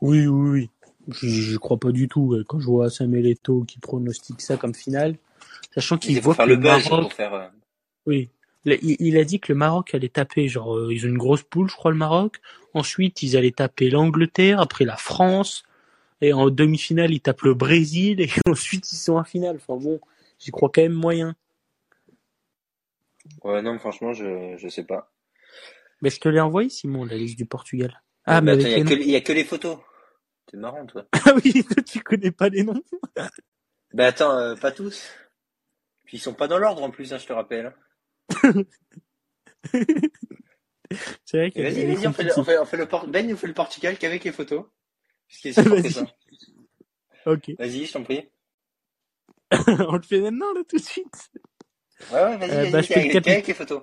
Oui, 0.00 0.26
oui, 0.26 0.50
oui. 0.50 0.70
Je, 1.08 1.28
je 1.28 1.56
crois 1.58 1.78
pas 1.78 1.92
du 1.92 2.08
tout. 2.08 2.42
Quand 2.48 2.58
je 2.58 2.66
vois 2.66 2.90
Samuel 2.90 3.26
Eto'o 3.26 3.64
qui 3.64 3.78
pronostique 3.78 4.40
ça 4.40 4.56
comme 4.56 4.74
finale, 4.74 5.16
sachant 5.74 5.98
qu'il 5.98 6.20
voit 6.20 6.34
faire 6.34 6.46
que 6.46 6.50
le 6.50 6.56
buzz, 6.56 6.90
Maroc, 6.90 7.02
pour 7.02 7.12
faire, 7.12 7.34
euh, 7.34 7.46
oui, 8.06 8.30
il, 8.64 8.96
il 8.98 9.16
a 9.18 9.24
dit 9.24 9.38
que 9.38 9.52
le 9.52 9.58
Maroc 9.58 9.94
allait 9.94 10.08
taper, 10.08 10.48
genre 10.48 10.74
euh, 10.74 10.92
ils 10.92 11.04
ont 11.06 11.08
une 11.08 11.18
grosse 11.18 11.42
poule, 11.42 11.68
je 11.68 11.74
crois 11.74 11.90
le 11.90 11.96
Maroc. 11.96 12.40
Ensuite, 12.74 13.22
ils 13.22 13.36
allaient 13.36 13.52
taper 13.52 13.90
l'Angleterre, 13.90 14.60
après 14.60 14.84
la 14.84 14.96
France, 14.96 15.64
et 16.20 16.32
en 16.32 16.50
demi-finale 16.50 17.12
ils 17.12 17.20
tapent 17.20 17.42
le 17.42 17.54
Brésil, 17.54 18.20
et 18.20 18.28
ensuite 18.50 18.90
ils 18.92 18.96
sont 18.96 19.16
en 19.16 19.24
finale. 19.24 19.56
Enfin 19.56 19.78
bon, 19.80 20.00
j'y 20.38 20.50
crois 20.50 20.70
quand 20.72 20.82
même 20.82 20.92
moyen. 20.92 21.36
Ouais, 23.42 23.62
non, 23.62 23.78
franchement, 23.78 24.12
je, 24.12 24.56
je 24.56 24.68
sais 24.68 24.84
pas. 24.84 25.12
Mais 26.02 26.10
je 26.10 26.20
te 26.20 26.28
l'ai 26.28 26.40
envoyé, 26.40 26.68
Simon, 26.68 27.04
la 27.04 27.16
liste 27.16 27.36
du 27.38 27.46
Portugal. 27.46 28.02
Ah, 28.24 28.40
mais 28.40 28.56
mais 28.56 28.64
attends, 28.64 28.70
il 28.70 29.10
y, 29.10 29.14
a 29.16 29.20
que, 29.20 29.24
a 29.24 29.26
que 29.26 29.32
les 29.32 29.44
photos. 29.44 29.78
C'est 30.50 30.56
marrant, 30.58 30.84
toi. 30.86 31.06
Ah 31.12 31.32
oui, 31.42 31.64
tu 31.86 32.00
connais 32.00 32.30
pas 32.30 32.48
les 32.48 32.62
noms. 32.64 32.82
Ben 33.92 34.06
attends, 34.06 34.36
euh, 34.36 34.54
pas 34.56 34.72
tous. 34.72 35.10
Puis 36.04 36.18
ils 36.18 36.20
sont 36.20 36.34
pas 36.34 36.48
dans 36.48 36.58
l'ordre 36.58 36.82
en 36.82 36.90
plus, 36.90 37.12
hein, 37.12 37.18
je 37.18 37.26
te 37.26 37.32
rappelle. 37.32 37.74
C'est 41.24 41.38
vrai 41.38 41.52
a 41.56 41.62
Vas-y, 41.62 41.86
vas-y, 41.86 42.06
on 42.06 42.12
fait, 42.12 42.22
le, 42.22 42.38
on, 42.38 42.44
fait, 42.44 42.58
on 42.58 42.64
fait 42.64 42.76
le 42.76 42.86
Por- 42.86 43.08
Ben 43.08 43.26
nous 43.26 43.36
fait 43.36 43.48
le 43.48 43.54
Portugal 43.54 43.98
qu'avec 43.98 44.22
les 44.22 44.32
photos. 44.32 44.66
Parce 45.28 45.40
que 45.42 45.52
ça. 45.52 46.04
Ok. 47.26 47.50
Vas-y, 47.58 47.86
je 47.86 47.92
t'en 47.92 48.04
prie. 48.04 48.28
On 49.50 49.96
le 49.96 50.02
fait 50.02 50.20
maintenant, 50.20 50.52
là, 50.52 50.62
tout 50.68 50.76
de 50.76 50.82
suite. 50.82 51.32
Ouais, 52.12 52.22
ouais, 52.22 52.36
vas-y, 52.36 52.48
vas-y, 52.50 52.70
bah, 52.72 52.80
je 52.82 52.86
fais 52.86 52.94
le 52.94 53.00
avec, 53.00 53.12
capi- 53.12 53.30
avec 53.30 53.46
les 53.46 53.54
photos. 53.54 53.82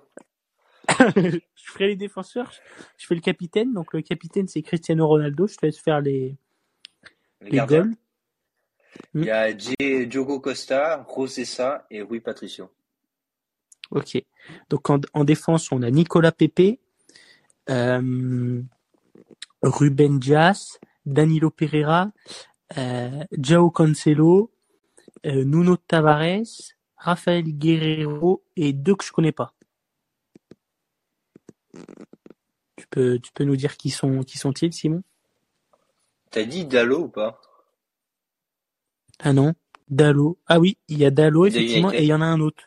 je 1.16 1.72
ferai 1.72 1.88
les 1.88 1.96
défenseurs, 1.96 2.52
je 2.98 3.06
fais 3.08 3.16
le 3.16 3.22
capitaine. 3.22 3.74
Donc 3.74 3.94
le 3.94 4.02
capitaine 4.02 4.48
c'est 4.48 4.62
Cristiano 4.62 5.08
Ronaldo. 5.08 5.48
Je 5.48 5.56
te 5.56 5.66
laisse 5.66 5.80
faire 5.80 6.02
les, 6.02 6.36
Les 7.42 7.50
les 7.50 7.58
gardiens. 7.58 7.82
goals. 7.84 7.96
Il 9.16 9.24
y 9.26 9.32
a 9.32 9.58
J- 9.58 10.08
Diogo 10.08 10.40
Costa, 10.40 11.04
Rosessa 11.08 11.88
et 11.90 12.02
Rui 12.02 12.20
Patricio. 12.20 12.70
Ok. 13.92 14.22
Donc 14.70 14.90
en, 14.90 15.00
en 15.14 15.24
défense 15.24 15.72
on 15.72 15.82
a 15.82 15.90
Nicolas 15.90 16.32
Pepe, 16.32 16.80
euh, 17.70 18.62
Ruben 19.62 20.20
Dias, 20.20 20.78
Danilo 21.06 21.50
Pereira, 21.50 22.12
euh, 22.78 23.24
Joao 23.38 23.72
Cancelo, 23.72 24.52
euh, 25.26 25.44
Nuno 25.44 25.78
Tavares, 25.78 26.74
Rafael 27.04 27.44
Guerrero 27.44 28.44
et 28.56 28.72
deux 28.72 28.96
que 28.96 29.04
je 29.04 29.12
connais 29.12 29.34
pas. 29.34 29.54
Tu 32.78 32.88
peux, 32.90 33.20
tu 33.20 33.32
peux 33.34 33.44
nous 33.44 33.58
dire 33.58 33.76
qui 33.76 33.90
sont, 33.90 34.24
qui 34.24 34.38
sont-ils, 34.38 34.72
Simon? 34.72 35.04
T'as 36.32 36.46
dit 36.46 36.66
Dallo 36.66 37.02
ou 37.04 37.10
pas? 37.10 37.42
Ah 39.20 39.34
non, 39.34 39.54
Dallo. 39.90 40.40
Ah 40.48 40.60
oui, 40.60 40.78
il 40.88 40.98
y 40.98 41.06
a 41.06 41.12
Dallo, 41.12 41.46
effectivement, 41.46 41.92
et 41.92 42.04
il 42.04 42.06
y 42.08 42.14
en 42.14 42.22
a 42.22 42.26
un 42.26 42.40
autre. 42.40 42.64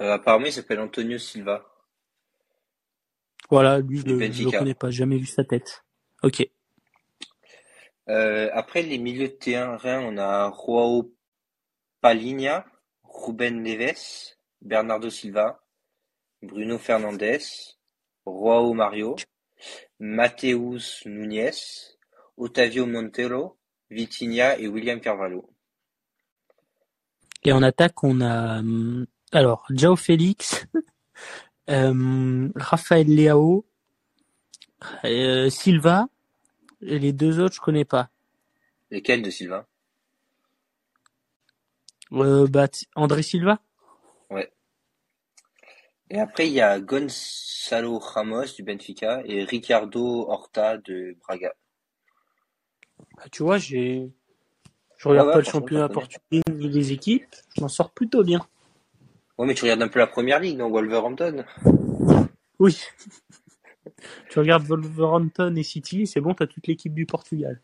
euh, 0.00 0.14
Apparemment, 0.14 0.46
il 0.46 0.52
s'appelle 0.52 0.80
Antonio 0.80 1.18
Silva. 1.18 1.64
Voilà, 3.50 3.78
lui, 3.80 3.98
je 3.98 4.06
le, 4.06 4.18
Benfica. 4.18 4.58
connais 4.58 4.74
pas, 4.74 4.90
jamais 4.90 5.18
vu 5.18 5.26
sa 5.26 5.44
tête. 5.44 5.84
Ok. 6.22 6.48
Euh, 8.08 8.50
après 8.54 8.82
les 8.82 8.98
milieux 8.98 9.28
de 9.28 9.34
terrain, 9.34 10.00
on 10.00 10.16
a 10.18 10.50
Joao 10.50 11.14
Palinha, 12.00 12.64
Ruben 13.14 13.62
Neves, 13.62 14.36
Bernardo 14.60 15.08
Silva, 15.08 15.62
Bruno 16.42 16.78
Fernandes, 16.78 17.78
Joao 18.26 18.74
Mario, 18.74 19.16
Mateus 19.98 21.02
Nunes, 21.06 21.96
Otavio 22.36 22.86
Montero, 22.86 23.56
Vitinha 23.90 24.58
et 24.58 24.66
William 24.66 25.00
Carvalho. 25.00 25.48
Et 27.44 27.52
en 27.52 27.62
attaque, 27.62 28.02
on 28.02 28.20
a 28.20 28.58
hum, 28.58 29.06
alors 29.32 29.66
Jao 29.70 29.96
Félix, 29.96 30.66
euh, 31.70 32.48
Raphaël 32.56 33.06
Leao, 33.06 33.64
euh, 35.04 35.48
Silva, 35.50 36.08
et 36.82 36.98
les 36.98 37.12
deux 37.12 37.40
autres, 37.40 37.54
je 37.54 37.60
connais 37.60 37.84
pas. 37.84 38.10
Lesquels 38.90 39.22
de 39.22 39.30
Silva? 39.30 39.66
Euh, 42.12 42.46
bah, 42.46 42.68
André 42.94 43.22
Silva 43.22 43.60
Et 46.10 46.20
après, 46.20 46.46
il 46.46 46.52
y 46.52 46.60
a 46.60 46.78
Gonzalo 46.80 47.98
Ramos 47.98 48.54
du 48.56 48.62
Benfica 48.62 49.22
et 49.24 49.42
Ricardo 49.42 50.28
Horta 50.28 50.76
de 50.76 51.16
Braga. 51.20 51.54
Bah, 53.16 53.24
Tu 53.32 53.42
vois, 53.42 53.58
j'ai 53.58 54.12
je 54.96 55.08
regarde 55.08 55.26
Ouais, 55.26 55.32
pas 55.32 55.38
ouais, 55.38 55.44
le 55.44 55.50
championnat 55.50 55.88
portugais 55.88 56.42
ni 56.50 56.68
les 56.68 56.92
équipes, 56.92 57.34
je 57.56 57.62
m'en 57.62 57.68
sors 57.68 57.90
plutôt 57.90 58.22
bien. 58.22 58.46
Ouais, 59.38 59.46
mais 59.46 59.54
tu 59.54 59.62
regardes 59.64 59.82
un 59.82 59.88
peu 59.88 59.98
la 59.98 60.06
première 60.06 60.38
ligue, 60.38 60.58
non 60.58 60.70
Wolverhampton? 60.70 61.44
Oui. 62.58 62.80
tu 64.30 64.38
regardes 64.38 64.64
Wolverhampton 64.66 65.56
et 65.56 65.62
City, 65.62 66.06
c'est 66.06 66.20
bon, 66.20 66.34
t'as 66.34 66.46
toute 66.46 66.66
l'équipe 66.66 66.94
du 66.94 67.06
Portugal. 67.06 67.60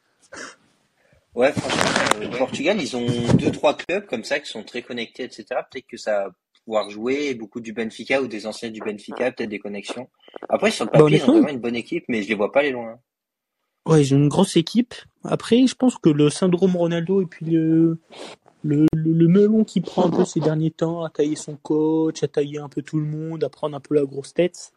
Ouais, 1.40 1.52
franchement, 1.52 2.20
euh, 2.20 2.26
au 2.26 2.36
Portugal, 2.36 2.76
ils 2.78 2.94
ont 2.98 3.06
deux, 3.38 3.50
trois 3.50 3.74
clubs 3.74 4.04
comme 4.04 4.24
ça 4.24 4.40
qui 4.40 4.50
sont 4.50 4.62
très 4.62 4.82
connectés, 4.82 5.22
etc. 5.24 5.46
Peut-être 5.70 5.86
que 5.86 5.96
ça 5.96 6.24
va 6.24 6.30
pouvoir 6.66 6.90
jouer, 6.90 7.32
beaucoup 7.32 7.60
du 7.60 7.72
Benfica 7.72 8.20
ou 8.20 8.26
des 8.26 8.46
anciens 8.46 8.68
du 8.68 8.80
Benfica, 8.80 9.32
peut-être 9.32 9.48
des 9.48 9.58
connexions. 9.58 10.10
Après, 10.50 10.70
sur 10.70 10.84
le 10.84 10.90
Bah, 10.90 10.98
papier, 10.98 11.16
ils 11.16 11.22
ont 11.22 11.32
vraiment 11.32 11.48
une 11.48 11.58
bonne 11.58 11.76
équipe, 11.76 12.04
mais 12.08 12.22
je 12.22 12.28
les 12.28 12.34
vois 12.34 12.52
pas 12.52 12.60
aller 12.60 12.72
loin. 12.72 12.98
Ouais, 13.86 14.02
ils 14.02 14.12
ont 14.12 14.18
une 14.18 14.28
grosse 14.28 14.58
équipe. 14.58 14.94
Après, 15.24 15.66
je 15.66 15.74
pense 15.74 15.96
que 15.96 16.10
le 16.10 16.28
syndrome 16.28 16.76
Ronaldo 16.76 17.22
et 17.22 17.26
puis 17.26 17.46
le, 17.46 17.98
le, 18.62 18.84
le, 18.92 19.12
le 19.12 19.28
melon 19.28 19.64
qui 19.64 19.80
prend 19.80 20.04
un 20.04 20.10
peu 20.10 20.26
ces 20.26 20.40
derniers 20.40 20.70
temps, 20.70 21.04
à 21.04 21.08
tailler 21.08 21.36
son 21.36 21.56
coach, 21.56 22.22
à 22.22 22.28
tailler 22.28 22.58
un 22.58 22.68
peu 22.68 22.82
tout 22.82 22.98
le 22.98 23.06
monde, 23.06 23.42
à 23.44 23.48
prendre 23.48 23.74
un 23.74 23.80
peu 23.80 23.94
la 23.94 24.04
grosse 24.04 24.34
tête, 24.34 24.72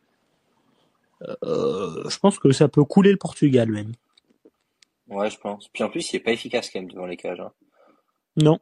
euh, 1.43 2.07
je 2.07 2.17
pense 2.19 2.39
que 2.39 2.53
ça 2.53 2.69
peut 2.69 2.85
couler 2.85 3.11
le 3.11 3.17
Portugal 3.17 3.69
même. 3.69 3.91
Ouais, 5.13 5.29
je 5.29 5.37
pense. 5.37 5.67
Puis 5.69 5.83
en 5.83 5.89
plus, 5.89 6.11
il 6.11 6.17
est 6.17 6.19
pas 6.19 6.31
efficace 6.31 6.69
quand 6.69 6.79
même 6.79 6.89
devant 6.91 7.05
les 7.05 7.17
cages. 7.17 7.39
hein. 7.39 7.51
Non. 8.37 8.59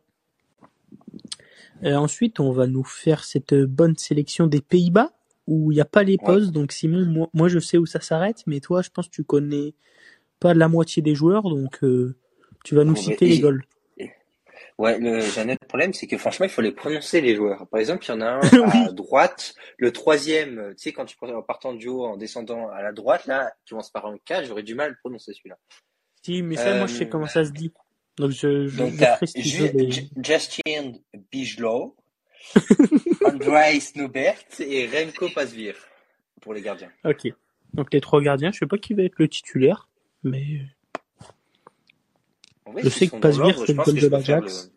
Euh, 1.83 1.95
ensuite, 1.95 2.39
on 2.39 2.51
va 2.51 2.67
nous 2.67 2.83
faire 2.83 3.23
cette 3.23 3.53
bonne 3.55 3.97
sélection 3.97 4.47
des 4.47 4.61
Pays-Bas 4.61 5.11
où 5.47 5.71
il 5.71 5.75
n'y 5.75 5.81
a 5.81 5.85
pas 5.85 6.03
les 6.03 6.17
Ouais. 6.17 6.25
postes. 6.25 6.51
Donc 6.51 6.71
Simon, 6.71 7.05
moi, 7.05 7.29
moi 7.33 7.47
je 7.47 7.59
sais 7.59 7.77
où 7.77 7.85
ça 7.85 7.99
s'arrête, 8.01 8.43
mais 8.45 8.59
toi, 8.59 8.81
je 8.81 8.89
pense 8.89 9.07
que 9.07 9.15
tu 9.15 9.23
connais 9.23 9.73
pas 10.39 10.53
la 10.53 10.67
moitié 10.67 11.01
des 11.01 11.15
joueurs, 11.15 11.43
donc 11.43 11.83
euh, 11.83 12.15
tu 12.63 12.75
vas 12.75 12.83
nous 12.83 12.93
Bon, 12.95 13.01
citer 13.01 13.27
les 13.27 13.39
goals. 13.39 13.63
Ouais, 14.77 14.97
le, 14.99 15.21
j'ai 15.21 15.41
un 15.41 15.49
autre 15.49 15.65
problème, 15.67 15.93
c'est 15.93 16.07
que 16.07 16.17
franchement, 16.17 16.45
il 16.45 16.51
faut 16.51 16.61
les 16.61 16.71
prononcer, 16.71 17.21
les 17.21 17.35
joueurs. 17.35 17.67
Par 17.67 17.79
exemple, 17.79 18.03
il 18.05 18.09
y 18.09 18.11
en 18.13 18.21
a 18.21 18.29
un 18.31 18.39
Oui. 18.73 18.87
à 18.87 18.91
droite, 18.91 19.53
le 19.77 19.91
troisième, 19.91 20.73
tu 20.75 20.83
sais, 20.83 20.93
quand 20.93 21.05
tu 21.05 21.15
prends 21.17 21.29
en 21.29 21.43
partant 21.43 21.73
du 21.73 21.87
haut, 21.87 22.03
en 22.05 22.17
descendant 22.17 22.67
à 22.69 22.81
la 22.81 22.91
droite, 22.91 23.25
là, 23.27 23.51
qui 23.65 23.71
commence 23.71 23.91
par 23.91 24.07
un 24.07 24.17
K, 24.17 24.43
j'aurais 24.43 24.63
du 24.63 24.73
mal 24.73 24.87
à 24.87 24.89
le 24.89 24.95
prononcer, 25.03 25.33
celui-là. 25.33 25.57
Si, 26.23 26.41
mais 26.41 26.55
ça, 26.55 26.73
moi, 26.77 26.87
je 26.87 26.93
sais 26.93 27.05
Euh, 27.05 27.09
comment 27.09 27.27
ça 27.27 27.43
se 27.43 27.51
dit. 27.51 27.71
Donc, 28.17 28.31
je, 28.31 28.67
Donc, 28.77 28.93
ferai 28.93 29.25
Ju- 29.35 30.09
Justin 30.23 30.93
Bijlow, 31.31 31.95
Andrei 33.25 33.79
Snobert 33.79 34.37
et 34.59 34.87
Remco 34.87 35.29
Pasvir 35.29 35.75
pour 36.41 36.53
les 36.53 36.61
gardiens. 36.61 36.91
Ok. 37.05 37.27
Donc, 37.73 37.93
les 37.93 38.01
trois 38.01 38.21
gardiens, 38.21 38.51
je 38.51 38.59
sais 38.59 38.67
pas 38.67 38.77
qui 38.77 38.93
va 38.93 39.03
être 39.03 39.17
le 39.17 39.27
titulaire, 39.27 39.87
mais 40.23 40.61
vrai, 42.65 42.83
Je 42.83 42.89
sais 42.89 43.07
que 43.07 43.15
Pasvir, 43.17 43.57
c'est 43.65 43.73
le 43.73 43.83
goal 43.83 43.95
de 43.95 44.07
l'Ajax. 44.07 44.65
le- 44.65 44.71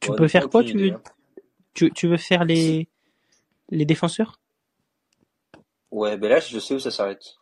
tu 0.00 0.10
Ouais, 0.10 0.16
peux 0.16 0.28
faire 0.28 0.48
quoi 0.48 0.62
tu 0.64 0.78
veux, 0.78 0.92
hein. 0.92 1.02
tu, 1.74 1.90
tu 1.92 2.06
veux 2.08 2.16
faire 2.16 2.44
les, 2.44 2.88
les 3.70 3.84
défenseurs? 3.84 4.40
Ouais, 5.90 6.16
ben 6.16 6.28
là, 6.28 6.40
je 6.40 6.58
sais 6.58 6.74
où 6.74 6.78
ça 6.78 6.90
s'arrête. 6.90 7.36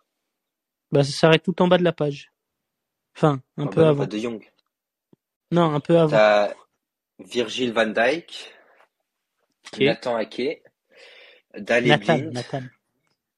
Bah, 0.90 1.04
ça 1.04 1.12
s'arrête 1.12 1.42
tout 1.42 1.60
en 1.62 1.68
bas 1.68 1.78
de 1.78 1.84
la 1.84 1.92
page. 1.92 2.32
Enfin, 3.16 3.42
un 3.56 3.66
peu 3.66 3.82
bah 3.82 3.88
avant. 3.90 4.06
de 4.06 4.18
Jong. 4.18 4.50
Non, 5.50 5.74
un 5.74 5.80
peu 5.80 5.98
avant. 5.98 6.10
T'as 6.10 6.54
Virgil 7.18 7.72
van 7.72 7.86
Dijk. 7.86 8.54
Nathan 9.76 10.16
Ake, 10.16 10.62
Daley 11.56 11.88
Nathan, 11.88 12.18
Blind, 12.18 12.32
Nathan. 12.32 12.62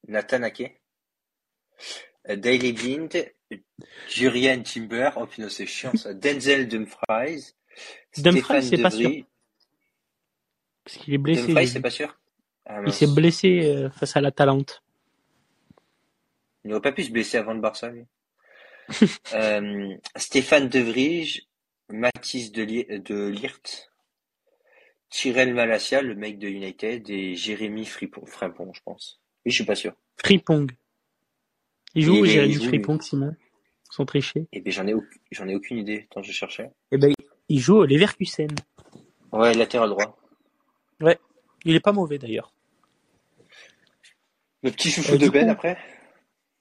Nathan 0.09 0.43
Ake, 0.43 0.81
Daley 2.29 2.73
Blind, 2.73 3.33
Jurien 4.09 4.63
Timber, 4.63 5.11
oh 5.17 5.27
putain 5.27 5.49
c'est 5.49 5.67
chiant 5.67 5.93
ça, 5.97 6.15
Denzel 6.15 6.69
Dumfries, 6.69 7.55
Dumfries, 8.17 8.63
c'est 8.63 8.83
pas 8.83 8.91
sûr. 8.91 9.11
Parce 10.85 10.97
qu'il 10.99 11.15
est 11.15 11.19
blessé. 11.19 11.47
Dumfries 11.47 11.69
c'est 11.69 11.81
pas 11.81 11.91
sûr 11.91 12.17
ah, 12.67 12.81
Il 12.87 12.93
s'est 12.93 13.07
blessé 13.07 13.65
euh, 13.65 13.91
face 13.91 14.17
à 14.17 14.21
la 14.21 14.31
Talente. 14.31 14.83
Il 16.64 16.70
n'aurait 16.70 16.83
pas 16.83 16.92
pu 16.92 17.05
se 17.05 17.11
blesser 17.11 17.38
avant 17.38 17.55
le 17.55 17.61
Barça 17.61 17.88
lui. 17.90 18.05
euh, 19.35 19.94
Stéphane 20.16 20.68
De 20.68 20.81
Vrij, 20.81 21.46
Mathis 21.88 22.53
de, 22.53 22.62
Li- 22.62 22.87
de 23.01 23.29
Lirt, 23.29 23.90
Tyrell 25.11 25.55
Malacia, 25.55 26.03
le 26.03 26.14
mec 26.14 26.38
de 26.38 26.49
United, 26.49 27.09
et 27.11 27.35
Jérémy 27.35 27.85
Fripon, 27.87 28.25
Frimpong, 28.27 28.73
je 28.75 28.81
pense. 28.85 29.20
Oui, 29.44 29.51
je 29.53 29.57
suis 29.57 29.64
pas 29.64 29.75
sûr. 29.75 29.94
Fripong. 30.18 30.70
Il 31.94 32.03
joue 32.05 32.25
Jérémy. 32.25 32.55
Fripong, 32.55 33.01
Simon? 33.03 33.35
Sans 33.90 34.05
tricher. 34.05 34.46
Et 34.53 34.61
ben 34.61 34.73
j'en 34.73 34.87
ai, 34.87 34.94
j'en 35.33 35.49
ai 35.49 35.55
aucune 35.57 35.79
idée, 35.79 36.07
tant 36.11 36.23
je 36.23 36.31
cherchais. 36.31 36.70
Eh 36.92 36.99
ben, 36.99 37.12
il 37.49 37.59
joue 37.59 37.79
au 37.79 37.85
Leverkusen. 37.87 38.49
Ouais, 39.33 39.53
latéral 39.55 39.88
droit. 39.90 40.16
Ouais. 41.01 41.18
Il 41.64 41.75
est 41.75 41.81
pas 41.81 41.90
mauvais 41.92 42.18
d'ailleurs. 42.18 42.53
Le 44.62 44.70
petit 44.70 44.90
chouchou 44.90 45.14
Euh, 45.14 45.18
de 45.18 45.29
Ben 45.29 45.46
coup- 45.46 45.51
après? 45.53 45.79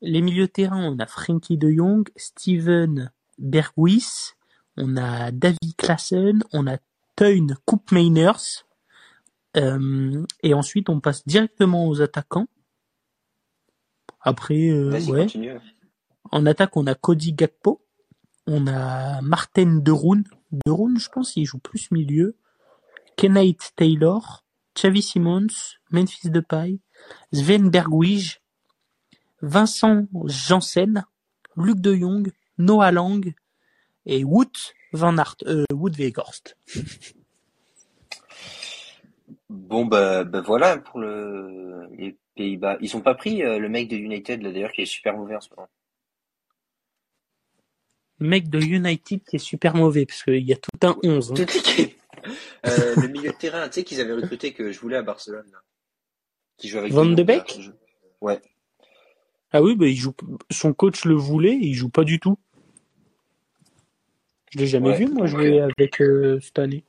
Les 0.02 0.22
milieux 0.22 0.48
de 0.48 0.52
terrain, 0.52 0.82
on 0.82 1.00
a 1.00 1.06
Frankie 1.06 1.58
de 1.58 1.70
Jong, 1.70 2.10
Steven 2.16 3.12
Berghuis, 3.38 4.34
on 4.78 4.96
a 4.96 5.32
David 5.32 5.76
Klaassen, 5.78 6.40
on 6.54 6.68
a 6.68 6.78
Teun 7.16 7.48
Koopmeiners. 7.66 8.66
Euh, 9.58 10.24
et 10.44 10.54
ensuite, 10.54 10.90
on 10.90 11.02
passe 11.02 11.28
directement 11.28 11.88
aux 11.88 12.02
attaquants. 12.02 12.48
Après, 14.22 14.70
euh, 14.70 15.02
ouais. 15.08 15.28
En 16.32 16.46
attaque, 16.46 16.78
on 16.78 16.88
a 16.88 16.96
Cody 16.96 17.34
Gakpo, 17.34 17.82
on 18.48 18.68
a 18.68 19.22
Martin 19.22 19.80
Deroun. 19.82 20.24
Deroun, 20.66 20.98
je 20.98 21.10
pense, 21.10 21.36
il 21.36 21.46
joue 21.46 21.60
plus 21.60 21.92
milieu. 21.92 22.38
Kenneth 23.18 23.74
Taylor, 23.76 24.46
Xavi 24.76 25.02
Simons, 25.02 25.76
Memphis 25.92 26.30
Depay, 26.30 26.80
Sven 27.34 27.70
Bergwijn, 27.70 28.40
Vincent 29.42 30.08
Janssen, 30.26 31.06
Luc 31.56 31.80
de 31.80 31.96
Jong, 31.96 32.32
Noah 32.58 32.92
Lang 32.92 33.34
et 34.06 34.24
Wout 34.24 34.74
van 34.94 35.18
Aert, 35.18 35.36
euh, 35.46 35.66
Wout 35.74 35.92
Weghorst. 35.98 36.58
Bon, 39.50 39.86
bah, 39.86 40.24
bah 40.24 40.42
voilà 40.42 40.78
pour 40.78 41.00
le, 41.00 41.88
les 41.98 42.18
Pays-Bas. 42.36 42.78
Ils 42.82 42.96
ont 42.96 43.02
pas 43.02 43.16
pris 43.16 43.44
euh, 43.44 43.58
le 43.60 43.70
mec 43.70 43.88
de 43.88 43.96
United, 43.96 44.42
là, 44.42 44.52
d'ailleurs, 44.52 44.72
qui 44.72 44.82
est 44.82 44.86
super 44.86 45.16
mauvais 45.18 45.36
en 45.36 45.42
ce 45.42 45.50
moment. 45.56 45.70
Mec 48.20 48.50
de 48.50 48.60
United 48.60 49.22
qui 49.24 49.38
est 49.38 49.40
super 49.40 49.76
mauvais 49.76 50.06
parce 50.06 50.24
qu'il 50.24 50.44
y 50.44 50.52
a 50.54 50.58
tout 50.58 50.70
un 50.88 50.96
11. 51.04 51.34
hein. 51.34 51.46
Euh, 52.66 52.94
le 52.98 53.08
milieu 53.08 53.32
de 53.32 53.38
terrain, 53.38 53.66
tu 53.70 53.76
sais, 53.76 53.84
qu'ils 53.86 54.02
avaient 54.02 54.14
recruté 54.14 54.52
que 54.52 54.74
je 54.74 54.80
voulais 54.82 54.98
à 54.98 55.02
Barcelone, 55.02 55.48
là. 55.54 55.60
Qui 56.58 56.68
joue 56.68 56.80
avec 56.80 56.92
Van 56.92 57.06
de. 57.06 57.24
Beek 57.24 57.58
Je- 57.62 57.72
Ouais. 58.20 58.42
Ah 59.52 59.62
oui, 59.62 59.76
bah, 59.76 59.88
il 59.88 59.96
joue, 59.96 60.14
son 60.52 60.74
coach 60.74 61.06
le 61.06 61.16
voulait 61.16 61.58
il 61.60 61.74
joue 61.74 61.90
pas 61.90 62.04
du 62.04 62.20
tout. 62.20 62.38
Je 64.52 64.60
l'ai 64.60 64.68
jamais 64.68 64.90
Ouais, 64.90 64.98
vu, 64.98 65.08
moi, 65.08 65.28
jouer 65.28 65.62
avec 65.62 66.02
euh, 66.02 66.40
cette 66.40 66.60
année. 66.60 66.84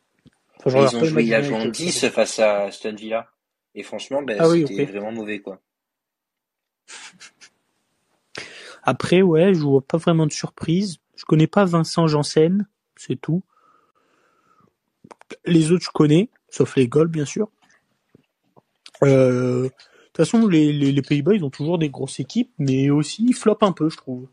Enfin, 0.65 0.89
ils 0.91 0.97
ont 0.97 1.05
joué, 1.05 1.25
il 1.25 1.35
a 1.35 1.41
en 1.41 1.43
United. 1.43 1.73
10 1.73 2.09
face 2.09 2.39
à 2.39 2.65
Aston 2.65 2.95
Villa. 2.95 3.31
Et 3.75 3.83
franchement, 3.83 4.23
ben, 4.23 4.37
Ah 4.41 4.49
oui, 4.49 4.65
c'était 4.67 4.85
vraiment 4.85 5.13
mauvais, 5.13 5.41
quoi. 5.41 5.61
Après, 8.83 9.23
ouais, 9.23 9.55
je 9.55 9.61
vois 9.61 9.83
pas 9.83 9.99
vraiment 9.99 10.27
de 10.27 10.33
surprise. 10.33 10.99
Je 11.17 11.25
connais 11.25 11.47
pas 11.47 11.65
Vincent 11.65 12.07
Janssen, 12.07 12.67
c'est 12.97 13.21
tout. 13.21 13.43
Les 15.45 15.71
autres, 15.71 15.85
je 15.85 15.91
connais, 15.91 16.31
sauf 16.49 16.77
les 16.77 16.89
Gauls, 16.89 17.09
bien 17.09 17.27
sûr. 17.27 17.51
Euh, 19.03 19.69
toute 20.23 20.31
façon, 20.31 20.47
les, 20.47 20.73
les, 20.73 20.93
les 20.93 21.03
Pays-Bas, 21.03 21.35
ils 21.35 21.45
ont 21.45 21.51
toujours 21.51 21.79
des 21.79 21.89
grosses 21.91 22.21
équipes, 22.21 22.53
mais 22.59 22.91
aussi, 22.91 23.25
ils 23.29 23.35
flopent 23.35 23.63
un 23.63 23.73
peu, 23.73 23.89
je 23.91 23.97
trouve. 23.97 24.29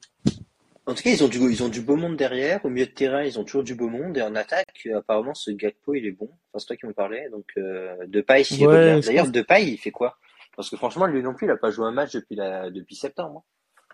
En 0.86 0.94
tout 0.94 1.04
cas, 1.04 1.10
ils 1.12 1.22
ont 1.24 1.28
du, 1.28 1.38
ils 1.40 1.64
ont 1.64 1.68
du 1.70 1.82
beau 1.82 1.98
monde 1.98 2.16
derrière. 2.16 2.64
Au 2.64 2.70
milieu 2.70 2.86
de 2.86 2.92
terrain, 2.92 3.22
ils 3.24 3.38
ont 3.38 3.44
toujours 3.44 3.64
du 3.64 3.76
beau 3.76 3.90
monde. 3.90 4.18
Et 4.18 4.22
en 4.22 4.36
attaque, 4.36 4.88
apparemment, 4.96 5.34
ce 5.34 5.52
Gakpo, 5.52 5.96
il 5.96 6.06
est 6.06 6.12
bon. 6.12 6.30
Enfin, 6.32 6.60
c'est 6.60 6.66
toi 6.68 6.76
qui 6.78 6.86
me 6.86 6.94
parlais. 6.94 7.30
Donc, 7.30 7.46
euh, 7.58 7.96
Depay, 8.08 8.44
Ouais, 8.62 9.02
D'ailleurs, 9.02 9.26
pense- 9.26 9.34
Depay, 9.34 9.68
il 9.72 9.78
fait 9.78 9.92
quoi? 9.92 10.18
Parce 10.56 10.70
que 10.70 10.78
franchement, 10.78 11.06
lui 11.06 11.22
non 11.22 11.34
plus, 11.34 11.46
il 11.46 11.52
a 11.52 11.58
pas 11.58 11.72
joué 11.72 11.86
un 11.86 11.92
match 11.92 12.14
depuis 12.14 12.36
la, 12.36 12.70
depuis 12.72 12.96
septembre. 12.96 13.44
hein. 13.46 13.94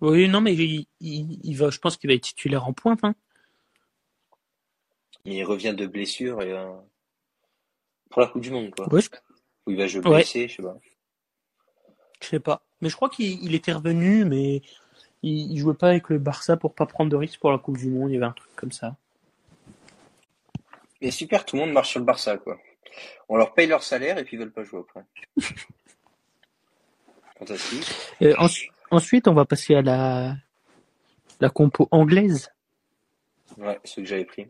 Oui, 0.00 0.28
non, 0.30 0.40
mais 0.40 0.54
il, 0.54 0.86
il, 1.00 1.38
il 1.44 1.54
va, 1.58 1.68
je 1.68 1.78
pense 1.78 1.98
qu'il 1.98 2.08
va 2.08 2.14
être 2.14 2.22
titulaire 2.22 2.66
en 2.66 2.72
pointe, 2.72 3.00
hein. 3.04 3.14
Mais 5.26 5.36
il 5.36 5.44
revient 5.44 5.74
de 5.76 5.86
blessure 5.86 6.40
et, 6.40 6.52
euh, 6.52 6.70
pour 8.08 8.22
la 8.22 8.28
Coupe 8.28 8.40
du 8.40 8.50
Monde, 8.50 8.70
quoi. 8.74 8.90
Ouais, 8.92 9.02
je, 9.02 9.08
Ou 9.66 9.72
il 9.72 9.76
va 9.76 9.86
jouer 9.86 10.00
ouais, 10.08 10.16
blessé, 10.16 10.48
je 10.48 10.56
sais 10.56 10.62
pas. 10.62 10.78
Je 12.22 12.28
sais 12.28 12.40
pas. 12.40 12.62
Mais 12.80 12.88
je 12.88 12.96
crois 12.96 13.08
qu'il 13.10 13.42
il 13.44 13.54
était 13.54 13.72
revenu, 13.72 14.24
mais 14.24 14.62
il, 15.22 15.52
il 15.52 15.58
jouait 15.58 15.74
pas 15.74 15.88
avec 15.88 16.08
le 16.08 16.18
Barça 16.18 16.56
pour 16.56 16.74
pas 16.74 16.86
prendre 16.86 17.10
de 17.10 17.16
risque 17.16 17.40
pour 17.40 17.50
la 17.52 17.58
Coupe 17.58 17.76
du 17.78 17.88
Monde. 17.88 18.10
Il 18.10 18.14
y 18.14 18.16
avait 18.16 18.26
un 18.26 18.32
truc 18.32 18.50
comme 18.56 18.72
ça. 18.72 18.96
Mais 21.02 21.10
super, 21.10 21.44
tout 21.44 21.56
le 21.56 21.62
monde 21.62 21.72
marche 21.72 21.90
sur 21.90 22.00
le 22.00 22.04
Barça, 22.06 22.36
quoi. 22.36 22.58
On 23.28 23.36
leur 23.36 23.54
paye 23.54 23.66
leur 23.66 23.82
salaire 23.82 24.18
et 24.18 24.24
puis 24.24 24.36
ils 24.36 24.40
veulent 24.40 24.52
pas 24.52 24.64
jouer 24.64 24.80
après. 24.80 25.04
Fantastique. 27.38 27.86
Euh, 28.22 28.34
ens- 28.38 28.48
ensuite, 28.90 29.28
on 29.28 29.34
va 29.34 29.44
passer 29.44 29.74
à 29.74 29.82
la, 29.82 30.34
la 31.40 31.48
compo 31.48 31.88
anglaise. 31.90 32.50
Ouais, 33.56 33.80
ceux 33.84 34.02
que 34.02 34.08
j'avais 34.08 34.24
pris. 34.24 34.46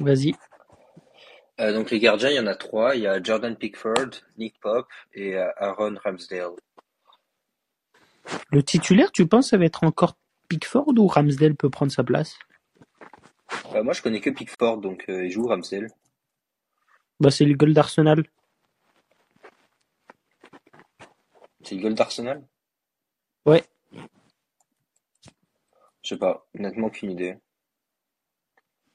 Vas-y. 0.00 0.34
Euh, 1.62 1.72
donc 1.72 1.90
les 1.90 2.00
gardiens, 2.00 2.30
il 2.30 2.36
y 2.36 2.40
en 2.40 2.46
a 2.46 2.56
trois. 2.56 2.96
Il 2.96 3.02
y 3.02 3.06
a 3.06 3.22
Jordan 3.22 3.56
Pickford, 3.56 4.10
Nick 4.36 4.58
Pope 4.60 4.88
et 5.14 5.36
euh, 5.36 5.48
Aaron 5.56 5.94
Ramsdale. 6.02 6.56
Le 8.50 8.62
titulaire, 8.62 9.12
tu 9.12 9.26
penses, 9.26 9.50
ça 9.50 9.58
va 9.58 9.64
être 9.64 9.84
encore 9.84 10.16
Pickford 10.48 10.92
ou 10.98 11.06
Ramsdale 11.06 11.54
peut 11.54 11.70
prendre 11.70 11.92
sa 11.92 12.02
place? 12.02 12.36
Euh, 13.74 13.82
moi, 13.82 13.92
je 13.92 14.02
connais 14.02 14.20
que 14.20 14.30
Pickford, 14.30 14.78
donc 14.78 15.04
euh, 15.08 15.24
il 15.24 15.30
joue 15.30 15.46
Ramsdale. 15.46 15.88
Bah, 17.20 17.30
c'est 17.30 17.44
le 17.44 17.54
goal 17.54 17.74
d'Arsenal. 17.74 18.24
C'est 21.62 21.76
le 21.76 21.82
goal 21.82 21.94
d'Arsenal? 21.94 22.42
Ouais. 23.46 23.64
Je 26.02 26.08
sais 26.08 26.16
pas, 26.16 26.44
honnêtement, 26.58 26.88
aucune 26.88 27.12
idée. 27.12 27.36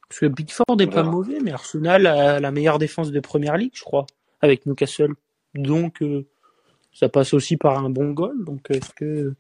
Parce 0.10 0.20
que 0.22 0.26
Pickford 0.28 0.66
est 0.80 0.88
On 0.88 0.92
pas 0.92 1.04
mauvais, 1.04 1.40
mais 1.42 1.52
Arsenal 1.52 2.08
a 2.08 2.40
la 2.40 2.52
meilleure 2.52 2.80
défense 2.80 3.12
de 3.12 3.20
première 3.20 3.58
ligue, 3.58 3.74
je 3.76 3.84
crois, 3.84 4.06
avec 4.42 4.66
Newcastle. 4.66 5.14
Donc, 5.54 6.02
euh, 6.02 6.26
ça 6.94 7.10
passe 7.10 7.34
aussi 7.34 7.58
par 7.58 7.84
un 7.84 7.90
bon 7.90 8.12
goal. 8.12 8.46
Donc, 8.46 8.70
est-ce 8.70 8.94
que, 8.94 9.34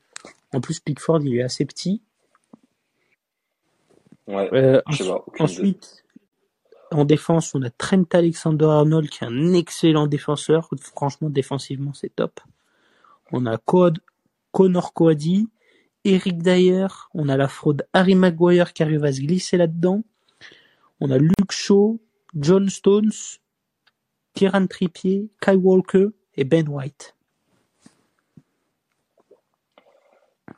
en 0.53 0.59
plus, 0.61 0.79
Pickford, 0.79 1.21
il 1.23 1.37
est 1.37 1.41
assez 1.43 1.65
petit. 1.65 2.01
Ouais, 4.27 4.49
Euh, 4.53 4.81
je 4.89 4.97
sais 4.97 5.03
ensu- 5.03 5.09
pas, 5.09 5.23
aucune 5.25 5.45
idée. 5.45 5.53
ensuite, 5.53 6.03
en 6.91 7.05
défense, 7.05 7.55
on 7.55 7.61
a 7.61 7.69
Trent 7.69 8.03
Alexander-Arnold, 8.11 9.09
qui 9.09 9.23
est 9.23 9.27
un 9.27 9.53
excellent 9.53 10.07
défenseur. 10.07 10.69
Franchement, 10.81 11.29
défensivement, 11.29 11.93
c'est 11.93 12.13
top. 12.15 12.39
On 13.31 13.45
a 13.45 13.57
Code, 13.57 13.99
Connor 14.51 14.93
Coady, 14.93 15.47
Eric 16.03 16.41
Dyer. 16.43 16.87
On 17.13 17.29
a 17.29 17.37
la 17.37 17.47
fraude 17.47 17.85
Harry 17.93 18.15
Maguire 18.15 18.73
qui 18.73 18.83
arrive 18.83 19.03
à 19.05 19.13
se 19.13 19.21
glisser 19.21 19.55
là-dedans. 19.57 20.03
On 20.99 21.11
a 21.11 21.19
Luke 21.19 21.51
Shaw, 21.51 21.99
John 22.35 22.69
Stones, 22.69 23.37
Kieran 24.33 24.65
Trippier, 24.65 25.29
Kai 25.39 25.55
Walker 25.55 26.07
et 26.35 26.43
Ben 26.43 26.67
White. 26.67 27.15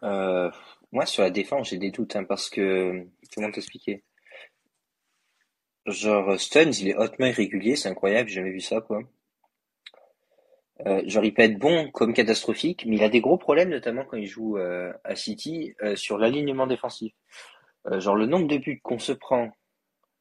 Euh, 0.02 0.50
moi, 0.94 1.06
sur 1.06 1.24
la 1.24 1.30
défense, 1.30 1.70
j'ai 1.70 1.78
des 1.78 1.92
doutes, 1.92 2.16
hein, 2.16 2.24
parce 2.24 2.50
que, 2.50 3.06
comment 3.36 3.52
t'expliquer? 3.52 4.02
Genre, 5.86 6.40
Stones, 6.40 6.72
il 6.80 6.88
est 6.88 6.96
hautement 6.96 7.26
irrégulier, 7.26 7.76
c'est 7.76 7.90
incroyable, 7.90 8.30
j'ai 8.30 8.36
jamais 8.36 8.52
vu 8.52 8.62
ça, 8.62 8.80
quoi. 8.80 9.02
Euh, 10.86 11.02
genre, 11.06 11.26
il 11.26 11.34
peut 11.34 11.42
être 11.42 11.60
bon 11.60 11.92
comme 11.92 12.14
catastrophique, 12.14 12.86
mais 12.86 12.96
il 12.96 13.04
a 13.04 13.10
des 13.10 13.20
gros 13.20 13.38
problèmes, 13.38 13.72
notamment 13.72 14.06
quand 14.06 14.16
il 14.16 14.28
joue 14.28 14.58
euh, 14.58 14.94
à 15.04 15.18
City, 15.18 15.76
sur 15.96 16.18
l'alignement 16.18 16.66
défensif. 16.66 17.12
Genre, 17.92 18.16
le 18.16 18.26
nombre 18.26 18.48
de 18.48 18.58
buts 18.58 18.80
qu'on 18.82 19.00
se 19.00 19.12
prend, 19.12 19.52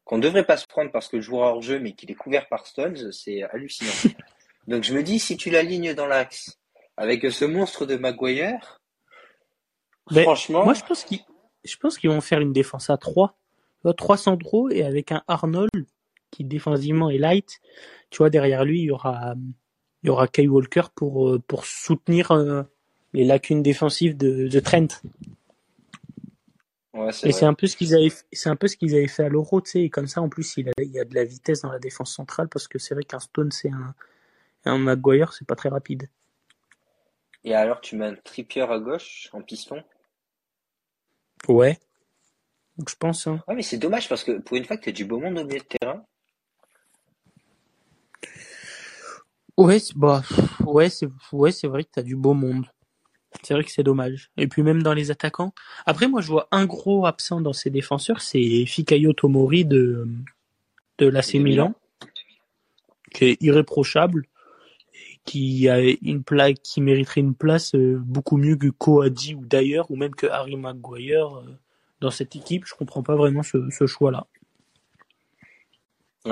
qu'on 0.08 0.18
devrait 0.18 0.46
pas 0.46 0.56
se 0.56 0.66
prendre 0.66 0.90
parce 0.90 1.06
que 1.06 1.16
le 1.16 1.22
joueur 1.22 1.54
hors 1.54 1.60
jeu, 1.60 1.78
mais 1.78 1.92
qu'il 1.92 2.10
est 2.10 2.14
couvert 2.14 2.48
par 2.48 2.66
Stones, 2.66 3.12
c'est 3.12 3.42
hallucinant. 3.42 3.92
Donc, 4.66 4.82
je 4.82 4.94
me 4.94 5.02
dis, 5.02 5.18
si 5.18 5.36
tu 5.36 5.50
l'alignes 5.50 5.92
dans 5.92 6.06
l'axe, 6.06 6.58
avec 6.96 7.30
ce 7.30 7.44
monstre 7.44 7.84
de 7.84 7.96
Maguire, 7.96 8.80
Ben, 10.10 10.22
franchement, 10.22 10.64
Moi, 10.64 10.72
je 10.72 10.82
pense 10.82 11.04
qu'ils, 11.04 11.20
je 11.62 11.76
pense 11.76 11.98
qu'ils 11.98 12.08
vont 12.08 12.22
faire 12.22 12.40
une 12.40 12.54
défense 12.54 12.88
à 12.88 12.96
3. 12.96 13.36
Tu 13.76 13.82
vois, 13.82 13.92
3 13.92 14.16
centraux 14.16 14.70
et 14.70 14.82
avec 14.82 15.12
un 15.12 15.22
Arnold 15.28 15.86
qui 16.30 16.42
défensivement 16.42 17.10
est 17.10 17.18
light. 17.18 17.60
Tu 18.08 18.18
vois, 18.18 18.30
derrière 18.30 18.64
lui, 18.64 18.80
il 18.80 18.84
y 18.86 18.90
aura, 18.90 19.34
il 20.02 20.06
y 20.06 20.10
aura 20.10 20.26
Kai 20.26 20.48
Walker 20.48 20.84
pour, 20.94 21.28
euh, 21.28 21.38
pour 21.46 21.66
soutenir 21.66 22.30
euh, 22.30 22.62
les 23.12 23.26
lacunes 23.26 23.62
défensives 23.62 24.16
de, 24.16 24.48
de 24.48 24.60
Trent. 24.60 24.88
Ouais, 26.94 27.12
Et 27.22 27.30
c'est 27.32 27.44
un 27.44 27.54
peu 27.54 27.66
ce 27.68 27.76
qu'ils 27.76 27.94
avaient, 27.94 28.10
c'est 28.32 28.48
un 28.48 28.56
peu 28.56 28.66
ce 28.66 28.76
qu'ils 28.76 28.94
avaient 28.96 29.06
fait 29.08 29.24
à 29.24 29.28
l'Euro, 29.28 29.60
tu 29.60 29.70
sais. 29.70 29.82
Et 29.82 29.90
comme 29.90 30.08
ça, 30.08 30.20
en 30.20 30.28
plus, 30.28 30.56
il, 30.56 30.68
a, 30.68 30.72
il 30.82 30.90
y 30.90 30.98
a 30.98 31.04
de 31.04 31.14
la 31.14 31.24
vitesse 31.24 31.62
dans 31.62 31.70
la 31.70 31.78
défense 31.78 32.12
centrale 32.12 32.48
parce 32.48 32.66
que 32.68 32.78
c'est 32.78 32.94
vrai 32.94 33.04
qu'un 33.04 33.20
Stone, 33.20 33.52
c'est 33.52 33.70
un, 33.70 33.94
un 34.66 34.78
Maguire, 34.78 35.32
c'est 35.32 35.46
pas 35.46 35.56
très 35.56 35.68
rapide. 35.70 36.08
Et 37.42 37.52
alors, 37.52 37.80
tu 37.80 37.96
mets 37.96 38.06
un 38.06 38.14
Trippier 38.14 38.62
à 38.62 38.78
gauche, 38.78 39.28
en 39.32 39.42
piston? 39.42 39.82
Ouais. 41.48 41.78
Donc, 42.76 42.90
je 42.90 42.96
pense, 42.96 43.26
hein. 43.26 43.42
Ouais, 43.48 43.56
mais 43.56 43.62
c'est 43.62 43.78
dommage 43.78 44.08
parce 44.08 44.22
que 44.22 44.38
pour 44.38 44.56
une 44.56 44.64
fois 44.64 44.76
que 44.76 44.84
tu 44.84 44.90
as 44.90 44.92
du 44.92 45.04
beau 45.04 45.18
monde 45.18 45.38
au 45.38 45.44
milieu 45.44 45.58
de 45.58 45.64
terrain, 45.64 46.04
Ouais, 49.58 49.78
c'est- 49.78 49.94
bah, 49.94 50.22
ouais, 50.64 50.88
c'est, 50.88 51.08
ouais, 51.32 51.52
c'est 51.52 51.66
vrai 51.66 51.84
que 51.84 51.90
t'as 51.92 52.02
du 52.02 52.16
beau 52.16 52.32
monde. 52.32 52.66
C'est 53.42 53.54
vrai 53.54 53.64
que 53.64 53.70
c'est 53.70 53.82
dommage. 53.82 54.30
Et 54.36 54.46
puis 54.46 54.62
même 54.62 54.82
dans 54.82 54.94
les 54.94 55.10
attaquants. 55.10 55.52
Après, 55.86 56.08
moi, 56.08 56.20
je 56.20 56.28
vois 56.28 56.48
un 56.50 56.66
gros 56.66 57.06
absent 57.06 57.40
dans 57.40 57.52
ces 57.52 57.70
défenseurs, 57.70 58.20
c'est 58.20 58.66
Fikayo 58.66 59.12
Tomori 59.12 59.64
de, 59.64 60.08
de 60.98 61.06
l'AC 61.06 61.34
Milan, 61.34 61.74
qui 63.12 63.24
est 63.26 63.42
irréprochable, 63.42 64.24
et 64.94 65.20
qui 65.24 65.68
a 65.68 65.80
une 65.80 66.22
plaque, 66.22 66.60
qui 66.62 66.80
mériterait 66.80 67.20
une 67.20 67.34
place 67.34 67.74
euh, 67.74 67.98
beaucoup 68.00 68.36
mieux 68.36 68.56
que 68.56 68.68
Koadi 68.68 69.34
ou 69.34 69.44
d'ailleurs, 69.44 69.90
ou 69.90 69.96
même 69.96 70.14
que 70.14 70.26
Harry 70.26 70.56
Maguire 70.56 71.36
euh, 71.36 71.56
dans 72.00 72.10
cette 72.10 72.36
équipe. 72.36 72.64
Je 72.66 72.74
comprends 72.74 73.02
pas 73.02 73.16
vraiment 73.16 73.42
ce, 73.42 73.70
ce 73.70 73.86
choix-là. 73.86 74.26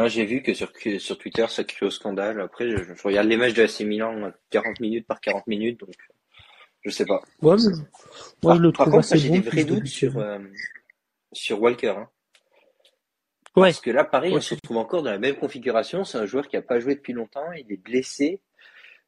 J'ai 0.08 0.26
vu 0.26 0.42
que 0.42 0.52
sur, 0.52 0.72
Twitter, 0.72 1.46
ça 1.48 1.64
crie 1.64 1.86
au 1.86 1.90
scandale. 1.90 2.40
Après, 2.40 2.68
je, 2.68 2.76
je 2.94 3.02
regarde 3.02 3.28
les 3.28 3.36
matchs 3.36 3.54
de 3.54 3.62
AC 3.62 3.80
Milan 3.80 4.14
euh, 4.24 4.30
40 4.50 4.80
minutes 4.80 5.06
par 5.06 5.20
40 5.20 5.46
minutes, 5.46 5.80
donc 5.80 5.94
je 6.86 6.90
sais 6.90 7.04
pas. 7.04 7.20
Ouais, 7.42 7.56
mais 7.56 7.76
moi, 7.76 7.84
Par, 8.42 8.56
je 8.56 8.62
le 8.62 8.72
par 8.72 8.86
trouve 8.86 8.94
contre, 8.94 8.94
moi, 8.94 9.00
assez 9.00 9.18
j'ai 9.18 9.28
bon. 9.28 9.34
des 9.34 9.40
vrais 9.42 9.64
doutes 9.64 9.86
sur, 9.86 10.12
saison. 10.12 10.20
euh, 10.24 10.38
sur 11.32 11.60
Walker. 11.60 11.88
Hein. 11.98 12.08
Ouais, 13.56 13.68
Parce 13.68 13.80
que 13.80 13.90
là, 13.90 14.04
pareil, 14.04 14.32
ouais, 14.32 14.38
on 14.38 14.40
se 14.40 14.54
retrouve 14.54 14.76
encore 14.76 15.02
dans 15.02 15.10
la 15.10 15.18
même 15.18 15.36
configuration. 15.36 16.04
C'est 16.04 16.18
un 16.18 16.26
joueur 16.26 16.46
qui 16.48 16.56
a 16.56 16.62
pas 16.62 16.78
joué 16.80 16.94
depuis 16.94 17.12
longtemps, 17.12 17.52
il 17.52 17.70
est 17.72 17.76
blessé. 17.76 18.40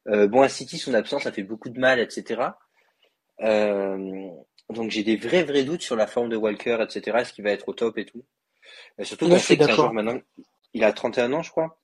Euh, 0.07 0.27
bon, 0.27 0.41
à 0.41 0.49
City, 0.49 0.77
son 0.77 0.93
absence 0.93 1.25
a 1.25 1.31
fait 1.31 1.43
beaucoup 1.43 1.69
de 1.69 1.79
mal, 1.79 1.99
etc. 1.99 2.41
Euh, 3.41 4.27
donc 4.69 4.91
j'ai 4.91 5.03
des 5.03 5.15
vrais, 5.17 5.43
vrais 5.43 5.63
doutes 5.63 5.81
sur 5.81 5.95
la 5.95 6.07
forme 6.07 6.29
de 6.29 6.35
Walker, 6.35 6.77
etc. 6.81 7.17
Est-ce 7.19 7.33
qu'il 7.33 7.43
va 7.43 7.51
être 7.51 7.69
au 7.69 7.73
top 7.73 7.97
et 7.97 8.05
tout? 8.05 8.23
Et 8.97 9.03
surtout 9.05 9.27
qu'on 9.29 9.37
sait 9.37 9.57
que 9.57 9.63
c'est 9.65 9.71
un 9.71 9.75
joueur 9.75 9.93
maintenant, 9.93 10.19
il 10.73 10.83
a 10.83 10.91
31 10.93 11.33
ans, 11.33 11.41
je 11.43 11.51
crois. 11.51 11.79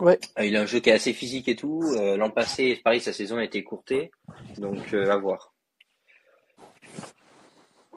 Ouais. 0.00 0.18
Euh, 0.38 0.44
Il 0.44 0.56
a 0.56 0.62
un 0.62 0.66
jeu 0.66 0.80
qui 0.80 0.90
est 0.90 0.94
assez 0.94 1.12
physique 1.12 1.48
et 1.48 1.56
tout. 1.56 1.82
Euh, 1.96 2.16
L'an 2.16 2.30
passé, 2.30 2.80
pareil, 2.82 3.00
sa 3.00 3.12
saison 3.12 3.36
a 3.36 3.44
été 3.44 3.58
écourtée. 3.58 4.10
Donc, 4.58 4.92
euh, 4.92 5.10
à 5.10 5.16
voir. 5.16 5.52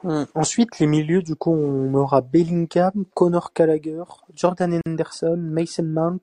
Hum, 0.04 0.26
Ensuite, 0.34 0.78
les 0.78 0.86
milieux, 0.86 1.22
du 1.22 1.34
coup, 1.34 1.52
on 1.52 1.92
aura 1.94 2.20
Bellingham, 2.20 3.04
Connor 3.14 3.50
Gallagher, 3.54 4.04
Jordan 4.34 4.80
Henderson, 4.86 5.36
Mason 5.36 5.82
Mount, 5.82 6.20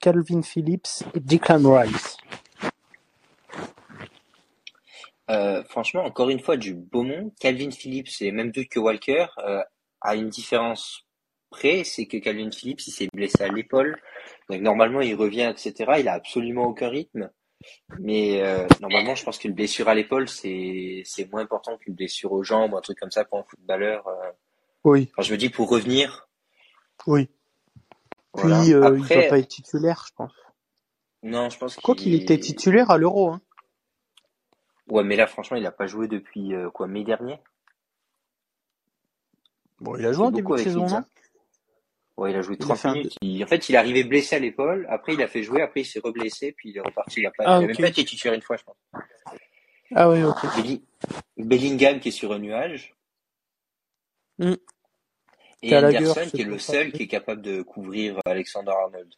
Calvin 0.00 0.42
Phillips 0.42 1.04
et 1.14 1.20
Declan 1.20 1.72
Rice. 1.72 2.16
Euh, 5.30 5.62
franchement, 5.64 6.04
encore 6.04 6.30
une 6.30 6.40
fois, 6.40 6.56
du 6.56 6.74
beau 6.74 7.04
monde. 7.04 7.30
Calvin 7.38 7.70
Phillips, 7.70 8.08
c'est 8.08 8.24
les 8.24 8.32
mêmes 8.32 8.50
doutes 8.50 8.68
que 8.68 8.80
Walker. 8.80 9.26
Euh, 9.38 9.62
à 10.00 10.16
une 10.16 10.28
différence 10.28 11.06
près, 11.52 11.84
c'est 11.84 12.06
que 12.06 12.16
Calvin 12.16 12.50
Phillips, 12.50 12.84
il 12.88 12.90
s'est 12.90 13.08
blessé 13.12 13.42
à 13.44 13.48
l'épaule. 13.48 13.96
Donc, 14.50 14.60
normalement, 14.60 15.00
il 15.00 15.14
revient, 15.14 15.52
etc. 15.56 15.92
Il 16.00 16.08
a 16.08 16.14
absolument 16.14 16.64
aucun 16.64 16.88
rythme. 16.88 17.30
Mais 18.00 18.42
euh, 18.42 18.66
normalement, 18.80 19.14
je 19.14 19.22
pense 19.24 19.38
qu'une 19.38 19.52
blessure 19.54 19.88
à 19.88 19.94
l'épaule, 19.94 20.28
c'est 20.28 21.02
c'est 21.04 21.30
moins 21.30 21.42
important 21.42 21.78
qu'une 21.78 21.94
blessure 21.94 22.32
aux 22.32 22.42
jambes 22.42 22.72
ou 22.72 22.76
un 22.76 22.80
truc 22.80 22.98
comme 22.98 23.12
ça 23.12 23.24
pour 23.24 23.38
un 23.38 23.44
footballeur. 23.44 24.08
euh. 24.08 24.32
Oui, 24.82 25.12
je 25.20 25.30
me 25.32 25.38
dis 25.38 25.48
pour 25.48 25.68
revenir. 25.68 26.28
oui. 27.06 27.28
Puis 28.36 28.74
euh, 28.74 28.98
il 28.98 29.04
va 29.04 29.28
pas 29.28 29.38
être 29.38 29.48
titulaire, 29.48 30.04
je 30.08 30.12
pense. 30.14 30.32
non, 31.22 31.50
je 31.50 31.58
pense 31.58 31.76
Quoi 31.76 31.94
qu'il 31.94 32.14
était 32.14 32.38
titulaire 32.40 32.90
à 32.90 32.98
l'Euro, 32.98 33.30
hein. 33.30 33.40
Ouais, 34.88 35.04
mais 35.04 35.14
là, 35.14 35.28
franchement, 35.28 35.56
il 35.56 35.64
a 35.66 35.70
pas 35.70 35.86
joué 35.86 36.08
depuis 36.08 36.52
quoi, 36.74 36.88
mai 36.88 37.04
dernier? 37.04 37.38
Bon, 39.80 39.96
il 39.96 40.06
a 40.06 40.12
joué 40.12 40.26
en 40.26 40.30
début 40.32 40.50
de 40.52 40.56
saison, 40.56 40.86
non? 40.88 41.04
Ouais, 42.18 42.30
il 42.30 42.36
a 42.36 42.42
joué 42.42 42.56
Il 42.58 42.62
a 42.62 42.66
30 42.66 42.78
fait 42.78 42.88
un 42.88 42.92
minutes. 42.94 43.14
Il- 43.22 43.42
En 43.42 43.46
fait, 43.46 43.68
il 43.68 43.74
est 43.74 43.78
arrivé 43.78 44.04
blessé 44.04 44.36
à 44.36 44.38
l'épaule. 44.38 44.86
Après, 44.90 45.14
il 45.14 45.22
a 45.22 45.28
fait 45.28 45.42
jouer. 45.42 45.62
Après, 45.62 45.80
il 45.80 45.84
s'est 45.86 46.00
reblessé. 46.00 46.52
Puis 46.52 46.70
il 46.70 46.76
est 46.76 46.80
reparti. 46.80 47.20
Il 47.20 47.26
a 47.26 47.30
pas, 47.30 47.44
Ah, 47.46 47.58
il 47.60 47.64
a 47.64 47.66
même 47.68 47.76
pas 47.76 47.88
été 47.88 48.04
titulaire 48.04 48.34
une 48.34 48.42
fois, 48.42 48.56
je 48.56 48.64
pense. 48.64 48.76
Ah 49.94 50.08
oui, 50.10 50.22
ok. 50.22 50.36
Belli- 50.56 50.84
Bellingham 51.36 52.00
qui 52.00 52.08
est 52.08 52.12
sur 52.12 52.32
un 52.32 52.38
nuage. 52.38 52.94
Mm. 54.38 54.54
Et 55.62 55.76
Anderson 55.76 56.28
qui 56.30 56.40
est 56.42 56.44
le 56.44 56.58
seul 56.58 56.92
qui 56.92 57.04
est 57.04 57.08
capable 57.08 57.40
de 57.42 57.62
couvrir 57.62 58.18
Alexander 58.26 58.72
Arnold. 58.72 59.12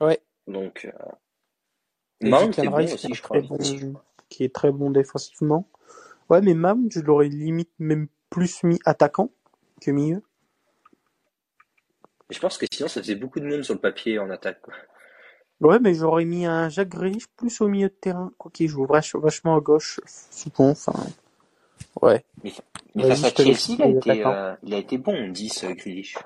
Ouais. 0.00 0.20
Donc, 0.46 0.84
euh... 0.86 0.92
Mount 2.22 2.50
est 2.58 2.68
bon 2.68 2.84
aussi, 2.92 3.12
je 3.14 3.22
crois. 3.22 3.38
très 3.42 3.46
bon, 3.48 4.00
qui 4.30 4.44
est 4.44 4.54
très 4.54 4.72
bon 4.72 4.90
défensivement. 4.90 5.68
Ouais, 6.30 6.40
mais 6.40 6.54
Mount, 6.54 6.88
je 6.90 7.00
l'aurais 7.00 7.28
limite 7.28 7.70
même 7.78 8.08
plus 8.30 8.62
mis 8.62 8.78
attaquant 8.86 9.30
que 9.82 9.90
milieu. 9.90 10.22
Je 12.30 12.38
pense 12.38 12.58
que 12.58 12.66
sinon, 12.72 12.88
ça 12.88 13.00
faisait 13.02 13.14
beaucoup 13.14 13.40
de 13.40 13.46
monde 13.46 13.62
sur 13.62 13.74
le 13.74 13.80
papier 13.80 14.18
en 14.18 14.30
attaque. 14.30 14.60
quoi. 14.62 14.74
Ouais, 15.60 15.78
mais 15.78 15.94
j'aurais 15.94 16.24
mis 16.24 16.46
un 16.46 16.68
Jacques 16.68 16.88
Grealish 16.88 17.28
plus 17.36 17.60
au 17.60 17.68
milieu 17.68 17.88
de 17.88 17.94
terrain. 17.94 18.32
Quoi 18.38 18.50
qu'il 18.50 18.68
joue 18.68 18.86
vach- 18.86 19.16
vachement 19.18 19.56
à 19.56 19.60
gauche, 19.60 20.00
souvent, 20.06 20.70
enfin. 20.70 20.94
Ouais. 22.02 22.24
Mais, 22.42 22.52
mais 22.94 23.08
face 23.08 23.24
à 23.24 23.30
Chelsea, 23.30 23.76
il 23.78 23.82
a, 23.82 23.86
les 23.86 23.96
été, 23.98 24.10
attaquants. 24.10 24.32
euh, 24.32 24.54
il 24.62 24.74
a 24.74 24.78
été 24.78 24.98
bon, 24.98 25.28
10, 25.28 25.64
euh, 25.64 25.72
Grealish. 25.74 26.16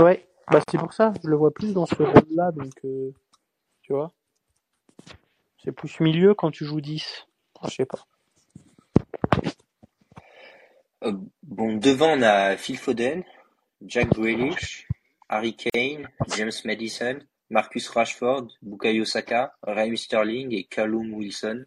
Ouais. 0.00 0.26
Bah, 0.50 0.60
c'est 0.70 0.78
pour 0.78 0.92
ça, 0.92 1.12
je 1.22 1.28
le 1.28 1.36
vois 1.36 1.52
plus 1.52 1.72
dans 1.72 1.86
ce 1.86 1.94
rôle-là, 2.02 2.52
donc, 2.52 2.72
euh, 2.84 3.10
tu 3.82 3.92
vois. 3.94 4.12
C'est 5.64 5.72
plus 5.72 6.00
milieu 6.00 6.34
quand 6.34 6.50
tu 6.50 6.66
joues 6.66 6.82
10. 6.82 7.26
Je 7.66 7.70
sais 7.70 7.86
pas. 7.86 8.04
Euh, 11.04 11.12
bon, 11.42 11.76
devant, 11.76 12.10
on 12.18 12.22
a 12.22 12.56
Phil 12.56 12.78
Foden, 12.78 13.24
Jack 13.86 14.10
Grealish, 14.10 14.86
Harry 15.34 15.56
Kane, 15.56 16.08
James 16.36 16.52
Madison, 16.64 17.18
Marcus 17.50 17.88
Rashford, 17.88 18.46
Bukayo 18.62 19.04
Saka, 19.04 19.56
Raheem 19.64 19.96
Sterling 19.96 20.52
et 20.54 20.62
Callum 20.62 21.12
Wilson. 21.12 21.64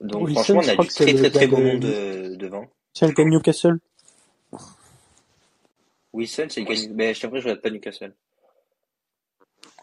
Donc 0.00 0.28
Wilson, 0.28 0.42
franchement, 0.42 0.62
on 0.64 0.68
a 0.68 0.82
du 0.82 0.88
très 0.88 1.14
très 1.14 1.30
très 1.30 1.48
gars 1.48 1.54
beau 1.54 1.56
de- 1.58 1.62
monde 1.62 1.84
euh, 1.84 2.36
devant. 2.36 2.66
C'est 2.94 3.06
le 3.06 3.12
gars 3.12 3.24
de 3.24 3.28
Newcastle. 3.28 3.78
Wilson, 6.14 6.46
c'est 6.48 6.60
le 6.60 6.66
gars... 6.66 6.80
Ben, 6.90 7.14
je 7.14 7.20
t'avoue, 7.20 7.36
je 7.36 7.42
regarde 7.42 7.60
pas 7.60 7.70
Newcastle. 7.70 8.14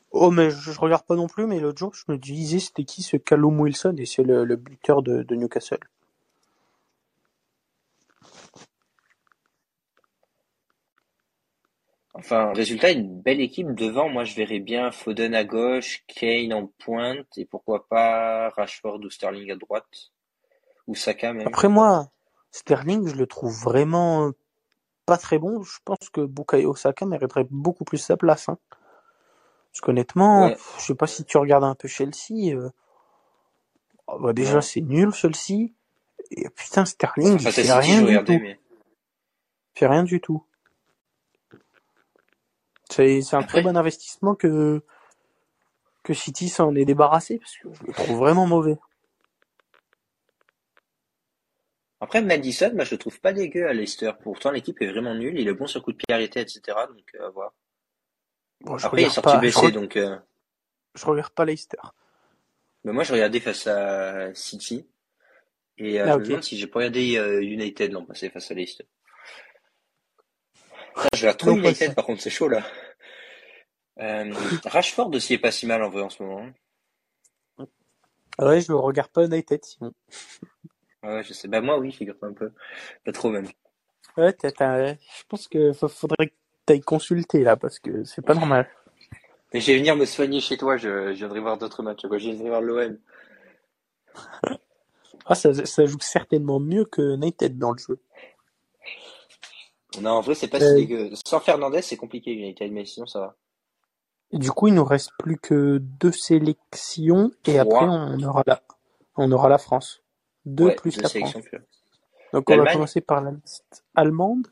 Oh, 0.09 0.31
mais 0.31 0.49
je, 0.49 0.71
je 0.71 0.79
regarde 0.79 1.05
pas 1.05 1.15
non 1.15 1.27
plus, 1.27 1.45
mais 1.45 1.59
l'autre 1.59 1.77
jour, 1.77 1.93
je 1.93 2.11
me 2.11 2.17
disais, 2.17 2.57
c'était 2.57 2.85
qui 2.85 3.03
ce 3.03 3.17
Callum 3.17 3.59
Wilson, 3.59 3.95
et 3.99 4.07
c'est 4.07 4.23
le, 4.23 4.45
le 4.45 4.55
buteur 4.55 5.03
de, 5.03 5.21
de 5.21 5.35
Newcastle. 5.35 5.77
Enfin, 12.19 12.53
résultat, 12.53 12.91
une 12.91 13.21
belle 13.21 13.39
équipe 13.41 13.73
devant. 13.73 14.09
Moi, 14.09 14.23
je 14.25 14.35
verrais 14.35 14.59
bien 14.59 14.91
Foden 14.91 15.33
à 15.33 15.43
gauche, 15.43 16.03
Kane 16.07 16.53
en 16.53 16.67
pointe 16.67 17.37
et 17.37 17.45
pourquoi 17.45 17.87
pas 17.87 18.49
Rashford 18.49 18.99
ou 19.03 19.09
Sterling 19.09 19.51
à 19.51 19.55
droite. 19.55 20.11
Ou 20.87 20.95
Saka 20.95 21.33
même. 21.33 21.47
Après 21.47 21.69
moi, 21.69 22.11
Sterling, 22.51 23.07
je 23.07 23.15
le 23.15 23.25
trouve 23.27 23.53
vraiment 23.63 24.31
pas 25.05 25.17
très 25.17 25.37
bon. 25.39 25.61
Je 25.63 25.77
pense 25.85 26.09
que 26.11 26.21
Bukayo 26.21 26.75
Saka 26.75 27.05
mériterait 27.05 27.47
beaucoup 27.49 27.83
plus 27.85 27.97
sa 27.99 28.17
place. 28.17 28.49
Hein. 28.49 28.57
Parce 29.71 29.81
qu'honnêtement, 29.81 30.47
Ouais. 30.47 30.57
je 30.79 30.83
sais 30.83 30.95
pas 30.95 31.07
si 31.07 31.23
tu 31.25 31.37
regardes 31.37 31.63
un 31.63 31.75
peu 31.75 31.87
Chelsea. 31.87 32.53
euh, 32.55 32.69
oh, 34.07 34.19
bah 34.19 34.33
déjà, 34.33 34.61
c'est 34.61 34.81
nul 34.81 35.11
Chelsea. 35.13 35.71
Et 36.31 36.49
putain, 36.49 36.85
Sterling, 36.85 37.37
il 37.39 37.51
fait 37.51 37.71
rien 37.73 38.01
du 38.01 38.23
tout. 38.23 38.39
mais. 38.41 38.59
Fait 39.75 39.87
rien 39.87 40.03
du 40.03 40.19
tout. 40.19 40.43
C'est 42.89 43.33
un 43.33 43.43
très 43.43 43.61
bon 43.61 43.77
investissement 43.77 44.35
que 44.35 44.81
que 46.03 46.13
City 46.13 46.49
s'en 46.49 46.73
est 46.75 46.85
débarrassé 46.85 47.37
parce 47.37 47.55
que 47.57 47.69
je 47.73 47.85
le 47.87 47.93
trouve 47.93 48.17
vraiment 48.17 48.47
mauvais. 48.47 48.77
après 52.01 52.21
Madison, 52.21 52.71
moi, 52.73 52.85
je 52.85 52.91
le 52.95 52.97
trouve 52.97 53.19
pas 53.19 53.33
dégueu 53.33 53.67
à 53.67 53.73
Leicester. 53.73 54.11
Pourtant, 54.21 54.51
l'équipe 54.51 54.81
est 54.81 54.91
vraiment 54.91 55.15
nulle. 55.15 55.39
Il 55.39 55.47
est 55.47 55.53
bon 55.53 55.67
sur 55.67 55.81
coup 55.83 55.91
de 55.91 55.97
pied 55.97 56.13
arrêté, 56.13 56.39
etc. 56.41 56.61
Donc, 56.87 57.05
euh, 57.15 57.27
à 57.27 57.29
voir. 57.29 57.53
Bon, 58.61 58.77
je 58.77 58.85
Après, 58.87 59.01
il 59.01 59.05
est 59.05 59.09
regarde 59.09 59.15
sorti 59.15 59.31
pas, 59.31 59.39
blessé, 59.41 59.71
donc. 59.71 59.97
euh, 59.97 60.17
je 60.95 61.05
regarde 61.05 61.31
pas 61.33 61.45
Leicester. 61.45 61.77
Mais 62.83 62.93
moi, 62.93 63.03
je 63.03 63.13
regardais 63.13 63.39
face 63.39 63.67
à 63.67 64.33
City. 64.33 64.87
Et 65.77 65.99
euh, 66.01 66.05
Ah 66.07 66.13
je 66.13 66.17
me 66.17 66.23
ok. 66.23 66.27
demande 66.27 66.43
si 66.43 66.57
j'ai 66.57 66.67
pas 66.67 66.79
regardé 66.79 67.17
euh, 67.17 67.41
United 67.41 67.91
l'an 67.91 68.05
passé 68.05 68.29
face 68.29 68.51
à 68.51 68.53
Leicester. 68.53 68.85
Putain, 71.03 71.17
je 71.17 71.21
regarde 71.21 71.37
trop 71.37 71.49
Donc 71.51 71.57
ouais, 71.63 71.69
United, 71.69 71.89
ça. 71.89 71.93
par 71.95 72.05
contre, 72.05 72.21
c'est 72.21 72.29
chaud 72.29 72.47
là. 72.49 72.63
Euh, 73.99 74.33
Rashford 74.65 75.13
aussi 75.13 75.33
est 75.33 75.37
pas 75.39 75.51
si 75.51 75.65
mal 75.65 75.83
en 75.83 75.89
vrai 75.89 76.01
en 76.03 76.09
ce 76.09 76.23
moment. 76.23 76.47
Ouais, 78.39 78.61
je 78.61 78.71
le 78.71 78.77
regarde 78.77 79.09
pas 79.11 79.25
United 79.25 79.63
sinon. 79.65 79.93
Ouais, 81.03 81.23
je 81.23 81.33
sais. 81.33 81.47
Bah 81.47 81.59
moi 81.61 81.77
oui, 81.77 81.91
figure-toi 81.91 82.29
un 82.29 82.33
peu. 82.33 82.51
Pas 83.03 83.11
trop 83.11 83.29
même. 83.29 83.47
Ouais, 84.17 84.31
t'as- 84.33 84.51
t'as- 84.51 84.93
je 84.93 85.23
pense 85.27 85.47
que 85.47 85.73
fa- 85.73 85.87
faudrait 85.89 86.27
que 86.27 86.33
t'ailles 86.65 86.79
consulter 86.81 87.43
là 87.43 87.57
parce 87.57 87.79
que 87.79 88.03
c'est 88.05 88.21
pas 88.25 88.33
normal. 88.33 88.69
Mais 89.53 89.59
je 89.61 89.71
vais 89.71 89.77
venir 89.77 89.95
me 89.95 90.05
soigner 90.05 90.39
chez 90.41 90.57
toi, 90.57 90.77
je, 90.77 91.07
je 91.13 91.17
viendrai 91.17 91.39
voir 91.39 91.57
d'autres 91.57 91.83
matchs. 91.83 92.05
Quoi. 92.07 92.17
Je 92.17 92.29
viendrai 92.29 92.49
voir 92.49 92.61
l'OM. 92.61 92.97
Ah, 95.25 95.35
ça, 95.35 95.53
ça 95.65 95.85
joue 95.85 95.99
certainement 95.99 96.59
mieux 96.59 96.85
que 96.85 97.15
United 97.15 97.57
dans 97.57 97.71
le 97.71 97.77
jeu. 97.77 97.99
Non, 100.01 100.11
en 100.11 100.21
vrai, 100.21 100.35
c'est 100.35 100.47
pas 100.47 100.59
si 100.59 100.65
Euh, 100.65 100.75
dégueu. 100.75 101.09
Sans 101.25 101.39
Fernandez, 101.39 101.81
c'est 101.81 101.97
compliqué 101.97 102.31
United, 102.31 102.71
mais 102.71 102.85
sinon 102.85 103.07
ça 103.07 103.19
va. 103.19 103.35
du 104.31 104.51
coup, 104.51 104.67
il 104.67 104.75
nous 104.75 104.83
reste 104.85 105.11
plus 105.17 105.37
que 105.37 105.79
deux 105.79 106.11
sélections 106.11 107.31
et 107.45 107.57
après 107.57 107.85
on 107.85 108.21
aura 108.21 108.43
la, 108.45 108.61
on 109.17 109.31
aura 109.31 109.49
la 109.49 109.57
France. 109.57 110.03
Deux 110.45 110.67
Ouais, 110.67 110.75
plus 110.75 110.95
deux 110.95 111.01
la 111.01 111.09
France. 111.09 111.33
plus. 111.33 111.59
Donc 112.33 112.49
on 112.49 112.57
va 112.57 112.71
commencer 112.73 113.01
par 113.01 113.21
la 113.21 113.31
liste 113.31 113.83
allemande. 113.95 114.47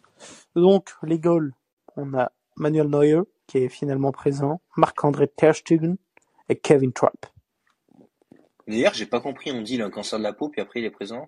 Donc 0.56 0.90
les 1.04 1.20
goals, 1.20 1.54
on 1.96 2.14
a 2.16 2.32
Manuel 2.56 2.88
Neuer 2.88 3.22
qui 3.46 3.60
est 3.60 3.70
finalement 3.70 4.12
présent, 4.12 4.60
Marc-André 4.76 5.28
Ter 5.28 5.56
Stegen 5.56 5.98
et 6.50 6.56
Kevin 6.58 6.92
Trapp. 6.92 7.28
D'ailleurs, 8.68 8.94
j'ai 8.96 9.06
pas 9.06 9.22
compris, 9.22 9.52
on 9.52 9.62
dit 9.62 9.76
il 9.76 9.82
a 9.82 9.86
un 9.86 9.90
cancer 9.92 10.18
de 10.20 10.24
la 10.24 10.34
peau, 10.34 10.50
puis 10.50 10.60
après 10.60 10.80
il 10.82 10.86
est 10.86 10.92
présent. 10.92 11.28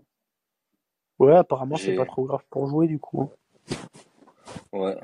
Ouais, 1.19 1.35
apparemment 1.35 1.75
c'est 1.77 1.95
pas 1.95 2.05
trop 2.05 2.23
grave 2.25 2.43
pour 2.49 2.67
jouer 2.67 2.87
du 2.87 2.97
coup. 2.99 3.29
Ouais. 4.71 4.97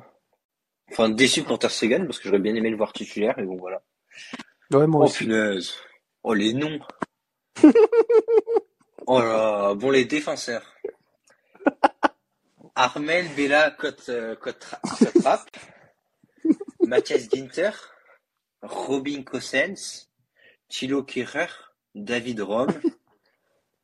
Enfin, 0.91 1.09
déçu 1.09 1.43
pour 1.43 1.59
Ter 1.59 1.71
Stegen, 1.71 2.05
parce 2.05 2.19
que 2.19 2.25
j'aurais 2.29 2.39
bien 2.39 2.55
aimé 2.55 2.69
le 2.69 2.77
voir 2.77 2.93
titulaire, 2.93 3.33
mais 3.37 3.43
bon, 3.43 3.57
voilà. 3.57 3.81
Ouais, 4.71 4.87
moi 4.87 5.01
Oh 5.01 5.05
aussi. 5.05 5.19
punaise. 5.25 5.73
Oh 6.23 6.33
les 6.33 6.53
noms. 6.53 6.79
Oh 9.07 9.19
là, 9.19 9.75
bon 9.75 9.91
les 9.91 10.05
défenseurs. 10.05 10.65
Armel 12.75 13.27
Bella 13.35 13.75
euh, 14.09 14.35
Cotrap, 14.35 15.49
Mathias 16.87 17.29
Ginter, 17.31 17.69
Robin 18.63 19.21
Cossens, 19.21 20.09
Thilo 20.69 21.03
Kehrer, 21.03 21.51
David 21.93 22.41
Rom, 22.41 22.67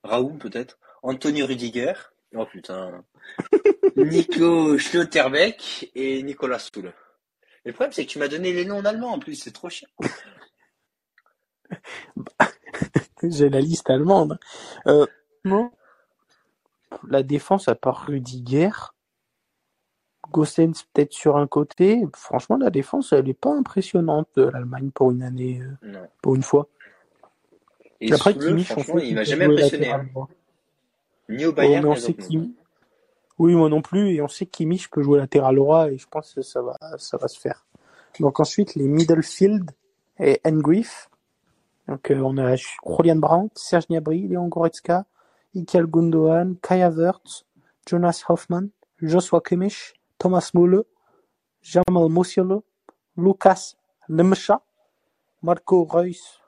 Raoul 0.03 0.39
peut-être, 0.39 0.79
Antonio 1.03 1.45
Rudiger, 1.45 1.93
oh 2.35 2.47
putain, 2.47 3.05
Nico 3.97 4.77
Schlotterbeck 4.77 5.91
et 5.95 6.21
Nicolas 6.23 6.59
Soul. 6.59 6.93
Le 7.65 7.73
problème 7.73 7.91
c'est 7.91 8.05
que 8.05 8.11
tu 8.11 8.19
m'as 8.19 8.27
donné 8.27 8.53
les 8.53 8.65
noms 8.65 8.77
en 8.77 8.85
allemand 8.85 9.13
en 9.13 9.19
plus, 9.19 9.35
c'est 9.35 9.51
trop 9.51 9.69
chiant. 9.69 9.89
J'ai 13.23 13.49
la 13.49 13.61
liste 13.61 13.89
allemande. 13.89 14.39
Euh, 14.87 15.05
non. 15.45 15.71
La 17.07 17.23
défense 17.23 17.67
à 17.67 17.75
part 17.75 18.05
Rudiger, 18.07 18.69
Gossens 20.31 20.83
peut-être 20.93 21.13
sur 21.13 21.37
un 21.37 21.47
côté. 21.47 22.01
Franchement, 22.15 22.57
la 22.57 22.69
défense, 22.69 23.13
elle 23.13 23.29
est 23.29 23.33
pas 23.33 23.51
impressionnante 23.51 24.27
de 24.35 24.43
l'Allemagne 24.43 24.91
pour 24.91 25.11
une 25.11 25.23
année, 25.23 25.61
euh, 25.61 25.87
Non. 25.87 26.07
pour 26.21 26.35
une 26.35 26.43
fois. 26.43 26.67
Et 28.01 28.11
Après, 28.11 28.33
Soule, 28.33 28.59
on 28.59 28.63
franchement, 28.63 28.99
il 28.99 29.15
m'a 29.15 29.23
jamais 29.23 29.45
impressionné. 29.45 29.91
hein. 29.91 30.05
Ni 31.29 31.45
au 31.45 31.49
Oh, 31.49 31.53
Bayern, 31.53 31.83
mais 31.83 31.89
on 31.91 31.95
sait. 31.95 32.15
Oui, 33.41 33.55
moi 33.55 33.69
non 33.69 33.81
plus, 33.81 34.13
et 34.13 34.21
on 34.21 34.27
sait 34.27 34.45
que 34.45 34.51
Kimmich 34.51 34.89
peut 34.91 35.01
jouer 35.01 35.17
latéral 35.17 35.55
droit, 35.55 35.89
et 35.89 35.97
je 35.97 36.07
pense 36.07 36.33
que 36.35 36.43
ça 36.43 36.61
va, 36.61 36.77
ça 36.97 37.17
va 37.17 37.27
se 37.27 37.39
faire. 37.39 37.65
Donc 38.19 38.39
ensuite, 38.39 38.75
les 38.75 38.87
Middlefield, 38.87 39.71
et 40.19 40.39
Ngriff. 40.45 41.09
Donc, 41.87 42.11
euh, 42.11 42.21
on 42.21 42.37
a 42.37 42.55
Julian 42.55 43.15
Brandt, 43.15 43.51
Serge 43.55 43.87
Gnabry, 43.87 44.27
Léon 44.27 44.47
Goretzka, 44.47 45.05
Ikel 45.55 45.87
Gundogan, 45.87 46.55
Kai 46.61 46.83
Havertz, 46.83 47.45
Jonas 47.87 48.23
Hoffman, 48.29 48.67
Joshua 49.01 49.41
Kimmich, 49.41 49.93
Thomas 50.19 50.51
Müller, 50.53 50.83
Jamal 51.61 52.09
Musiala, 52.09 52.59
Lucas 53.17 53.73
Lemcha, 54.07 54.61
Marco 55.41 55.83
Reus. 55.83 56.39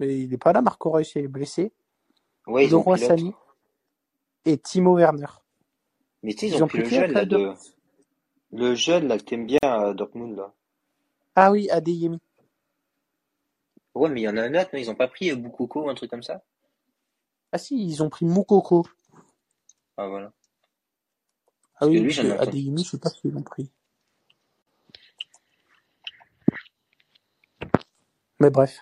Mais 0.00 0.18
il 0.22 0.30
n'est 0.30 0.38
pas 0.38 0.52
là, 0.52 0.60
Marco 0.60 0.90
Reus, 0.90 1.14
il 1.14 1.24
est 1.24 1.28
blessé. 1.28 1.72
Ouais, 2.48 2.66
Leroy. 2.66 2.98
Sané 2.98 3.34
et 4.44 4.58
Timo 4.58 4.96
Werner. 4.96 5.39
Mais 6.22 6.34
tu 6.34 6.40
sais, 6.40 6.48
ils, 6.48 6.54
Ils 6.54 6.62
ont, 6.62 6.64
ont 6.64 6.68
pris 6.68 6.82
pris 6.82 6.96
le 6.96 7.00
jeune, 7.02 7.12
là, 7.12 7.24
de... 7.24 7.54
Le 8.52 8.74
jeune, 8.74 9.08
là, 9.08 9.18
que 9.18 9.24
t'aimes 9.24 9.46
bien 9.46 9.58
à 9.62 9.94
Dortmund, 9.94 10.36
là. 10.36 10.52
Ah 11.36 11.50
oui, 11.50 11.70
Adeyemi. 11.70 12.18
Ouais, 13.94 14.08
mais 14.08 14.20
il 14.20 14.24
y 14.24 14.28
en 14.28 14.36
a 14.36 14.42
un 14.42 14.54
autre, 14.54 14.70
non? 14.72 14.78
Ils 14.80 14.90
ont 14.90 14.94
pas 14.94 15.08
pris 15.08 15.30
euh, 15.30 15.36
Boukoko 15.36 15.84
ou 15.84 15.90
un 15.90 15.94
truc 15.94 16.10
comme 16.10 16.22
ça? 16.22 16.42
Ah 17.52 17.58
si, 17.58 17.76
ils 17.82 18.02
ont 18.02 18.10
pris 18.10 18.24
Moukoko. 18.26 18.86
Ah, 19.96 20.08
voilà. 20.08 20.32
Ah 21.76 21.86
oui, 21.86 22.00
lui, 22.00 22.18
ai. 22.18 22.32
Adeyemi, 22.32 22.84
je 22.84 22.90
sais 22.90 22.98
pas 22.98 23.10
s'ils 23.10 23.32
l'ont 23.32 23.42
pris. 23.42 23.70
Mais 28.38 28.50
bref. 28.50 28.78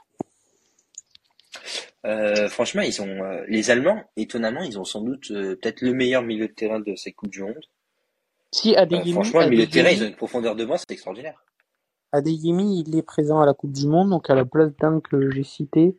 Euh, 2.09 2.49
franchement, 2.49 2.83
ils 2.83 3.03
ont 3.03 3.07
euh, 3.23 3.45
les 3.49 3.71
Allemands, 3.71 4.03
étonnamment, 4.17 4.63
ils 4.63 4.79
ont 4.79 4.85
sans 4.85 5.03
doute 5.03 5.31
euh, 5.31 5.57
peut-être 5.57 5.83
le 5.83 5.93
meilleur 5.93 6.23
milieu 6.23 6.49
de 6.49 6.53
terrain 6.53 6.81
de 6.81 6.95
cette 6.97 7.15
Coupe 7.15 7.31
du 7.31 7.43
Monde. 7.43 7.61
Si 8.51 8.75
Adeyemi, 8.75 9.13
franchement, 9.13 9.41
le 9.41 9.51
milieu 9.51 9.67
de 9.67 9.71
terrain, 9.71 9.91
ils 9.91 10.03
ont 10.05 10.09
une 10.09 10.17
profondeur 10.17 10.57
de 10.57 10.65
banc, 10.65 10.77
c'est 10.79 10.91
extraordinaire. 10.91 11.45
Adeyemi, 12.13 12.81
il 12.81 12.97
est 12.97 13.03
présent 13.03 13.41
à 13.41 13.47
la 13.47 13.53
Coupe 13.53 13.73
du 13.73 13.87
Monde, 13.87 14.09
donc 14.09 14.31
à 14.31 14.35
la 14.35 14.47
place 14.47 14.75
d'un 14.77 15.01
que 15.01 15.31
j'ai 15.31 15.43
cité, 15.43 15.99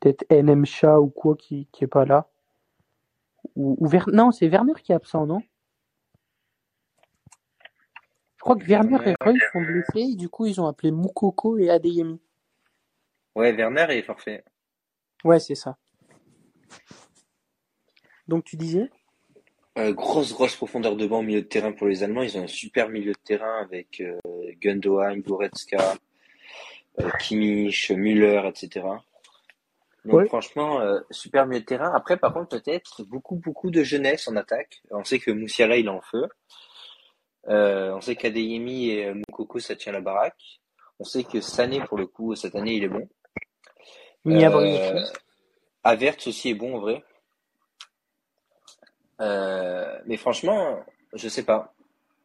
peut-être 0.00 0.24
NM 0.30 0.64
Shah 0.64 1.00
ou 1.00 1.08
quoi 1.08 1.36
qui, 1.36 1.68
qui 1.70 1.84
est 1.84 1.88
pas 1.88 2.06
là. 2.06 2.28
Ou, 3.56 3.76
ou 3.78 3.86
Ver- 3.86 4.08
Non, 4.14 4.30
c'est 4.32 4.48
Werner 4.48 4.72
qui 4.82 4.92
est 4.92 4.94
absent, 4.94 5.26
non? 5.26 5.42
Je 8.36 8.40
crois 8.40 8.56
que 8.56 8.64
Werner 8.64 8.98
et 9.10 9.14
Reus 9.20 9.42
sont 9.52 9.60
blessés, 9.60 10.12
et 10.12 10.16
du 10.16 10.28
coup 10.28 10.46
ils 10.46 10.60
ont 10.60 10.66
appelé 10.66 10.92
Moukoko 10.92 11.58
et 11.58 11.68
Adeyemi. 11.68 12.20
Ouais, 13.34 13.52
Werner 13.52 13.86
est 13.90 14.02
parfait. 14.02 14.44
Ouais, 15.24 15.40
c'est 15.40 15.54
ça. 15.54 15.76
Donc 18.28 18.44
tu 18.44 18.56
disais? 18.56 18.90
Euh, 19.78 19.92
grosse, 19.92 20.32
grosse 20.32 20.56
profondeur 20.56 20.96
de 20.96 21.06
banc 21.06 21.18
au 21.18 21.22
milieu 21.22 21.42
de 21.42 21.46
terrain 21.46 21.72
pour 21.72 21.86
les 21.86 22.02
Allemands. 22.02 22.22
Ils 22.22 22.36
ont 22.38 22.44
un 22.44 22.48
super 22.48 22.88
milieu 22.88 23.12
de 23.12 23.18
terrain 23.24 23.60
avec 23.60 24.00
euh, 24.00 24.18
Gundogan, 24.60 25.20
Goretzka, 25.20 25.96
euh, 27.00 27.10
Kimmich, 27.20 27.90
Müller, 27.90 28.42
etc. 28.48 28.86
Donc 30.04 30.14
Ouais. 30.14 30.26
franchement, 30.26 30.80
euh, 30.80 31.00
super 31.10 31.46
milieu 31.46 31.60
de 31.60 31.66
terrain. 31.66 31.92
Après, 31.94 32.16
par 32.16 32.32
contre, 32.32 32.58
peut-être 32.60 33.04
beaucoup, 33.04 33.36
beaucoup 33.36 33.70
de 33.70 33.82
jeunesse 33.82 34.28
en 34.28 34.36
attaque. 34.36 34.80
On 34.90 35.04
sait 35.04 35.18
que 35.18 35.30
Moussiala, 35.30 35.76
il 35.76 35.86
est 35.86 35.90
en 35.90 36.00
feu. 36.00 36.26
Euh, 37.48 37.92
on 37.94 38.00
sait 38.00 38.16
qu'Adeyemi 38.16 38.90
et 38.90 39.12
Moukoko, 39.12 39.58
ça 39.60 39.76
tient 39.76 39.92
la 39.92 40.00
baraque. 40.00 40.60
On 40.98 41.04
sait 41.04 41.24
que 41.24 41.40
Sané, 41.40 41.80
pour 41.80 41.98
le 41.98 42.06
coup, 42.06 42.34
cette 42.34 42.54
année, 42.56 42.74
il 42.76 42.84
est 42.84 42.88
bon. 42.88 43.08
Gnabry 44.26 44.76
Euh, 45.84 45.98
aussi 46.26 46.50
est 46.50 46.54
bon 46.54 46.76
en 46.76 46.80
vrai. 46.80 47.04
Euh, 49.20 49.98
mais 50.06 50.16
franchement, 50.16 50.80
je 51.14 51.28
sais 51.28 51.44
pas. 51.44 51.74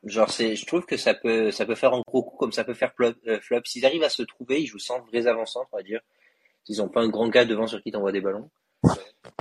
Genre, 0.03 0.29
c'est, 0.31 0.55
je 0.55 0.65
trouve 0.65 0.85
que 0.85 0.97
ça 0.97 1.13
peut, 1.13 1.51
ça 1.51 1.65
peut 1.65 1.75
faire 1.75 1.93
un 1.93 2.01
gros 2.07 2.23
coup 2.23 2.35
comme 2.37 2.51
ça 2.51 2.63
peut 2.63 2.73
faire 2.73 2.93
flop. 2.93 3.13
euh, 3.27 3.39
flop. 3.39 3.61
S'ils 3.65 3.85
arrivent 3.85 4.03
à 4.03 4.09
se 4.09 4.23
trouver, 4.23 4.61
ils 4.61 4.65
jouent 4.65 4.79
sans 4.79 4.99
vrais 5.01 5.27
avançants, 5.27 5.65
on 5.71 5.77
va 5.77 5.83
dire. 5.83 6.01
S'ils 6.63 6.81
ont 6.81 6.89
pas 6.89 7.01
un 7.01 7.09
grand 7.09 7.29
gars 7.29 7.45
devant 7.45 7.67
sur 7.67 7.81
qui 7.81 7.91
t'envoie 7.91 8.11
des 8.11 8.21
ballons. 8.21 8.49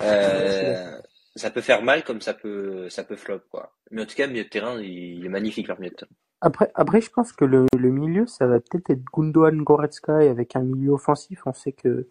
Euh, 0.02 1.00
ça 1.34 1.50
peut 1.50 1.60
faire 1.62 1.82
mal 1.82 2.04
comme 2.04 2.20
ça 2.20 2.34
peut, 2.34 2.88
ça 2.90 3.04
peut 3.04 3.16
flop, 3.16 3.40
quoi. 3.50 3.72
Mais 3.90 4.02
en 4.02 4.06
tout 4.06 4.14
cas, 4.14 4.26
milieu 4.26 4.44
de 4.44 4.48
terrain, 4.48 4.78
il, 4.80 5.18
il 5.18 5.24
est 5.26 5.30
magnifique 5.30 5.66
leur 5.68 5.80
milieu 5.80 5.90
de 5.92 5.96
terrain. 5.96 6.12
Après, 6.42 6.70
après, 6.74 7.00
je 7.00 7.10
pense 7.10 7.32
que 7.32 7.44
le, 7.44 7.66
le 7.76 7.90
milieu, 7.90 8.26
ça 8.26 8.46
va 8.46 8.60
peut-être 8.60 8.90
être 8.90 9.02
Gundogan 9.12 9.62
Goretzka 9.62 10.22
et 10.24 10.28
avec 10.28 10.56
un 10.56 10.62
milieu 10.62 10.92
offensif, 10.92 11.42
on 11.46 11.52
sait 11.52 11.72
que 11.72 12.06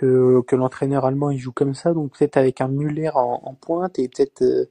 que, 0.00 0.40
que 0.46 0.56
l'entraîneur 0.56 1.04
allemand 1.04 1.30
il 1.30 1.38
joue 1.38 1.52
comme 1.52 1.74
ça, 1.74 1.92
donc 1.92 2.16
peut-être 2.16 2.38
avec 2.38 2.62
un 2.62 2.68
Müller 2.68 3.10
en, 3.10 3.42
en 3.44 3.54
pointe 3.54 3.98
et 3.98 4.08
peut-être, 4.08 4.40
euh, 4.42 4.64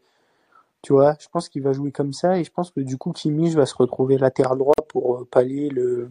tu 0.82 0.91
vois, 0.93 1.15
je 1.19 1.27
pense 1.27 1.49
qu'il 1.49 1.61
va 1.61 1.71
jouer 1.71 1.91
comme 1.91 2.13
ça 2.13 2.39
et 2.39 2.43
je 2.43 2.51
pense 2.51 2.71
que 2.71 2.80
du 2.80 2.97
coup 2.97 3.11
Kimmich 3.11 3.53
va 3.53 3.67
se 3.67 3.75
retrouver 3.75 4.17
latéral 4.17 4.57
droit 4.57 4.73
pour 4.88 5.17
euh, 5.17 5.27
pallier 5.30 5.69
le 5.69 6.09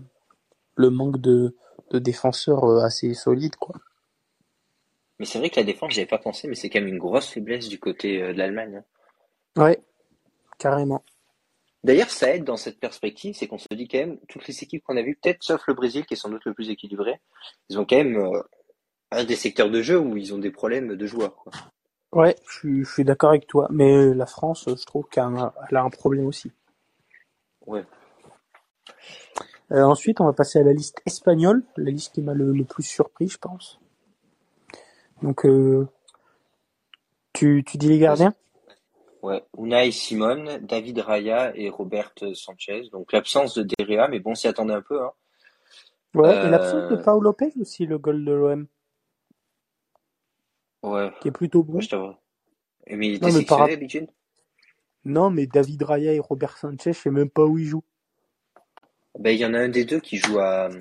le 0.76 0.90
manque 0.90 1.18
de 1.18 1.56
de 1.90 1.98
défenseurs 1.98 2.62
euh, 2.64 2.84
assez 2.84 3.12
solides, 3.14 3.56
quoi. 3.56 3.74
Mais 5.18 5.26
c'est 5.26 5.40
vrai 5.40 5.50
que 5.50 5.58
la 5.58 5.64
défense, 5.66 5.94
j'avais 5.94 6.06
pas 6.06 6.18
pensé, 6.18 6.46
mais 6.46 6.54
c'est 6.54 6.70
quand 6.70 6.78
même 6.78 6.88
une 6.88 6.98
grosse 6.98 7.28
faiblesse 7.28 7.68
du 7.68 7.80
côté 7.80 8.20
de 8.20 8.38
l'Allemagne. 8.38 8.76
hein. 9.56 9.64
Ouais, 9.64 9.82
carrément. 10.58 11.02
D'ailleurs, 11.82 12.10
ça 12.10 12.34
aide 12.34 12.44
dans 12.44 12.56
cette 12.56 12.78
perspective, 12.78 13.34
c'est 13.34 13.48
qu'on 13.48 13.58
se 13.58 13.66
dit 13.72 13.88
quand 13.88 13.98
même, 13.98 14.18
toutes 14.28 14.46
les 14.46 14.62
équipes 14.62 14.84
qu'on 14.84 14.96
a 14.96 15.02
vues, 15.02 15.18
peut-être 15.20 15.42
sauf 15.42 15.66
le 15.66 15.74
Brésil, 15.74 16.06
qui 16.06 16.14
est 16.14 16.16
sans 16.16 16.28
doute 16.28 16.44
le 16.44 16.54
plus 16.54 16.70
équilibré, 16.70 17.20
ils 17.68 17.78
ont 17.78 17.84
quand 17.84 17.96
même 17.96 18.16
euh, 18.16 18.42
un 19.10 19.24
des 19.24 19.36
secteurs 19.36 19.70
de 19.70 19.82
jeu 19.82 19.98
où 19.98 20.16
ils 20.16 20.34
ont 20.34 20.38
des 20.38 20.50
problèmes 20.50 20.96
de 20.96 21.06
joueurs. 21.06 21.34
Quoi. 21.36 21.52
Ouais, 22.12 22.36
je 22.46 22.52
suis, 22.58 22.84
je 22.84 22.92
suis 22.92 23.04
d'accord 23.04 23.30
avec 23.30 23.46
toi, 23.46 23.68
mais 23.70 23.92
euh, 23.92 24.14
la 24.14 24.26
France, 24.26 24.68
euh, 24.68 24.76
je 24.76 24.84
trouve 24.84 25.06
qu'elle 25.10 25.24
a, 25.24 25.54
elle 25.70 25.76
a 25.76 25.82
un 25.82 25.90
problème 25.90 26.26
aussi. 26.26 26.50
Ouais. 27.66 27.84
Euh, 29.72 29.82
ensuite, 29.82 30.20
on 30.20 30.24
va 30.24 30.32
passer 30.32 30.58
à 30.58 30.62
la 30.62 30.72
liste 30.72 31.02
espagnole, 31.04 31.62
la 31.76 31.90
liste 31.90 32.14
qui 32.14 32.22
m'a 32.22 32.32
le, 32.32 32.52
le 32.52 32.64
plus 32.64 32.82
surpris, 32.82 33.28
je 33.28 33.38
pense. 33.38 33.78
Donc, 35.22 35.44
euh, 35.44 35.86
tu, 37.34 37.62
tu 37.66 37.76
dis 37.76 37.88
les 37.88 37.98
gardiens? 37.98 38.34
Ouais. 39.20 39.44
Unai 39.58 39.90
Simon, 39.90 40.60
David 40.62 41.00
Raya 41.00 41.52
et 41.56 41.68
Robert 41.70 42.12
Sanchez. 42.34 42.88
Donc 42.92 43.12
l'absence 43.12 43.58
de 43.58 43.64
Derrea, 43.64 44.06
mais 44.08 44.20
bon, 44.20 44.30
on 44.30 44.34
s'y 44.34 44.46
attendait 44.46 44.74
un 44.74 44.80
peu. 44.80 45.02
Hein. 45.02 45.10
Ouais, 46.14 46.32
et 46.34 46.38
Euh, 46.38 46.48
l'absence 46.48 46.90
de 46.90 46.96
Paul 46.96 47.22
Lopez 47.22 47.52
aussi, 47.60 47.84
le 47.84 47.98
goal 47.98 48.24
de 48.24 48.32
l'OM, 48.32 48.66
Ouais, 50.82 51.10
qui 51.20 51.28
est 51.28 51.32
plutôt 51.32 51.62
bon. 51.62 51.80
Et 52.86 52.96
Mais 52.96 53.08
il 53.08 53.14
était 53.14 53.26
Non, 53.26 53.32
mais 53.32 53.44
par 53.44 53.66
d'habitude? 53.68 54.08
Non, 55.04 55.30
mais 55.30 55.46
David 55.46 55.82
Raya 55.82 56.12
et 56.12 56.18
Robert 56.18 56.56
Sanchez, 56.56 56.92
je 56.92 56.98
sais 56.98 57.10
même 57.10 57.30
pas 57.30 57.44
où 57.44 57.58
ils 57.58 57.66
jouent. 57.66 57.84
Ben, 59.18 59.30
il 59.30 59.38
y 59.38 59.46
en 59.46 59.54
a 59.54 59.58
un 59.58 59.68
des 59.68 59.84
deux 59.84 60.00
qui 60.00 60.18
joue 60.18 60.38
à. 60.38 60.66
hum, 60.66 60.80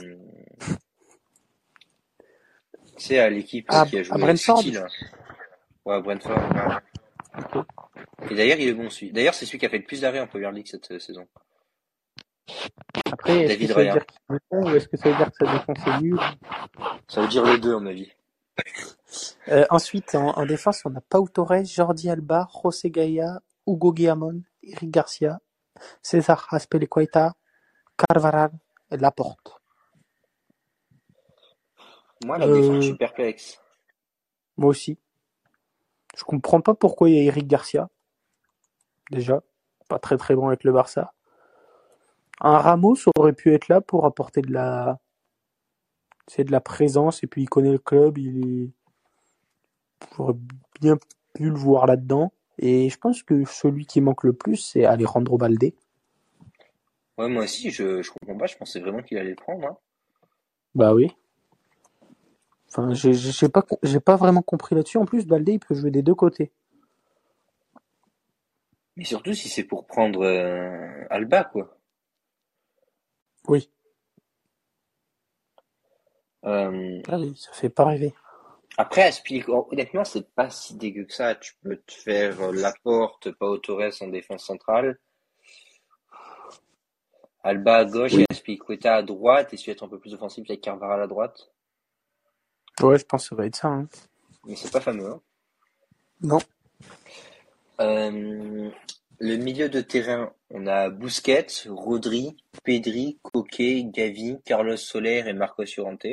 Tu 2.98 3.04
sais, 3.06 3.20
à 3.20 3.30
l'équipe 3.30 3.66
Ah, 3.70 3.86
qui 3.88 3.98
a 3.98 4.00
à 4.00 4.04
joué 4.04 4.18
Brentford 4.20 4.60
City, 4.60 4.72
là. 4.72 4.88
Ouais, 5.86 5.96
à 5.96 6.02
Brentford. 6.02 6.40
Et 8.30 8.36
d'ailleurs, 8.36 8.58
il 8.60 8.68
est 8.70 8.74
bon 8.74 8.90
celui. 8.90 9.12
D'ailleurs, 9.12 9.34
c'est 9.34 9.46
celui 9.46 9.60
qui 9.60 9.66
a 9.66 9.70
fait 9.70 9.78
le 9.78 9.86
plus 9.86 10.02
d'arrêts 10.02 10.20
en 10.20 10.28
Premier 10.28 10.52
League 10.52 10.68
cette 10.68 10.92
euh, 10.92 11.00
saison. 11.00 11.28
Après, 13.12 13.44
est-ce 13.44 13.58
que 13.58 13.68
ça 13.68 13.74
veut 13.74 13.80
Raya. 13.80 13.94
dire 13.94 14.06
qu'il 14.06 14.36
est 14.36 14.40
bon 14.52 14.72
ou 14.72 14.76
est-ce 14.76 14.88
que 14.88 14.98
ça 14.98 15.10
veut 15.10 15.16
dire 15.18 15.32
que 15.32 15.46
sa 15.46 15.54
défense 15.54 15.88
est 15.88 16.02
nulle? 16.02 16.20
Ça 17.08 17.22
veut 17.22 17.28
dire 17.28 17.46
les 17.46 17.58
deux, 17.60 17.76
à 17.76 17.80
mon 17.80 17.86
avis. 17.88 18.12
Euh, 19.50 19.66
ensuite, 19.70 20.16
en, 20.16 20.30
en 20.38 20.46
défense, 20.46 20.82
on 20.86 20.96
a 20.96 21.02
Pau 21.02 21.28
Torres, 21.28 21.64
Jordi 21.66 22.10
Alba, 22.10 22.48
José 22.64 22.90
Gaya, 22.92 23.42
Hugo 23.66 23.94
Guillamon, 23.94 24.42
Eric 24.64 24.92
Garcia, 24.92 25.40
César 26.02 26.48
Azpilicueta, 26.52 27.36
Carvajal 27.98 28.52
et 28.92 28.98
Laporte. 28.98 29.62
Moi, 32.26 32.38
la 32.38 32.46
Euh, 32.48 32.54
défense, 32.62 32.76
je 32.76 32.82
suis 32.82 32.98
perplexe. 32.98 33.60
Moi 34.58 34.70
aussi. 34.70 34.98
Je 36.18 36.24
comprends 36.24 36.62
pas 36.62 36.74
pourquoi 36.74 37.10
il 37.10 37.16
y 37.16 37.20
a 37.20 37.24
Eric 37.24 37.48
Garcia. 37.48 37.90
Déjà, 39.12 39.42
pas 39.88 40.00
très 40.00 40.18
très 40.18 40.36
bon 40.36 40.48
avec 40.48 40.64
le 40.64 40.72
Barça. 40.72 41.14
Un 42.42 42.58
Ramos 42.58 42.96
aurait 43.16 43.34
pu 43.34 43.54
être 43.54 43.68
là 43.68 43.82
pour 43.82 44.06
apporter 44.06 44.42
de 44.42 44.52
la, 44.52 45.00
c'est 46.28 46.44
de 46.44 46.52
la 46.52 46.62
présence 46.62 47.24
et 47.24 47.28
puis 47.28 47.44
il 47.44 47.50
connaît 47.50 47.72
le 47.72 47.78
club, 47.78 48.18
il 48.18 48.64
est, 48.64 48.70
j'aurais 50.16 50.36
bien 50.82 50.98
pu 51.34 51.50
le 51.50 51.56
voir 51.56 51.86
là-dedans. 51.86 52.32
Et 52.60 52.90
je 52.90 52.98
pense 52.98 53.24
que 53.24 53.46
celui 53.46 53.86
qui 53.86 54.02
manque 54.02 54.24
le 54.24 54.34
plus, 54.34 54.58
c'est 54.58 54.86
Alejandro 54.86 55.38
Balde. 55.38 55.74
Ouais, 57.18 57.30
moi 57.30 57.44
aussi, 57.44 57.72
je, 57.72 58.02
je 58.02 58.12
comprends 58.12 58.38
pas. 58.38 58.48
Je 58.48 58.58
pensais 58.58 58.80
vraiment 58.80 59.02
qu'il 59.02 59.18
allait 59.18 59.32
le 59.32 59.36
prendre. 59.36 59.68
Hein. 59.68 59.78
Bah 60.76 60.94
oui. 60.94 61.16
Enfin, 62.70 62.94
j'ai 62.94 63.50
pas, 63.50 63.66
j'ai 63.84 64.00
pas 64.00 64.16
vraiment 64.16 64.42
compris 64.42 64.76
là-dessus. 64.76 64.98
En 64.98 65.06
plus, 65.06 65.26
Balde, 65.26 65.50
il 65.50 65.60
peut 65.60 65.76
jouer 65.76 65.92
des 65.92 66.02
deux 66.02 66.16
côtés. 66.16 66.52
Mais 68.96 69.04
surtout 69.04 69.34
si 69.34 69.48
c'est 69.48 69.64
pour 69.64 69.86
prendre 69.86 70.24
euh, 70.26 71.06
Alba, 71.10 71.44
quoi. 71.44 71.78
Oui. 73.48 73.70
Euh, 76.48 77.02
Ah 77.08 77.18
oui, 77.20 77.36
ça 77.38 77.52
fait 77.54 77.70
pas 77.70 77.86
rêver. 77.86 78.14
après, 78.78 79.04
Aspilicueta, 79.04 79.68
honnêtement, 79.72 80.04
c'est 80.06 80.28
pas 80.34 80.50
si 80.50 80.76
dégueu 80.76 81.04
que 81.06 81.14
ça. 81.14 81.36
Tu 81.36 81.54
peux 81.62 81.78
te 81.78 81.94
faire 81.94 82.42
euh, 82.42 82.52
Laporte, 82.54 83.32
Pau 83.34 83.58
Torres 83.58 83.92
en 84.02 84.08
défense 84.08 84.46
centrale. 84.46 84.98
Alba 87.44 87.78
à 87.78 87.86
gauche 87.86 88.14
Oui. 88.14 88.24
et 88.24 88.34
Aspilicueta 88.34 88.96
à 88.96 89.04
droite, 89.04 89.54
et 89.54 89.58
si 89.58 89.66
tu 89.66 89.72
être 89.72 89.84
un 89.84 89.88
peu 89.88 90.00
plus 90.00 90.14
offensif, 90.14 90.44
avec 90.50 90.62
Carvara 90.62 91.02
à 91.02 91.08
droite. 91.08 91.50
Ouais, 92.82 92.98
je 93.00 93.06
pense 93.06 93.24
que 93.24 93.30
ça 93.30 93.36
va 93.36 93.46
être 93.46 93.56
ça. 93.56 93.68
hein. 93.70 93.88
Mais 94.46 94.56
c'est 94.56 94.72
pas 94.72 94.82
fameux. 94.82 95.10
Hein. 95.12 95.22
Non. 96.22 96.40
Euh, 97.80 98.70
le 99.20 99.36
milieu 99.38 99.70
de 99.70 99.82
terrain, 99.82 100.34
on 100.50 100.68
a 100.68 100.90
Busquets, 100.90 101.48
Rodri, 101.68 102.36
Pedri, 102.64 103.20
Coquet, 103.22 103.84
Gavi, 103.86 104.38
Carlos 104.46 104.78
Soler 104.78 105.24
et 105.28 105.34
Marcos 105.34 105.64
Llorente. 105.78 106.06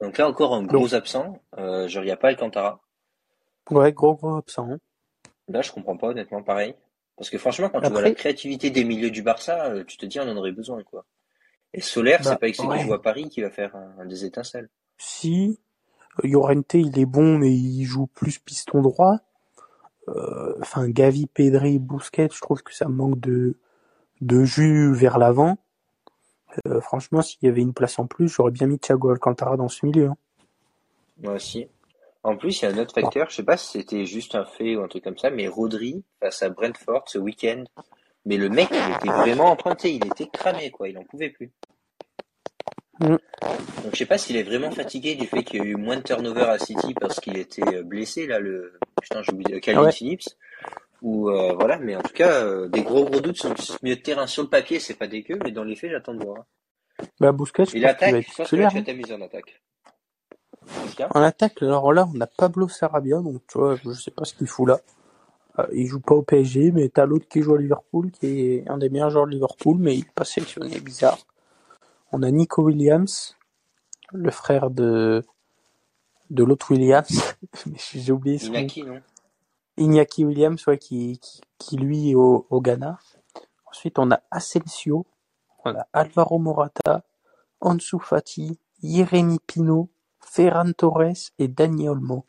Donc 0.00 0.18
là 0.18 0.28
encore 0.28 0.54
un 0.54 0.62
gros 0.62 0.94
absent. 0.94 1.40
Euh, 1.58 1.88
n'y 1.88 2.10
a 2.10 2.16
pas 2.16 2.28
Alcantara. 2.28 2.80
Ouais, 3.70 3.92
gros 3.92 4.14
gros 4.14 4.36
absent. 4.36 4.78
Là 5.48 5.62
je 5.62 5.72
comprends 5.72 5.96
pas 5.96 6.08
honnêtement 6.08 6.42
pareil. 6.42 6.74
Parce 7.16 7.28
que 7.30 7.38
franchement 7.38 7.68
quand 7.68 7.80
tu 7.80 7.90
vois 7.90 8.02
la 8.02 8.12
créativité 8.12 8.70
des 8.70 8.84
milieux 8.84 9.10
du 9.10 9.22
Barça, 9.22 9.66
euh, 9.66 9.84
tu 9.84 9.96
te 9.96 10.06
dis 10.06 10.18
on 10.20 10.28
en 10.28 10.36
aurait 10.36 10.52
besoin 10.52 10.82
quoi. 10.82 11.04
Et 11.72 11.82
Bah, 12.18 12.30
c'est 12.30 12.38
pas 12.38 12.46
avec 12.46 12.56
celui 12.56 12.68
ouais. 12.68 12.92
à 12.92 12.98
Paris 12.98 13.28
qui 13.28 13.42
va 13.42 13.50
faire 13.50 13.76
un, 13.76 13.94
un 14.00 14.06
des 14.06 14.24
étincelles. 14.24 14.68
Si 14.98 15.60
euh, 16.24 16.28
Llorente, 16.28 16.74
il 16.74 16.98
est 16.98 17.06
bon, 17.06 17.38
mais 17.38 17.52
il 17.52 17.84
joue 17.84 18.06
plus 18.06 18.38
piston 18.38 18.80
droit. 18.80 19.18
Euh, 20.08 20.54
Enfin, 20.60 20.88
Gavi, 20.88 21.26
Pedri, 21.26 21.78
Busquets, 21.78 22.28
je 22.32 22.40
trouve 22.40 22.62
que 22.62 22.74
ça 22.74 22.88
manque 22.88 23.20
de 23.20 23.56
de 24.20 24.44
jus 24.44 24.92
vers 24.92 25.18
l'avant. 25.18 25.58
Euh, 26.66 26.80
franchement, 26.80 27.22
s'il 27.22 27.38
y 27.42 27.48
avait 27.48 27.60
une 27.62 27.72
place 27.74 27.98
en 27.98 28.06
plus, 28.06 28.28
j'aurais 28.28 28.50
bien 28.50 28.66
mis 28.66 28.78
Thiago 28.78 29.10
Alcantara 29.10 29.56
dans 29.56 29.68
ce 29.68 29.84
milieu. 29.86 30.06
hein. 30.08 30.16
Moi 31.22 31.34
aussi. 31.34 31.68
En 32.22 32.36
plus, 32.36 32.60
il 32.60 32.64
y 32.66 32.68
a 32.68 32.74
un 32.74 32.78
autre 32.78 32.92
facteur, 32.94 33.30
je 33.30 33.36
sais 33.36 33.42
pas 33.42 33.56
si 33.56 33.78
c'était 33.78 34.04
juste 34.04 34.34
un 34.34 34.44
fait 34.44 34.76
ou 34.76 34.82
un 34.82 34.88
truc 34.88 35.04
comme 35.04 35.16
ça, 35.16 35.30
mais 35.30 35.48
Rodri 35.48 36.04
face 36.20 36.42
à 36.42 36.50
Brentford 36.50 37.04
ce 37.06 37.16
week-end, 37.18 37.64
mais 38.26 38.36
le 38.36 38.50
mec, 38.50 38.68
il 38.70 38.94
était 38.94 39.08
vraiment 39.16 39.46
emprunté, 39.46 39.92
il 39.94 40.06
était 40.06 40.28
cramé, 40.30 40.70
quoi, 40.70 40.88
il 40.90 40.98
en 40.98 41.04
pouvait 41.04 41.30
plus. 41.30 41.50
Mm. 43.00 43.06
Donc 43.08 43.92
je 43.92 43.96
sais 43.96 44.04
pas 44.04 44.18
s'il 44.18 44.36
est 44.36 44.42
vraiment 44.42 44.70
fatigué 44.70 45.14
du 45.14 45.26
fait 45.26 45.42
qu'il 45.42 45.60
y 45.60 45.62
a 45.62 45.64
eu 45.66 45.76
moins 45.76 45.96
de 45.96 46.02
turnover 46.02 46.42
à 46.42 46.58
City 46.58 46.92
parce 46.92 47.20
qu'il 47.20 47.38
était 47.38 47.76
euh, 47.76 47.82
blessé, 47.82 48.26
là, 48.26 48.38
le, 48.38 48.78
putain, 49.00 49.22
j'ai 49.22 49.32
oublié, 49.32 49.58
Calvin 49.60 49.84
Ouais. 49.84 49.92
Phillips. 49.92 50.28
Ou, 51.02 51.30
euh, 51.30 51.54
voilà, 51.54 51.78
mais 51.78 51.96
en 51.96 52.02
tout 52.02 52.12
cas, 52.12 52.44
euh, 52.44 52.68
des 52.68 52.82
gros 52.82 53.04
gros 53.04 53.20
doutes 53.20 53.36
sur 53.36 53.48
le 53.48 53.54
milieu 53.82 53.96
de 53.96 54.02
terrain. 54.02 54.26
Sur 54.26 54.42
le 54.42 54.48
papier, 54.48 54.80
c'est 54.80 54.94
pas 54.94 55.06
dégueu, 55.06 55.38
mais 55.42 55.50
dans 55.50 55.64
les 55.64 55.76
faits, 55.76 55.90
j'attends 55.90 56.14
de 56.14 56.24
voir. 56.24 56.44
Bah, 57.18 57.32
Busquets, 57.32 57.64
je 57.64 57.76
Et 57.76 57.80
pense 57.80 57.80
qu'il 57.80 57.82
va 57.82 57.88
l'attaque, 57.88 58.14
être 58.14 58.30
je 58.30 58.36
pense 58.36 58.50
que 58.50 58.56
tu 58.56 58.62
vas 58.62 58.68
hein. 58.68 58.82
t'amuser 58.82 59.14
en 59.14 59.20
attaque. 59.22 59.62
En 61.14 61.22
attaque, 61.22 61.62
alors 61.62 61.92
là, 61.92 62.06
on 62.14 62.20
a 62.20 62.26
Pablo 62.26 62.68
Sarabia, 62.68 63.20
donc 63.20 63.42
tu 63.48 63.58
vois, 63.58 63.76
je 63.76 63.90
sais 63.92 64.10
pas 64.10 64.24
ce 64.24 64.34
qu'il 64.34 64.46
fout 64.46 64.68
là. 64.68 64.78
Euh, 65.58 65.66
il 65.72 65.86
joue 65.86 66.00
pas 66.00 66.14
au 66.14 66.22
PSG, 66.22 66.70
mais 66.72 66.88
t'as 66.90 67.06
l'autre 67.06 67.26
qui 67.28 67.42
joue 67.42 67.54
à 67.54 67.58
Liverpool, 67.58 68.10
qui 68.10 68.26
est 68.26 68.68
un 68.68 68.78
des 68.78 68.90
meilleurs 68.90 69.10
joueurs 69.10 69.26
de 69.26 69.32
Liverpool, 69.32 69.78
mais 69.78 69.96
il 69.96 70.00
est 70.00 70.12
pas 70.14 70.24
sélectionné, 70.24 70.78
bizarre. 70.80 71.18
On 72.12 72.22
a 72.22 72.30
Nico 72.30 72.62
Williams, 72.62 73.36
le 74.12 74.30
frère 74.30 74.70
de 74.70 75.24
de 76.28 76.44
l'autre 76.44 76.70
Williams, 76.70 77.34
mais 77.66 77.78
j'ai 77.94 78.12
oublié 78.12 78.38
son 78.38 78.52
nom. 78.52 78.58
Inaki, 78.58 78.82
non? 78.84 79.00
Iñaki 79.80 80.24
Williams, 80.26 80.66
ouais, 80.68 80.78
qui, 80.78 81.20
qui, 81.20 81.42
qui 81.58 81.78
lui 81.78 82.10
est 82.12 82.16
au, 82.16 82.46
au 82.50 82.62
Ghana. 82.62 82.98
Ensuite, 83.66 83.98
on 83.98 84.10
a 84.12 84.22
Asensio, 84.30 85.06
on 85.64 85.74
a 85.76 85.86
Alvaro 85.92 86.38
Morata, 86.38 87.04
Ansu 87.60 87.98
Fati, 88.00 88.58
Pino, 89.46 89.90
Ferran 90.20 90.72
Torres 90.72 91.32
et 91.38 91.48
Dani 91.48 91.88
Olmo. 91.88 92.26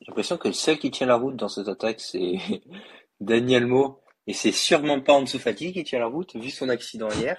J'ai 0.00 0.06
l'impression 0.08 0.38
que 0.38 0.48
le 0.48 0.54
seul 0.54 0.78
qui 0.78 0.90
tient 0.90 1.06
la 1.06 1.16
route 1.16 1.36
dans 1.36 1.48
cette 1.48 1.68
attaque, 1.68 2.00
c'est 2.00 2.38
Daniel 3.20 3.66
Mo. 3.66 4.00
Et 4.28 4.34
c'est 4.34 4.52
sûrement 4.52 5.00
pas 5.00 5.14
Ansu 5.14 5.38
Fati 5.38 5.72
qui 5.72 5.84
tient 5.84 6.00
la 6.00 6.06
route, 6.06 6.36
vu 6.36 6.50
son 6.50 6.68
accident 6.68 7.10
hier. 7.10 7.38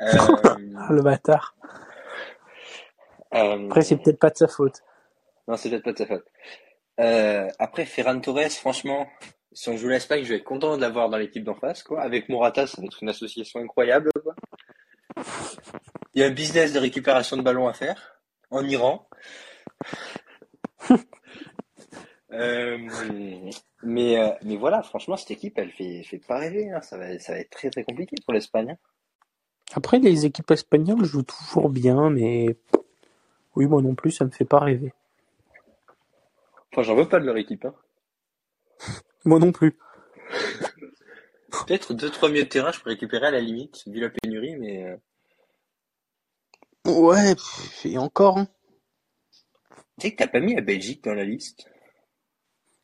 Euh, 0.00 0.06
le 0.90 1.02
bâtard. 1.02 1.56
euh, 3.34 3.68
Après, 3.68 3.82
c'est 3.82 3.96
peut-être 3.98 4.18
pas 4.20 4.30
de 4.30 4.38
sa 4.38 4.48
faute. 4.48 4.82
Non, 5.48 5.56
c'est 5.56 5.70
peut-être 5.70 5.84
pas 5.84 5.92
de 5.92 5.98
sa 5.98 6.06
faute. 6.06 6.26
Euh, 7.00 7.48
après, 7.58 7.84
Ferran 7.86 8.20
Torres, 8.20 8.50
franchement, 8.50 9.06
si 9.52 9.68
on 9.68 9.76
joue 9.76 9.88
l'Espagne, 9.88 10.24
je 10.24 10.30
vais 10.30 10.36
être 10.36 10.44
content 10.44 10.76
de 10.76 10.80
l'avoir 10.80 11.08
dans 11.08 11.16
l'équipe 11.18 11.44
d'en 11.44 11.54
face, 11.54 11.82
quoi. 11.82 12.02
Avec 12.02 12.28
Morata, 12.28 12.66
ça 12.66 12.80
va 12.80 12.86
être 12.86 13.02
une 13.02 13.08
association 13.08 13.60
incroyable, 13.60 14.10
quoi. 14.22 14.34
Il 16.14 16.20
y 16.20 16.24
a 16.24 16.26
un 16.26 16.30
business 16.30 16.72
de 16.72 16.78
récupération 16.78 17.36
de 17.36 17.42
ballons 17.42 17.68
à 17.68 17.72
faire, 17.72 18.20
en 18.50 18.64
Iran. 18.64 19.08
Euh, 22.32 22.78
mais, 23.82 24.18
euh, 24.18 24.30
mais 24.42 24.56
voilà, 24.56 24.82
franchement, 24.82 25.18
cette 25.18 25.32
équipe, 25.32 25.58
elle 25.58 25.70
fait, 25.70 26.02
fait 26.02 26.18
pas 26.18 26.38
rêver, 26.38 26.70
hein. 26.70 26.80
Ça 26.80 26.96
va, 26.96 27.18
ça 27.18 27.32
va 27.34 27.40
être 27.40 27.50
très 27.50 27.68
très 27.68 27.84
compliqué 27.84 28.16
pour 28.24 28.32
l'Espagne. 28.32 28.70
hein. 28.70 28.78
Après, 29.74 29.98
les 29.98 30.24
équipes 30.24 30.50
espagnoles 30.50 31.04
jouent 31.04 31.24
toujours 31.24 31.68
bien, 31.68 32.08
mais 32.08 32.56
oui, 33.54 33.66
moi 33.66 33.82
non 33.82 33.94
plus, 33.94 34.12
ça 34.12 34.24
me 34.24 34.30
fait 34.30 34.46
pas 34.46 34.60
rêver. 34.60 34.94
Enfin, 36.72 36.82
j'en 36.82 36.96
veux 36.96 37.08
pas 37.08 37.20
de 37.20 37.26
leur 37.26 37.36
équipe, 37.36 37.64
hein. 37.64 37.74
Moi 39.24 39.38
non 39.38 39.52
plus. 39.52 39.78
Peut-être 41.66 41.92
deux, 41.94 42.10
trois 42.10 42.28
milieux 42.28 42.44
de 42.44 42.48
terrain, 42.48 42.72
je 42.72 42.80
peux 42.80 42.90
récupérer 42.90 43.26
à 43.26 43.30
la 43.30 43.40
limite, 43.40 43.82
vu 43.86 44.00
la 44.00 44.10
pénurie, 44.10 44.56
mais 44.56 44.84
euh, 44.84 44.96
Ouais, 46.86 47.34
et 47.84 47.98
encore. 47.98 48.38
hein. 48.38 48.48
tu 49.98 50.08
sais 50.08 50.12
que 50.12 50.16
t'as 50.16 50.28
pas 50.28 50.40
mis 50.40 50.54
la 50.54 50.62
Belgique 50.62 51.04
dans 51.04 51.14
la 51.14 51.24
liste? 51.24 51.68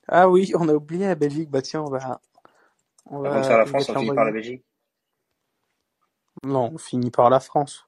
Ah 0.06 0.28
oui, 0.28 0.52
on 0.54 0.68
a 0.68 0.74
oublié 0.74 1.06
la 1.06 1.14
Belgique. 1.14 1.50
Bah 1.50 1.62
tiens, 1.62 1.82
on 1.82 1.90
va. 1.90 2.20
On 3.06 3.22
de 3.22 3.42
faire 3.42 3.58
la 3.58 3.66
France, 3.66 3.88
on 3.88 3.96
finit 3.96 4.14
par 4.14 4.24
la 4.24 4.32
Belgique. 4.32 4.64
Non, 6.44 6.70
on 6.74 6.78
finit 6.78 7.10
par 7.10 7.30
la 7.30 7.40
France. 7.40 7.86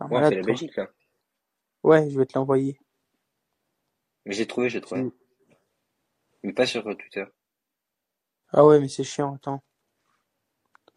Ouais, 0.00 0.08
malade, 0.08 0.30
fait 0.30 0.36
la. 0.36 0.42
Belgique, 0.42 0.76
là. 0.76 0.88
Ouais, 1.82 2.10
je 2.10 2.18
vais 2.18 2.26
te 2.26 2.38
l'envoyer. 2.38 2.78
Mais 4.26 4.34
j'ai 4.34 4.46
trouvé, 4.46 4.68
j'ai 4.68 4.80
trouvé. 4.80 5.10
Mais 6.48 6.54
pas 6.54 6.64
sur 6.64 6.88
euh, 6.88 6.94
Twitter. 6.94 7.26
Ah 8.54 8.64
ouais, 8.64 8.80
mais 8.80 8.88
c'est 8.88 9.04
chiant, 9.04 9.34
attends. 9.34 9.62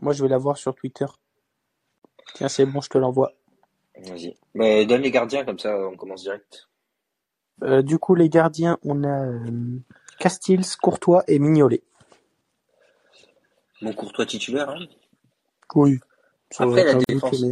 Moi, 0.01 0.13
je 0.13 0.23
vais 0.23 0.29
la 0.29 0.37
voir 0.37 0.55
sur 0.55 0.73
Twitter. 0.73 1.07
Tiens, 2.35 2.47
c'est 2.47 2.65
bon, 2.65 2.79
je 2.79 2.87
te 2.87 2.97
l'envoie. 2.97 3.33
Vas-y. 3.97 4.37
Mais 4.53 4.85
donne 4.85 5.01
les 5.01 5.11
gardiens, 5.11 5.43
comme 5.43 5.59
ça, 5.59 5.77
on 5.77 5.97
commence 5.97 6.21
direct. 6.21 6.69
Euh, 7.63 7.81
du 7.81 7.99
coup, 7.99 8.15
les 8.15 8.29
gardiens, 8.29 8.77
on 8.85 9.03
a 9.03 9.25
euh, 9.25 9.79
Castils, 10.19 10.77
Courtois 10.81 11.25
et 11.27 11.37
Mignolet. 11.37 11.83
Mon 13.81 13.91
Courtois 13.91 14.25
titulaire, 14.25 14.69
hein. 14.69 14.87
Oui. 15.75 15.99
Ça 16.49 16.63
Après, 16.63 16.85
la 16.85 16.93
défense. 16.93 17.43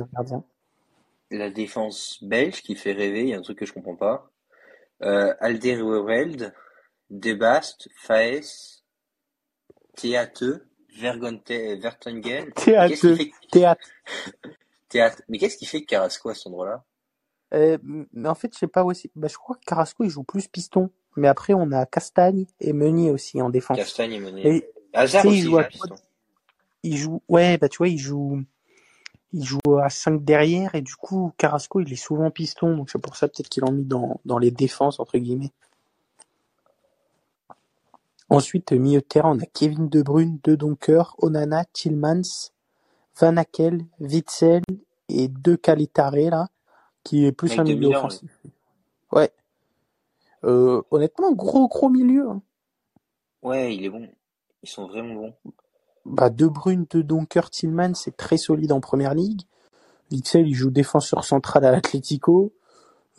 La 1.31 1.49
défense 1.49 2.23
belge 2.23 2.61
qui 2.61 2.77
fait 2.77 2.93
rêver, 2.93 3.23
il 3.23 3.27
y 3.27 3.33
a 3.33 3.37
un 3.37 3.41
truc 3.41 3.59
que 3.59 3.65
je 3.65 3.73
comprends 3.73 3.97
pas. 3.97 4.31
Euh, 5.01 5.33
Alderweireld, 5.41 6.53
Debast, 7.09 7.89
Faes, 7.95 8.83
Théate, 9.95 10.43
Vergonte, 10.97 11.49
Vertonghen. 11.49 12.51
Théâtre. 12.53 13.17
Théâtre. 13.51 13.87
Théâtre. 14.89 15.21
Mais 15.27 15.37
qu'est-ce 15.37 15.57
qui 15.57 15.65
fait 15.65 15.81
que 15.81 15.87
Carrasco 15.87 16.29
à 16.29 16.35
cet 16.35 16.47
endroit-là? 16.47 16.83
Euh, 17.53 17.77
mais 18.13 18.29
en 18.29 18.35
fait, 18.35 18.53
je 18.53 18.59
sais 18.59 18.67
pas 18.67 18.83
où 18.83 18.93
c'est. 18.93 19.09
Bah, 19.15 19.27
je 19.27 19.37
crois 19.37 19.55
que 19.55 19.65
Carrasco, 19.65 20.03
il 20.03 20.09
joue 20.09 20.23
plus 20.23 20.47
piston. 20.47 20.89
Mais 21.15 21.27
après, 21.27 21.53
on 21.53 21.71
a 21.71 21.85
Castagne 21.85 22.45
et 22.59 22.73
Meunier 22.73 23.11
aussi 23.11 23.41
en 23.41 23.49
défense. 23.49 23.77
Castagne 23.77 24.13
et 24.13 24.19
Meunier. 24.19 24.47
Et 24.47 24.69
Hazard 24.93 25.23
tu 25.23 25.29
sais, 25.29 25.33
il 25.33 25.39
aussi, 25.39 25.49
joue 25.49 25.57
à 25.57 25.63
piston. 25.63 25.95
il 26.83 26.97
joue, 26.97 27.21
ouais, 27.27 27.57
bah, 27.57 27.69
tu 27.69 27.77
vois, 27.77 27.87
il 27.87 27.97
joue, 27.97 28.43
il 29.33 29.43
joue 29.43 29.59
à 29.81 29.89
5 29.89 30.23
derrière 30.23 30.75
et 30.75 30.81
du 30.81 30.95
coup, 30.95 31.33
Carrasco, 31.37 31.81
il 31.81 31.91
est 31.91 31.97
souvent 31.97 32.29
piston. 32.31 32.77
Donc, 32.77 32.89
c'est 32.89 33.01
pour 33.01 33.15
ça 33.15 33.27
peut-être 33.27 33.49
qu'il 33.49 33.65
en 33.65 33.71
mis 33.71 33.85
dans, 33.85 34.21
dans 34.25 34.37
les 34.37 34.51
défenses, 34.51 34.99
entre 34.99 35.17
guillemets. 35.17 35.51
Ensuite, 38.29 38.71
milieu 38.71 38.99
de 38.99 39.05
terrain, 39.05 39.35
on 39.35 39.39
a 39.39 39.45
Kevin 39.45 39.89
De 39.89 40.01
Bruyne, 40.01 40.39
De 40.43 40.55
Donker, 40.55 41.15
Onana, 41.17 41.65
Tillmans, 41.65 42.51
Van 43.19 43.35
Akel, 43.37 43.85
Witzel 43.99 44.61
et 45.09 45.27
De 45.27 45.55
Calitare, 45.55 46.15
là, 46.15 46.49
qui 47.03 47.25
est 47.25 47.31
plus 47.31 47.57
un 47.57 47.63
milieu 47.63 47.89
offensif. 47.89 48.39
Ouais. 49.11 49.31
Euh, 50.43 50.81
honnêtement, 50.91 51.31
gros, 51.31 51.67
gros 51.67 51.89
milieu. 51.89 52.29
hein. 52.29 52.41
Ouais, 53.41 53.75
il 53.75 53.83
est 53.83 53.89
bon. 53.89 54.07
Ils 54.61 54.69
sont 54.69 54.87
vraiment 54.87 55.15
bons. 55.15 55.33
Bah, 56.05 56.29
De 56.29 56.47
Bruyne, 56.47 56.85
De 56.89 57.01
Donker, 57.01 57.49
Tillman, 57.49 57.93
c'est 57.95 58.15
très 58.15 58.37
solide 58.37 58.71
en 58.71 58.79
première 58.79 59.15
ligue. 59.15 59.41
Witzel, 60.11 60.47
il 60.47 60.53
joue 60.53 60.69
défenseur 60.69 61.23
central 61.23 61.65
à 61.65 61.71
l'Atlético. 61.71 62.53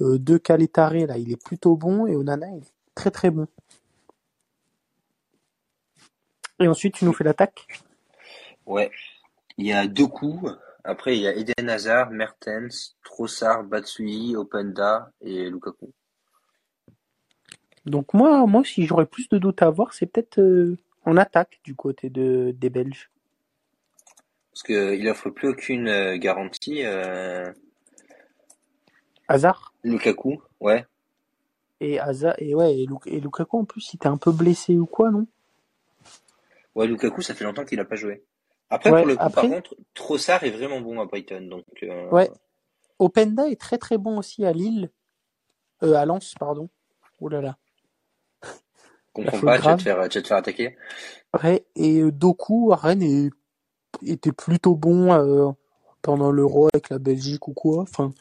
Euh, 0.01 0.19
de 0.19 0.39
Calitare, 0.39 0.95
là, 0.95 1.19
il 1.19 1.33
est 1.33 1.43
plutôt 1.43 1.77
bon. 1.77 2.07
Et 2.07 2.17
Onana, 2.17 2.49
il 2.49 2.63
est 2.63 2.73
très 2.95 3.11
très 3.11 3.31
bon. 3.31 3.47
Et 6.61 6.69
ensuite, 6.69 6.95
tu 6.95 7.05
nous 7.05 7.13
fais 7.13 7.25
l'attaque 7.25 7.67
Ouais. 8.67 8.91
Il 9.57 9.67
y 9.67 9.73
a 9.73 9.87
deux 9.87 10.07
coups. 10.07 10.51
Après, 10.85 11.17
il 11.17 11.23
y 11.23 11.27
a 11.27 11.35
Eden 11.35 11.69
Hazard, 11.69 12.11
Mertens, 12.11 12.97
Trossard, 13.05 13.65
Batsui, 13.65 14.37
Openda 14.37 15.11
et 15.21 15.51
Lukaku. 15.51 15.93
Donc 17.87 18.15
moi, 18.15 18.47
moi, 18.47 18.63
si 18.65 18.87
j'aurais 18.87 19.07
plus 19.07 19.29
de 19.29 19.39
doutes 19.39 19.63
à 19.63 19.67
avoir, 19.67 19.93
c'est 19.95 20.07
peut-être 20.07 20.39
euh, 20.39 20.77
en 21.05 21.17
attaque 21.17 21.61
du 21.65 21.75
côté 21.75 22.11
de, 22.11 22.55
des 22.57 22.71
Belges. 22.71 23.11
Parce 24.53 24.63
qu'il 24.63 25.09
offre 25.09 25.31
plus 25.31 25.49
aucune 25.49 25.89
euh, 25.89 26.17
garantie. 26.17 26.85
Euh... 26.85 27.51
Hazard 29.29 29.75
Lukaku, 29.83 30.43
ouais. 30.61 30.87
Et 31.81 31.99
Hazard, 31.99 32.35
et 32.39 32.55
ouais, 32.55 32.77
et, 32.77 32.87
Luk- 32.87 33.07
et 33.07 33.21
Lukaku 33.21 33.61
en 33.61 33.65
plus, 33.65 33.93
il 33.93 33.97
était 33.97 34.09
un 34.09 34.19
peu 34.19 34.33
blessé 34.33 34.77
ou 34.77 34.87
quoi, 34.87 35.11
non? 35.11 35.27
Ouais, 36.75 36.87
Lukaku, 36.87 37.23
ça 37.23 37.35
fait 37.35 37.45
longtemps 37.45 37.65
qu'il 37.65 37.81
a 37.81 37.85
pas 37.85 37.97
joué. 37.97 38.25
Après, 38.69 38.91
Ouais, 38.91 39.01
pour 39.01 39.09
le 39.09 39.17
coup, 39.17 39.23
après- 39.25 39.43
par 39.43 39.51
contre, 39.51 39.77
Trossard 39.95 40.45
est 40.45 40.51
vraiment 40.51 40.81
bon 40.81 41.01
à 41.01 41.05
Brighton. 41.07 41.41
Donc, 41.49 41.65
euh, 41.83 42.09
Ouais. 42.11 42.31
Openda 42.99 43.49
est 43.49 43.61
très 43.61 43.79
très 43.79 43.99
bon 43.99 44.19
aussi 44.19 44.45
à 44.45 44.53
Lille. 44.53 44.91
Euh, 45.83 45.95
à 45.95 46.05
Lens, 46.05 46.35
pardon. 46.39 46.69
Ouh 47.21 47.29
là 47.29 47.41
là. 47.41 47.57
comprends 49.13 49.41
pas, 49.41 49.59
tu 49.59 49.65
vas, 49.65 49.77
te 49.77 49.83
faire, 49.83 49.97
tu 50.09 50.19
vas 50.19 50.23
te 50.23 50.29
faire 50.29 50.37
attaquer. 50.37 50.77
Ouais, 51.43 51.65
et 51.75 52.01
euh, 52.01 52.13
Doku 52.13 52.73
à 52.73 52.77
Rennes 52.77 53.03
est- 53.03 53.31
était 54.07 54.33
plutôt 54.33 54.77
bon 54.77 55.13
euh, 55.13 55.51
pendant 56.03 56.31
l'Euro 56.31 56.69
avec 56.73 56.91
la 56.91 56.99
Belgique 56.99 57.49
ou 57.49 57.53
quoi. 57.53 57.83
Enfin, 57.83 58.13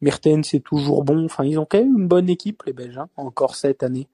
Mertens 0.00 0.44
c'est 0.44 0.60
toujours 0.60 1.02
bon. 1.04 1.24
Enfin, 1.24 1.44
ils 1.44 1.58
ont 1.58 1.66
quand 1.68 1.78
même 1.78 1.96
une 1.98 2.08
bonne 2.08 2.28
équipe 2.28 2.62
les 2.64 2.72
Belges, 2.72 2.98
hein, 2.98 3.08
encore 3.16 3.56
cette 3.56 3.82
année. 3.82 4.08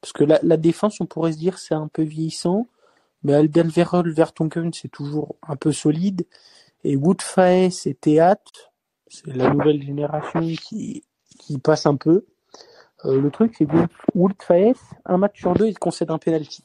Parce 0.00 0.12
que 0.12 0.24
la, 0.24 0.40
la 0.42 0.56
défense, 0.56 1.00
on 1.00 1.06
pourrait 1.06 1.32
se 1.32 1.38
dire 1.38 1.58
c'est 1.58 1.74
un 1.74 1.88
peu 1.88 2.02
vieillissant, 2.02 2.66
mais 3.26 3.34
Alderweireld, 3.34 4.08
Vertonghen 4.14 4.72
c'est 4.72 4.88
toujours 4.88 5.36
un 5.42 5.56
peu 5.56 5.72
solide. 5.72 6.26
Et 6.84 6.96
Woodfaes 6.96 7.86
et 7.86 7.94
Théat, 7.94 8.38
c'est 9.08 9.26
la 9.34 9.50
nouvelle 9.50 9.82
génération 9.82 10.40
qui 10.40 11.04
qui 11.40 11.58
passe 11.58 11.86
un 11.86 11.96
peu. 11.96 12.24
Euh, 13.04 13.20
le 13.20 13.30
truc 13.30 13.54
c'est 13.58 13.66
que 13.66 13.88
Woodfaes, 14.14 14.80
un 15.04 15.18
match 15.18 15.40
sur 15.40 15.54
deux, 15.54 15.66
il 15.66 15.78
concède 15.78 16.10
un 16.12 16.18
penalty. 16.18 16.62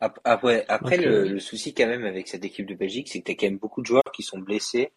Ap- 0.00 0.20
Après, 0.24 0.64
après 0.68 0.96
le, 0.98 1.12
euh, 1.12 1.28
le 1.28 1.40
souci 1.40 1.74
quand 1.74 1.86
même 1.86 2.04
avec 2.04 2.28
cette 2.28 2.44
équipe 2.44 2.66
de 2.66 2.74
Belgique, 2.74 3.08
c'est 3.08 3.20
que 3.20 3.24
t'as 3.24 3.34
quand 3.34 3.46
même 3.46 3.58
beaucoup 3.58 3.82
de 3.82 3.86
joueurs 3.86 4.12
qui 4.14 4.22
sont 4.22 4.38
blessés. 4.38 4.92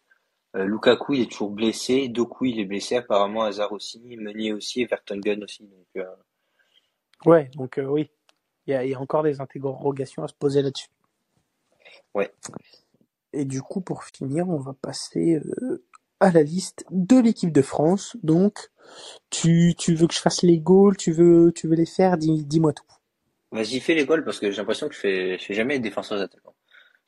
Euh, 0.56 0.64
Lukaku, 0.64 1.14
il 1.14 1.22
est 1.22 1.30
toujours 1.30 1.50
blessé. 1.50 2.08
Doku, 2.08 2.46
il 2.46 2.60
est 2.60 2.64
blessé. 2.64 2.96
Apparemment, 2.96 3.42
Hazard 3.44 3.72
aussi. 3.72 4.00
Meunier 4.16 4.52
aussi. 4.52 4.82
Et 4.82 4.86
Vertonghen 4.86 5.44
aussi. 5.44 5.64
Donc, 5.64 5.88
euh, 5.96 6.04
Ouais, 7.26 7.50
donc 7.56 7.78
euh, 7.78 7.84
oui, 7.84 8.10
il 8.68 8.72
y 8.72 8.74
a, 8.74 8.84
il 8.84 8.90
y 8.90 8.94
a 8.94 9.00
encore 9.00 9.24
des 9.24 9.40
interrogations 9.40 10.22
à 10.22 10.28
se 10.28 10.34
poser 10.34 10.62
là-dessus. 10.62 10.88
Ouais. 12.14 12.32
Et 13.32 13.44
du 13.44 13.62
coup, 13.62 13.80
pour 13.80 14.04
finir, 14.04 14.48
on 14.48 14.58
va 14.58 14.74
passer 14.74 15.36
euh, 15.62 15.84
à 16.20 16.30
la 16.30 16.42
liste 16.42 16.84
de 16.90 17.18
l'équipe 17.18 17.52
de 17.52 17.62
France. 17.62 18.16
Donc, 18.22 18.70
tu, 19.30 19.74
tu 19.78 19.94
veux 19.94 20.06
que 20.06 20.14
je 20.14 20.20
fasse 20.20 20.42
les 20.42 20.58
goals, 20.58 20.96
tu 20.96 21.12
veux, 21.12 21.52
tu 21.54 21.68
veux 21.68 21.76
les 21.76 21.86
faire, 21.86 22.16
dis, 22.18 22.44
dis-moi 22.44 22.72
tout. 22.72 22.84
vas-y, 23.52 23.80
fais 23.80 23.94
les 23.94 24.06
goals 24.06 24.24
parce 24.24 24.40
que 24.40 24.50
j'ai 24.50 24.56
l'impression 24.58 24.88
que 24.88 24.94
je 24.94 25.00
fais, 25.00 25.38
je 25.38 25.44
fais 25.44 25.54
jamais 25.54 25.78
défenseur 25.78 26.20
attaquant. 26.20 26.54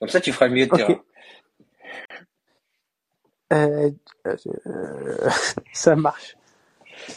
Comme 0.00 0.08
ça, 0.08 0.20
tu 0.20 0.32
feras 0.32 0.48
le 0.48 0.54
milieu 0.54 0.66
de 0.66 0.72
Ok. 0.72 0.76
terrain. 0.76 1.02
Euh, 3.52 3.90
euh, 4.26 5.28
ça 5.72 5.96
marche. 5.96 6.36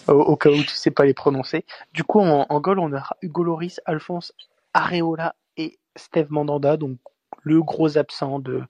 Au, 0.08 0.14
au 0.14 0.36
cas 0.36 0.50
où 0.50 0.64
tu 0.64 0.74
sais 0.74 0.92
pas 0.92 1.06
les 1.06 1.14
prononcer. 1.14 1.66
Du 1.94 2.04
coup, 2.04 2.20
en, 2.20 2.46
en 2.50 2.60
goal, 2.60 2.80
on 2.80 2.94
a 2.94 3.04
Hugo 3.22 3.44
Loris, 3.44 3.82
Alphonse 3.86 4.34
Areola 4.74 5.36
et 5.58 5.80
Steve 5.96 6.28
Mandanda. 6.30 6.78
Donc, 6.78 6.98
le 7.44 7.62
gros 7.62 7.98
absent 7.98 8.40
de, 8.40 8.64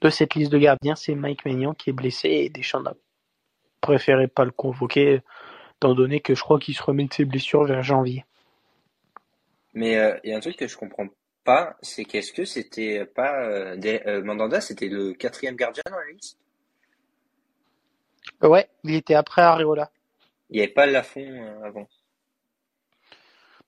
de 0.00 0.10
cette 0.10 0.34
liste 0.34 0.52
de 0.52 0.58
gardiens, 0.58 0.96
c'est 0.96 1.14
Mike 1.14 1.44
Maignan 1.44 1.74
qui 1.74 1.90
est 1.90 1.92
blessé 1.92 2.28
et 2.28 2.48
Deschamps 2.50 2.82
n'a 2.82 2.94
préféré 3.80 4.28
pas 4.28 4.44
le 4.44 4.50
convoquer, 4.50 5.22
étant 5.76 5.94
donné 5.94 6.20
que 6.20 6.34
je 6.34 6.42
crois 6.42 6.58
qu'il 6.58 6.74
se 6.74 6.82
remet 6.82 7.04
de 7.04 7.14
ses 7.14 7.24
blessures 7.24 7.64
vers 7.64 7.82
janvier. 7.82 8.24
Mais 9.74 9.96
euh, 9.96 10.18
il 10.24 10.30
y 10.30 10.32
a 10.32 10.36
un 10.36 10.40
truc 10.40 10.56
que 10.56 10.66
je 10.66 10.76
comprends 10.76 11.06
pas, 11.44 11.76
c'est 11.82 12.04
qu'est-ce 12.04 12.32
que 12.32 12.44
c'était 12.44 13.04
pas 13.06 13.40
euh, 13.44 13.76
des- 13.76 14.02
euh, 14.06 14.22
Mandanda, 14.22 14.60
c'était 14.60 14.88
le 14.88 15.12
quatrième 15.12 15.56
gardien 15.56 15.82
dans 15.88 15.96
la 15.96 16.10
liste? 16.12 16.38
Ouais, 18.42 18.68
il 18.84 18.94
était 18.94 19.14
après 19.14 19.42
Areola. 19.42 19.90
Il 20.50 20.56
n'y 20.56 20.62
avait 20.62 20.72
pas 20.72 20.86
Lafont 20.86 21.20
euh, 21.20 21.62
avant. 21.62 21.88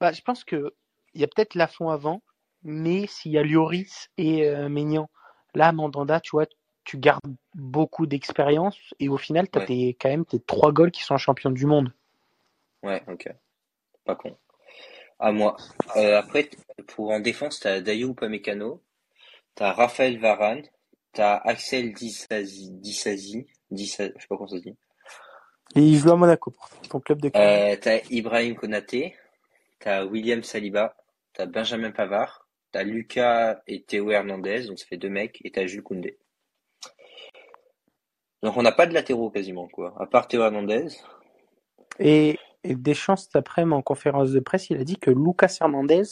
Bah, 0.00 0.12
je 0.12 0.22
pense 0.22 0.44
que 0.44 0.74
il 1.14 1.20
y 1.20 1.24
a 1.24 1.26
peut-être 1.28 1.54
Lafont 1.54 1.90
avant, 1.90 2.22
mais 2.62 3.06
s'il 3.06 3.32
y 3.32 3.38
a 3.38 3.42
Lloris 3.42 4.08
et 4.16 4.46
euh, 4.48 4.68
Maignan, 4.68 5.10
là, 5.54 5.72
Mandanda, 5.72 6.20
tu 6.20 6.30
vois, 6.30 6.46
tu 6.84 6.98
gardes 6.98 7.20
beaucoup 7.54 8.06
d'expérience 8.06 8.78
et 8.98 9.08
au 9.08 9.18
final, 9.18 9.48
tu 9.50 9.58
as 9.58 9.62
Ouais. 9.62 9.96
quand 10.00 10.08
même 10.08 10.24
tes 10.24 10.40
trois 10.40 10.72
goals 10.72 10.90
qui 10.92 11.02
sont 11.02 11.18
champions 11.18 11.50
du 11.50 11.66
monde. 11.66 11.92
Ouais, 12.82 13.02
ok. 13.08 13.28
Pas 14.04 14.14
con. 14.14 14.36
À 15.18 15.32
moi. 15.32 15.56
Euh, 15.96 16.16
après, 16.18 16.48
pour 16.88 17.10
en 17.10 17.20
défense, 17.20 17.60
t'as 17.60 17.80
Dayou 17.82 18.12
Upamecano, 18.12 18.82
t'as 19.54 19.72
Raphaël 19.72 20.18
Varane, 20.18 20.62
t'as 21.12 21.36
Axel 21.36 21.92
Disasi, 21.92 22.70
Disasi, 22.70 23.46
Dissa- 23.70 24.12
je 24.16 24.22
sais 24.22 24.28
pas 24.28 24.36
comment 24.36 24.48
ça 24.48 24.56
se 24.56 24.62
dit. 24.62 24.76
Et 25.76 25.82
il 25.82 25.96
joue 25.98 26.10
à 26.10 26.16
Monaco, 26.16 26.50
pour 26.50 26.68
ton 26.88 27.00
club 27.00 27.20
de 27.20 27.28
cœur. 27.28 27.42
Euh, 27.42 27.76
t'as 27.80 28.00
Ibrahim 28.10 28.56
Konaté, 28.56 29.16
t'as 29.78 30.04
William 30.04 30.42
Saliba, 30.42 30.96
t'as 31.32 31.46
Benjamin 31.46 31.92
Pavard, 31.92 32.48
t'as 32.72 32.82
Lucas 32.82 33.60
et 33.68 33.82
Théo 33.82 34.10
Hernandez, 34.10 34.66
donc 34.66 34.78
ça 34.78 34.86
fait 34.86 34.96
deux 34.96 35.08
mecs, 35.08 35.40
et 35.44 35.52
t'as 35.52 35.66
Jules 35.66 35.82
Koundé. 35.82 36.18
Donc 38.42 38.56
on 38.56 38.62
n'a 38.62 38.72
pas 38.72 38.86
de 38.86 38.94
latéraux 38.94 39.30
quasiment, 39.30 39.68
quoi. 39.68 39.94
À 40.00 40.06
part 40.06 40.26
Théo 40.26 40.42
Hernandez. 40.42 40.88
Et, 41.98 42.38
et 42.64 42.74
Deschamps, 42.74 43.16
cet 43.16 43.36
après-midi, 43.36 43.74
en 43.74 43.82
conférence 43.82 44.32
de 44.32 44.40
presse, 44.40 44.70
il 44.70 44.80
a 44.80 44.84
dit 44.84 44.98
que 44.98 45.10
Lucas 45.10 45.58
Hernandez 45.60 46.02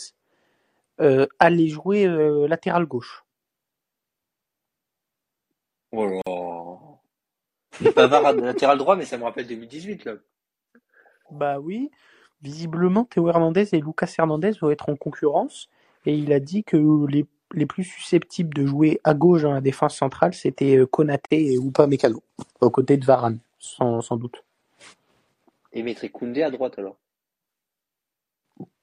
euh, 1.01 1.27
allait 1.39 1.69
jouer 1.69 2.07
euh, 2.07 2.47
latéral 2.47 2.87
gauche. 2.87 3.25
Oh 5.91 6.07
là. 6.07 6.21
Et 7.85 7.91
Pavard 7.93 8.26
à 8.26 8.33
latéral 8.33 8.79
droit, 8.79 8.97
mais 8.97 9.05
ça 9.05 9.18
me 9.18 9.24
rappelle 9.24 9.47
2018, 9.47 10.05
là. 10.05 10.14
Bah 11.31 11.59
oui, 11.61 11.91
visiblement, 12.43 13.05
Théo 13.05 13.29
Hernandez 13.29 13.68
et 13.72 13.81
Lucas 13.81 14.12
Hernandez 14.18 14.53
vont 14.61 14.70
être 14.70 14.89
en 14.89 14.97
concurrence. 14.97 15.68
Et 16.07 16.14
il 16.14 16.33
a 16.33 16.41
dit 16.41 16.64
que 16.64 17.07
les, 17.07 17.26
les 17.53 17.66
plus 17.66 17.85
susceptibles 17.85 18.55
de 18.55 18.66
jouer 18.66 19.01
à 19.05 19.14
gauche 19.14 19.43
dans 19.43 19.53
la 19.53 19.61
défense 19.61 19.97
centrale, 19.97 20.35
c'était 20.35 20.76
euh, 20.76 20.87
Konaté 20.87 21.53
et 21.53 21.57
Upamecano, 21.57 22.22
aux 22.61 22.70
côtés 22.70 22.97
de 22.97 23.05
Varane, 23.05 23.39
sans, 23.59 24.01
sans 24.01 24.16
doute. 24.16 24.43
Et 25.72 25.83
mettrait 25.83 26.09
Koundé 26.09 26.43
à 26.43 26.51
droite, 26.51 26.79
alors? 26.79 26.97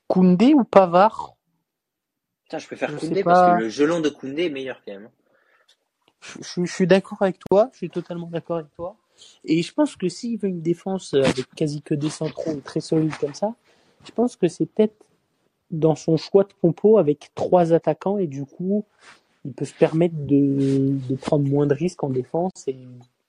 Koundé 0.08 0.54
ou 0.54 0.64
Pavard? 0.64 1.36
Putain, 2.43 2.60
je 2.60 2.68
préfère 2.68 2.91
Je 2.91 2.98
Koundé 2.98 3.24
parce 3.24 3.58
que 3.58 3.64
le 3.64 3.70
gelon 3.70 4.02
de 4.02 4.10
Koundé 4.10 4.46
est 4.46 4.50
meilleur, 4.50 4.82
quand 4.86 4.93
même. 4.93 5.10
Je, 6.42 6.66
suis 6.66 6.88
d'accord 6.88 7.22
avec 7.22 7.40
toi, 7.40 7.70
je 7.74 7.78
suis 7.78 7.90
totalement 7.90 8.28
d'accord 8.28 8.58
avec 8.58 8.74
toi. 8.76 8.96
Et 9.46 9.62
je 9.62 9.74
pense 9.74 9.96
que 9.96 10.10
s'il 10.10 10.40
veut 10.40 10.50
une 10.50 10.62
défense 10.62 11.14
euh, 11.14 11.24
avec 11.24 11.48
quasi 11.56 11.82
que 11.82 11.94
des 11.94 12.10
centraux 12.10 12.60
très 12.64 12.82
solide 12.82 13.16
comme 13.20 13.34
ça, 13.34 13.56
je 14.06 14.12
pense 14.12 14.36
que 14.36 14.48
c'est 14.48 14.66
peut-être 14.66 15.06
dans 15.72 15.96
son 15.96 16.18
choix 16.18 16.44
de 16.44 16.54
compo 16.62 16.98
avec 16.98 17.32
trois 17.34 17.74
attaquants 17.74 18.18
et 18.18 18.28
du 18.28 18.46
coup, 18.46 18.86
il 19.46 19.54
peut 19.54 19.66
se 19.66 19.74
permettre 19.74 20.16
de, 20.18 20.96
prendre 21.22 21.48
moins 21.48 21.68
de 21.68 21.74
risques 21.74 22.04
en 22.04 22.10
défense 22.10 22.68
et 22.68 22.78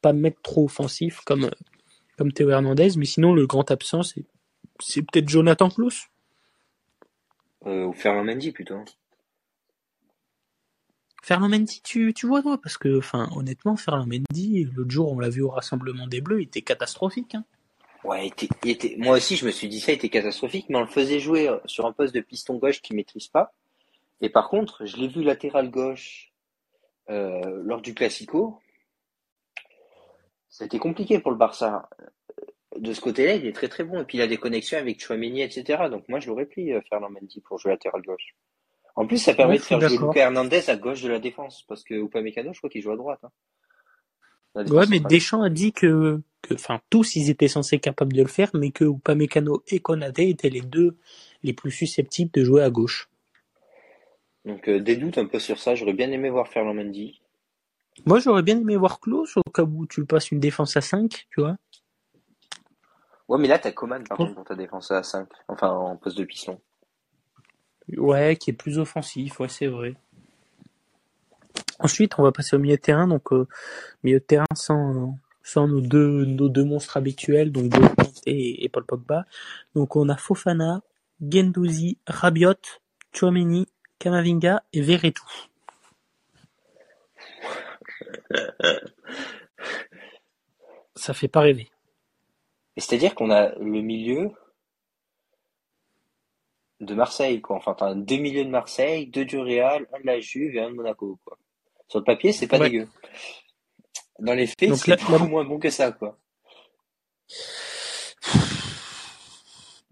pas 0.03 0.13
mettre 0.13 0.41
trop 0.43 0.65
offensif 0.65 1.21
comme, 1.25 1.51
comme 2.17 2.33
Théo 2.33 2.51
Hernandez. 2.51 2.91
Mais 2.97 3.05
sinon, 3.05 3.33
le 3.33 3.47
grand 3.47 3.71
absent, 3.71 4.03
c'est, 4.03 4.25
c'est 4.81 5.03
peut-être 5.03 5.29
Jonathan 5.29 5.69
Klaus. 5.69 6.09
Euh, 7.67 7.87
ou 7.87 7.93
Ferland 7.93 8.25
Mendy, 8.25 8.53
plutôt. 8.53 8.85
Ferland 11.27 11.49
Mendy, 11.49 11.81
tu, 11.83 12.13
vois 12.23 12.41
toi, 12.41 12.57
parce 12.57 12.79
que, 12.79 12.99
enfin, 12.99 13.29
honnêtement, 13.35 13.75
Ferland 13.75 14.07
Mendy, 14.07 14.63
l'autre 14.73 14.93
jour, 14.93 15.11
on 15.11 15.19
l'a 15.19 15.29
vu 15.29 15.43
au 15.43 15.49
Rassemblement 15.49 16.07
des 16.07 16.21
Bleus, 16.21 16.43
il 16.43 16.45
était 16.45 16.63
catastrophique. 16.63 17.35
Hein. 17.35 17.45
Ouais, 18.05 18.31
il 18.41 18.49
il 18.65 19.03
moi 19.03 19.17
aussi, 19.17 19.35
je 19.35 19.45
me 19.45 19.51
suis 19.51 19.67
dit 19.67 19.81
ça 19.81 19.91
était 19.91 20.09
catastrophique, 20.09 20.67
mais 20.69 20.77
on 20.77 20.83
le 20.83 20.87
faisait 20.87 21.19
jouer 21.19 21.49
euh, 21.49 21.59
sur 21.65 21.85
un 21.85 21.91
poste 21.91 22.15
de 22.15 22.21
piston 22.21 22.59
gauche 22.59 22.81
qu'il 22.81 22.95
maîtrise 22.95 23.27
pas. 23.27 23.53
Et 24.21 24.29
par 24.29 24.49
contre, 24.49 24.87
je 24.87 24.99
l'ai 24.99 25.09
vu 25.09 25.25
latéral 25.25 25.69
gauche 25.69 26.33
euh, 27.11 27.61
lors 27.65 27.81
du 27.81 27.93
Classico. 27.93 28.61
C'était 30.49 30.79
compliqué 30.79 31.19
pour 31.19 31.33
le 31.33 31.37
Barça. 31.37 31.89
De 32.79 32.93
ce 32.93 33.01
côté-là, 33.01 33.35
il 33.35 33.47
est 33.47 33.53
très 33.53 33.69
très 33.69 33.83
bon. 33.83 34.01
Et 34.01 34.05
puis 34.05 34.19
il 34.19 34.21
a 34.21 34.29
des 34.29 34.37
connexions 34.37 34.79
avec 34.79 35.03
Chouameni, 35.03 35.43
etc. 35.43 35.89
Donc 35.91 36.09
moi, 36.09 36.21
je 36.21 36.29
l'aurais 36.29 36.47
pris, 36.47 36.73
euh, 36.73 36.81
Ferland 36.89 37.11
Mendy, 37.11 37.41
pour 37.41 37.59
jouer 37.59 37.73
latéral 37.73 38.03
gauche. 38.03 38.37
En 38.97 39.07
plus, 39.07 39.19
ça 39.19 39.35
permet 39.35 39.55
Ouais, 39.55 39.59
de 39.59 39.63
faire 39.63 39.81
jouer 39.81 39.91
d'accord. 39.91 40.09
Luca 40.09 40.21
Hernandez 40.21 40.71
à 40.71 40.77
gauche 40.77 41.03
de 41.03 41.09
la 41.09 41.19
défense. 41.19 41.65
Parce 41.69 41.85
que 41.85 41.95
Upamecano, 41.95 42.53
je 42.53 42.59
crois 42.59 42.71
qu'il 42.71 42.83
joue 42.83 42.93
à 42.93 42.97
droite. 42.97 43.21
Hein. 43.23 44.65
Ouais, 44.71 44.87
mais. 44.89 45.01
Deschamps 45.01 45.43
a 45.43 45.51
dit 45.51 45.73
que, 45.73 46.23
enfin, 46.53 46.81
tous 46.89 47.15
ils 47.15 47.29
étaient 47.29 47.49
censés 47.49 47.79
capables 47.79 48.15
de 48.15 48.23
le 48.23 48.29
faire, 48.29 48.51
mais 48.55 48.71
que 48.71 48.85
Upamecano 48.85 49.63
et 49.69 49.81
Konaté 49.81 50.31
étaient 50.31 50.49
les 50.49 50.63
deux 50.63 50.97
les 51.43 51.53
plus 51.53 51.71
susceptibles 51.71 52.31
de 52.33 52.43
jouer 52.43 52.63
à 52.63 52.71
gauche. 52.71 53.11
Donc 54.47 54.69
euh, 54.69 54.81
des 54.81 54.97
doutes 54.97 55.19
un 55.19 55.27
peu 55.27 55.39
sur 55.39 55.59
ça. 55.59 55.75
J'aurais 55.75 55.93
bien 55.93 56.11
aimé 56.11 56.31
voir 56.31 56.49
Ferland 56.49 56.75
Mendy. 56.75 57.21
Moi, 58.07 58.19
j'aurais 58.19 58.43
bien 58.43 58.59
aimé 58.59 58.77
voir 58.77 59.01
Klaus 59.01 59.37
au 59.37 59.43
cas 59.51 59.63
où 59.63 59.87
tu 59.87 60.05
passes 60.07 60.31
une 60.31 60.41
défense 60.41 60.77
à 60.77 60.81
5, 60.81 61.27
tu 61.31 61.41
vois. 61.41 61.57
Ouais, 63.29 63.39
mais 63.39 63.49
là, 63.49 63.59
t'as 63.59 63.73
Coman, 63.73 64.05
par 64.05 64.19
contre, 64.19 64.35
pour 64.35 64.45
ta 64.45 64.55
défense 64.55 64.91
à 64.91 65.03
5. 65.03 65.29
Enfin, 65.49 65.71
en 65.71 65.97
poste 65.97 66.17
de 66.17 66.25
piston. 66.25 66.61
Ouais, 67.95 68.37
qui 68.37 68.51
est 68.51 68.55
plus 68.55 68.79
offensif, 68.79 69.39
ouais, 69.39 69.49
c'est 69.49 69.69
vrai. 69.69 69.95
Ensuite, 71.79 72.19
on 72.19 72.23
va 72.23 72.33
passer 72.33 72.57
au 72.57 72.59
milieu 72.59 72.77
de 72.77 72.81
terrain. 72.81 73.07
Donc, 73.07 73.33
euh, 73.33 73.47
milieu 74.03 74.19
de 74.19 74.25
terrain 74.25 74.47
sans, 74.55 75.19
sans 75.43 75.69
nos 75.69 75.81
deux, 75.81 76.25
nos 76.25 76.49
deux 76.49 76.65
monstres 76.65 76.97
habituels, 76.97 77.53
donc 77.53 77.73
et, 78.27 78.65
et 78.65 78.69
Paul 78.69 78.85
Pogba. 78.85 79.27
Donc, 79.75 79.95
on 79.95 80.09
a 80.09 80.17
Fofana, 80.17 80.83
Gendouzi, 81.21 81.99
Rabiot, 82.07 82.55
Chouameni, 83.13 83.69
Kamavinga 83.99 84.63
et 84.73 84.81
Verretou. 84.81 85.27
Ça 90.95 91.15
fait 91.15 91.29
pas 91.29 91.41
rêver. 91.41 91.71
C'est-à-dire 92.77 93.15
qu'on 93.15 93.31
a 93.31 93.55
le 93.55 93.81
milieu 93.83 94.33
de 96.81 96.95
Marseille, 96.95 97.41
quoi. 97.41 97.57
Enfin, 97.57 97.75
t'as 97.79 97.95
deux 97.95 98.17
milieux 98.19 98.45
de 98.45 98.51
Marseille, 98.51 99.07
deux 99.07 99.25
du 99.25 99.39
Real, 99.39 99.87
un 99.95 100.01
de 100.01 100.07
la 100.07 100.21
Juve 100.21 100.55
et 100.57 100.61
un 100.61 100.71
de 100.71 100.75
Monaco, 100.75 101.19
quoi. 101.25 101.39
Sur 101.89 102.01
le 102.01 102.05
papier, 102.05 102.33
c'est 102.33 102.47
pas 102.47 102.59
Ouais. 102.59 102.71
dégueu. 102.71 102.89
Dans 104.19 104.35
les 104.35 104.47
faits, 104.47 104.75
c'est 104.77 104.89
là- 104.91 104.97
beaucoup 105.09 105.27
moins 105.27 105.45
bon 105.45 105.59
que 105.59 105.71
ça, 105.71 105.93
quoi. 105.93 106.19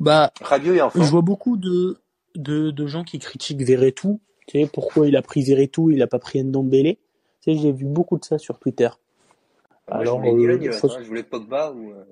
Bah, 0.01 0.33
Rabiot 0.41 0.75
est 0.75 0.81
je 0.95 1.11
vois 1.11 1.23
beaucoup 1.23 1.57
de, 1.57 1.99
de, 2.35 2.71
de 2.71 2.87
gens 2.87 3.05
qui 3.05 3.19
critiquent 3.19 3.63
Verretou. 3.63 4.21
Tu 4.47 4.61
sais, 4.61 4.67
pourquoi 4.71 5.07
il 5.07 5.17
a 5.17 5.23
pris 5.23 5.43
Verretou, 5.43 5.91
il 5.91 6.03
a 6.03 6.07
pas 6.07 6.19
pris 6.19 6.43
Ndombele? 6.43 6.97
Tu 6.97 7.55
sais, 7.55 7.57
j'ai 7.57 7.73
vu 7.73 7.85
beaucoup 7.85 8.19
de 8.19 8.25
ça 8.25 8.39
sur 8.39 8.59
Twitter. 8.59 8.89
Moi, 9.89 10.01
Alors, 10.01 10.23
je 10.25 10.31
voulais 10.31 10.69
euh, 10.69 10.73
faut- 10.73 10.91
hein. 10.91 10.99
Je 11.01 11.07
voulais 11.07 11.23
Pogba 11.23 11.71
ou, 11.73 11.93
euh, 11.93 12.05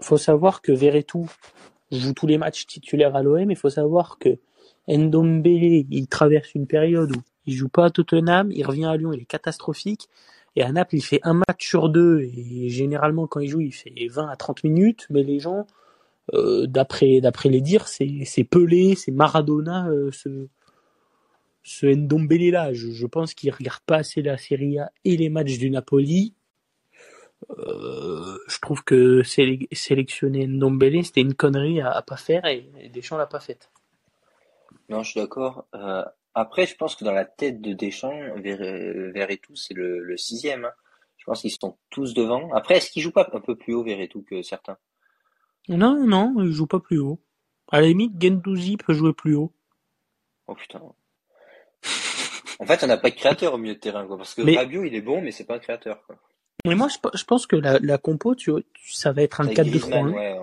faut 0.00 0.16
savoir 0.18 0.60
que 0.60 0.72
Verretou 0.72 1.28
joue 1.92 2.12
tous 2.12 2.26
les 2.26 2.38
matchs 2.38 2.66
titulaires 2.66 3.16
à 3.16 3.22
l'OM, 3.22 3.44
mais 3.46 3.54
faut 3.54 3.70
savoir 3.70 4.18
que 4.18 4.38
Ndombele, 4.88 5.86
il 5.90 6.06
traverse 6.08 6.54
une 6.54 6.66
période 6.66 7.16
où 7.16 7.20
il 7.46 7.54
joue 7.54 7.68
pas 7.68 7.86
à 7.86 7.90
Tottenham, 7.90 8.50
il 8.52 8.64
revient 8.66 8.86
à 8.86 8.96
Lyon, 8.96 9.12
il 9.12 9.22
est 9.22 9.26
catastrophique, 9.26 10.08
et 10.56 10.62
à 10.62 10.72
Naples, 10.72 10.96
il 10.96 11.02
fait 11.02 11.20
un 11.22 11.34
match 11.34 11.66
sur 11.66 11.88
deux, 11.88 12.20
et 12.20 12.68
généralement, 12.68 13.26
quand 13.26 13.40
il 13.40 13.48
joue, 13.48 13.60
il 13.60 13.72
fait 13.72 14.08
20 14.08 14.28
à 14.28 14.36
30 14.36 14.64
minutes, 14.64 15.06
mais 15.10 15.22
les 15.22 15.38
gens, 15.38 15.66
euh, 16.34 16.66
d'après, 16.66 17.20
d'après 17.20 17.48
les 17.48 17.60
dires, 17.60 17.88
c'est, 17.88 18.24
c'est 18.24 18.44
Pelé, 18.44 18.94
c'est 18.94 19.12
Maradona, 19.12 19.88
euh, 19.88 20.10
ce, 20.12 20.48
ce 21.62 21.86
Ndombele 21.86 22.50
là. 22.50 22.72
Je, 22.72 22.90
je 22.90 23.06
pense 23.06 23.34
qu'il 23.34 23.50
regarde 23.50 23.80
pas 23.86 23.98
assez 23.98 24.22
la 24.22 24.36
Serie 24.36 24.78
A 24.78 24.90
et 25.04 25.16
les 25.16 25.28
matchs 25.28 25.58
du 25.58 25.70
Napoli. 25.70 26.34
Euh, 27.58 28.38
je 28.48 28.58
trouve 28.60 28.82
que 28.84 29.22
sé- 29.22 29.68
sélectionner 29.72 30.46
Ndombele, 30.46 31.04
c'était 31.04 31.20
une 31.20 31.34
connerie 31.34 31.80
à, 31.80 31.90
à 31.92 32.02
pas 32.02 32.16
faire 32.16 32.44
et, 32.46 32.70
et 32.80 32.88
Deschamps 32.88 33.16
l'a 33.16 33.26
pas 33.26 33.40
faite. 33.40 33.70
Non, 34.88 35.02
je 35.02 35.10
suis 35.12 35.20
d'accord. 35.20 35.66
Euh, 35.74 36.04
après, 36.34 36.66
je 36.66 36.74
pense 36.76 36.94
que 36.96 37.04
dans 37.04 37.12
la 37.12 37.24
tête 37.24 37.60
de 37.60 37.72
Deschamps, 37.72 38.34
Ver- 38.36 39.12
Verretou, 39.12 39.54
c'est 39.56 39.74
le, 39.74 40.00
le 40.02 40.16
sixième. 40.16 40.64
hein. 40.64 40.72
Je 41.16 41.24
pense 41.24 41.42
qu'ils 41.42 41.50
sont 41.52 41.76
tous 41.90 42.14
devant. 42.14 42.52
Après, 42.54 42.76
est-ce 42.76 42.90
qu'il 42.90 43.02
joue 43.02 43.10
pas 43.12 43.28
un 43.32 43.40
peu 43.40 43.54
plus 43.56 43.74
haut, 43.74 43.82
Verretou, 43.84 44.22
que 44.22 44.42
certains? 44.42 44.78
Non, 45.68 46.06
non, 46.06 46.34
il 46.40 46.52
joue 46.52 46.66
pas 46.66 46.80
plus 46.80 46.98
haut. 46.98 47.20
À 47.70 47.80
la 47.80 47.88
limite, 47.88 48.20
Gendouzi 48.20 48.76
peut 48.78 48.94
jouer 48.94 49.12
plus 49.12 49.34
haut. 49.34 49.52
Oh 50.46 50.54
putain. 50.54 50.80
En 52.60 52.66
fait, 52.66 52.82
on 52.82 52.86
n'a 52.86 52.96
pas 52.96 53.10
de 53.10 53.14
créateur 53.14 53.54
au 53.54 53.58
milieu 53.58 53.74
de 53.74 53.78
terrain, 53.80 54.06
quoi. 54.06 54.16
Parce 54.16 54.34
que 54.34 54.42
Mais- 54.42 54.56
Rabiot, 54.56 54.84
il 54.84 54.94
est 54.94 55.00
bon, 55.02 55.20
mais 55.20 55.30
c'est 55.32 55.44
pas 55.44 55.56
un 55.56 55.58
créateur, 55.60 56.02
quoi. 56.06 56.16
Mais 56.68 56.74
moi, 56.74 56.88
je, 56.88 56.98
pe- 56.98 57.16
je 57.16 57.24
pense 57.24 57.46
que 57.46 57.56
la, 57.56 57.78
la 57.80 57.98
compo, 57.98 58.34
tu, 58.34 58.52
tu- 58.74 58.92
ça 58.94 59.12
va 59.12 59.22
être 59.22 59.40
un 59.40 59.46
Avec 59.46 59.58
4-2-3-1. 59.58 59.70
Griezmann, 59.70 60.14
ouais. 60.14 60.36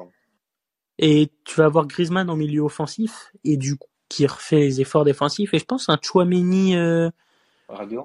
Et 0.97 1.29
tu 1.43 1.55
vas 1.55 1.65
avoir 1.65 1.87
Griezmann 1.87 2.29
en 2.29 2.35
milieu 2.35 2.61
offensif 2.61 3.31
et 3.43 3.57
du 3.57 3.75
coup, 3.77 3.87
qui 4.09 4.25
refait 4.27 4.59
les 4.59 4.81
efforts 4.81 5.03
défensifs. 5.03 5.53
Et 5.53 5.59
je 5.59 5.65
pense 5.65 5.89
un 5.89 5.97
Chouameni, 6.01 6.75
euh, 6.75 7.09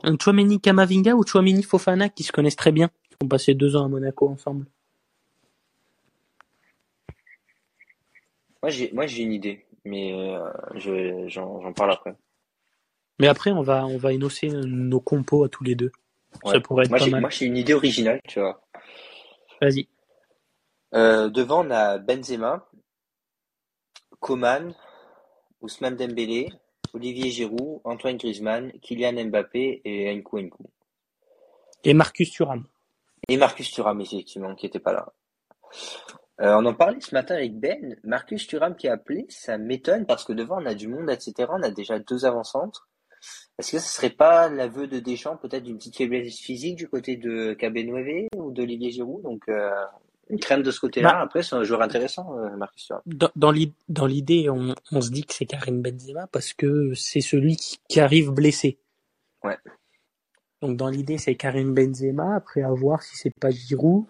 un 0.03 0.17
Chouameni 0.19 0.61
Kamavinga 0.61 1.15
ou 1.15 1.25
Chouameni 1.27 1.63
Fofana 1.63 2.09
qui 2.09 2.23
se 2.25 2.33
connaissent 2.33 2.57
très 2.57 2.73
bien. 2.73 2.89
Qui 2.89 3.17
ont 3.23 3.29
passé 3.29 3.55
deux 3.55 3.77
ans 3.77 3.85
à 3.85 3.89
Monaco 3.89 4.29
ensemble. 4.29 4.67
Moi, 8.63 8.71
j'ai, 8.71 8.91
moi, 8.93 9.07
j'ai 9.07 9.23
une 9.23 9.33
idée, 9.33 9.65
mais 9.85 10.13
euh, 10.13 10.39
je, 10.75 11.29
j'en, 11.29 11.61
j'en 11.63 11.73
parle 11.73 11.93
après. 11.93 12.15
Mais 13.19 13.29
après, 13.29 13.53
on 13.53 13.63
va, 13.63 13.87
on 13.87 13.99
va 13.99 14.13
énoncer 14.13 14.49
nos 14.49 15.01
compos 15.01 15.45
à 15.45 15.49
tous 15.49 15.65
les 15.65 15.75
deux. 15.75 15.93
Ça 16.45 16.51
Ouais. 16.53 16.61
pourrait 16.61 16.85
être 16.85 16.91
Moi, 16.91 16.99
pas 16.99 17.05
j'ai, 17.05 17.11
mal. 17.11 17.21
moi, 17.21 17.31
j'ai 17.31 17.47
une 17.47 17.57
idée 17.57 17.75
originale, 17.75 18.21
tu 18.27 18.41
vois. 18.41 18.63
Vas-y. 19.61 19.89
Euh, 20.95 21.29
devant, 21.29 21.67
on 21.67 21.71
a 21.71 21.99
Benzema, 21.99 22.67
Coman, 24.21 24.75
Ousmane 25.61 25.97
Dembélé, 25.97 26.49
Olivier 26.95 27.31
Giroud, 27.31 27.81
Antoine 27.85 28.17
Griezmann, 28.17 28.73
Kylian 28.81 29.25
Mbappé 29.27 29.83
et 29.85 30.15
Nkunku 30.17 30.39
Nkunku. 30.41 30.71
Et 31.85 31.95
Marcus 31.95 32.31
Thuram. 32.31 32.67
Et 33.29 33.37
Marcus 33.37 33.71
Thuram, 33.71 34.01
effectivement, 34.01 34.55
qui 34.55 34.67
était 34.67 34.81
pas 34.81 34.93
là. 34.93 35.13
Euh, 36.41 36.55
on 36.59 36.65
en 36.67 36.75
parlait 36.75 37.01
ce 37.01 37.15
matin 37.15 37.35
avec 37.37 37.59
Ben. 37.59 37.97
Marcus 38.03 38.47
Thuram 38.47 38.75
qui 38.75 38.89
a 38.89 38.95
appelé, 38.95 39.27
ça 39.29 39.59
m'étonne 39.59 40.07
parce 40.07 40.25
que 40.25 40.33
devant, 40.33 40.61
on 40.61 40.67
a 40.67 40.75
du 40.75 40.89
monde, 40.89 41.11
etc. 41.11 41.49
On 41.51 41.63
a 41.63 41.71
déjà 41.71 41.99
deux 41.99 42.25
avant-centres. 42.25 42.89
Est-ce 43.59 43.73
que 43.73 43.79
ce 43.79 43.93
serait 43.93 44.11
pas 44.11 44.49
l'aveu 44.49 44.87
de 44.87 44.99
Deschamps, 45.01 45.37
peut-être 45.37 45.65
d'une 45.65 45.77
petite 45.77 45.97
faiblesse 45.97 46.39
physique 46.39 46.77
du 46.77 46.89
côté 46.89 47.17
de 47.17 47.53
Cabenueve 47.55 48.29
ou 48.37 48.51
d'Olivier 48.51 48.91
Giroud? 48.91 49.23
Donc, 49.23 49.43
euh, 49.49 49.71
une 50.31 50.39
crainte 50.39 50.63
de 50.63 50.71
ce 50.71 50.81
côté-là. 50.81 51.13
Bah. 51.13 51.21
Après, 51.21 51.43
c'est 51.43 51.57
un 51.57 51.65
joueur 51.65 51.83
intéressant, 51.83 52.39
euh, 52.39 52.57
Marcus. 52.57 52.91
Dans, 53.07 53.31
dans 53.37 53.51
l'id- 53.51 53.75
dans 53.89 54.07
l'idée, 54.07 54.49
on, 54.49 54.75
on 54.93 55.01
se 55.01 55.11
dit 55.11 55.25
que 55.25 55.35
c'est 55.35 55.45
Karim 55.45 55.83
Benzema 55.83 56.27
parce 56.29 56.53
que 56.53 56.95
c'est 56.95 57.21
celui 57.21 57.57
qui, 57.57 57.79
qui 57.89 58.01
arrive 58.01 58.31
blessé. 58.31 58.79
Ouais. 59.45 59.59
Donc 60.63 60.77
dans 60.77 60.89
l'idée, 60.89 61.19
c'est 61.19 61.35
Karim 61.35 61.75
Benzema. 61.75 62.37
Après, 62.37 62.63
à 62.63 62.71
voir 62.71 63.03
si 63.03 63.17
c'est 63.17 63.35
pas 63.41 63.51
Giroud. 63.51 64.05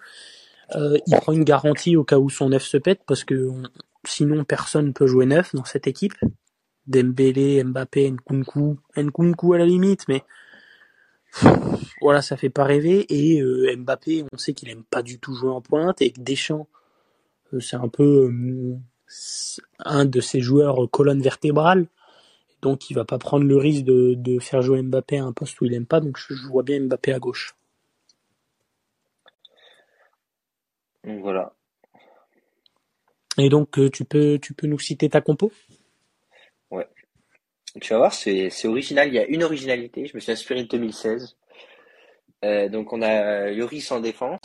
Euh, 0.76 0.98
il 1.06 1.16
prend 1.16 1.32
une 1.32 1.44
garantie 1.44 1.96
au 1.96 2.04
cas 2.04 2.18
où 2.18 2.28
son 2.30 2.50
neuf 2.50 2.62
se 2.64 2.76
pète 2.76 3.00
parce 3.06 3.24
que 3.24 3.48
on- 3.48 3.62
sinon 4.06 4.44
personne 4.44 4.88
ne 4.88 4.92
peut 4.92 5.06
jouer 5.06 5.26
neuf 5.26 5.54
dans 5.54 5.64
cette 5.64 5.86
équipe. 5.86 6.14
Dembélé, 6.86 7.62
Mbappé, 7.64 8.10
Nkunku, 8.10 8.78
Nkunku 8.96 9.52
à 9.54 9.58
la 9.58 9.66
limite, 9.66 10.06
mais 10.08 10.24
voilà, 12.00 12.22
ça 12.22 12.36
fait 12.36 12.50
pas 12.50 12.64
rêver. 12.64 13.06
Et 13.08 13.40
euh, 13.40 13.76
Mbappé, 13.76 14.24
on 14.32 14.38
sait 14.38 14.54
qu'il 14.54 14.68
aime 14.70 14.84
pas 14.84 15.02
du 15.02 15.18
tout 15.18 15.34
jouer 15.34 15.50
en 15.50 15.60
pointe 15.60 16.02
et 16.02 16.10
que 16.10 16.20
Deschamps, 16.20 16.68
euh, 17.52 17.60
c'est 17.60 17.76
un 17.76 17.88
peu 17.88 18.30
euh, 18.32 18.76
un 19.78 20.04
de 20.04 20.20
ses 20.20 20.40
joueurs 20.40 20.84
euh, 20.84 20.86
colonne 20.88 21.22
vertébrale. 21.22 21.86
Donc 22.62 22.90
il 22.90 22.94
va 22.94 23.04
pas 23.04 23.18
prendre 23.18 23.44
le 23.46 23.56
risque 23.56 23.84
de, 23.84 24.14
de 24.16 24.38
faire 24.38 24.62
jouer 24.62 24.82
Mbappé 24.82 25.18
à 25.18 25.24
un 25.24 25.32
poste 25.32 25.60
où 25.60 25.64
il 25.64 25.74
aime 25.74 25.86
pas. 25.86 26.00
Donc 26.00 26.18
je, 26.18 26.34
je 26.34 26.48
vois 26.48 26.62
bien 26.62 26.80
Mbappé 26.80 27.12
à 27.12 27.18
gauche. 27.18 27.54
Donc 31.04 31.20
voilà. 31.22 31.54
Et 33.38 33.48
donc 33.48 33.78
euh, 33.78 33.88
tu 33.88 34.04
peux 34.04 34.38
tu 34.42 34.52
peux 34.52 34.66
nous 34.66 34.78
citer 34.78 35.08
ta 35.08 35.20
compo? 35.20 35.50
Tu 37.80 37.92
vas 37.92 37.98
voir, 37.98 38.14
c'est, 38.14 38.50
original. 38.64 39.08
Il 39.08 39.14
y 39.14 39.18
a 39.18 39.26
une 39.26 39.44
originalité. 39.44 40.06
Je 40.06 40.16
me 40.16 40.20
suis 40.20 40.32
inspiré 40.32 40.62
de 40.64 40.68
2016. 40.68 41.36
Euh, 42.44 42.68
donc 42.68 42.92
on 42.92 43.02
a 43.02 43.50
Lloris 43.50 43.90
en 43.90 44.00
défense. 44.00 44.40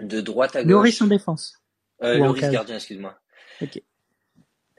De 0.00 0.20
droite 0.20 0.56
à 0.56 0.62
gauche. 0.62 0.70
Lloris 0.70 1.02
en 1.02 1.06
défense. 1.06 1.60
Euh, 2.02 2.16
Lloris 2.16 2.48
gardien, 2.50 2.76
excuse-moi. 2.76 3.18
Ok. 3.60 3.82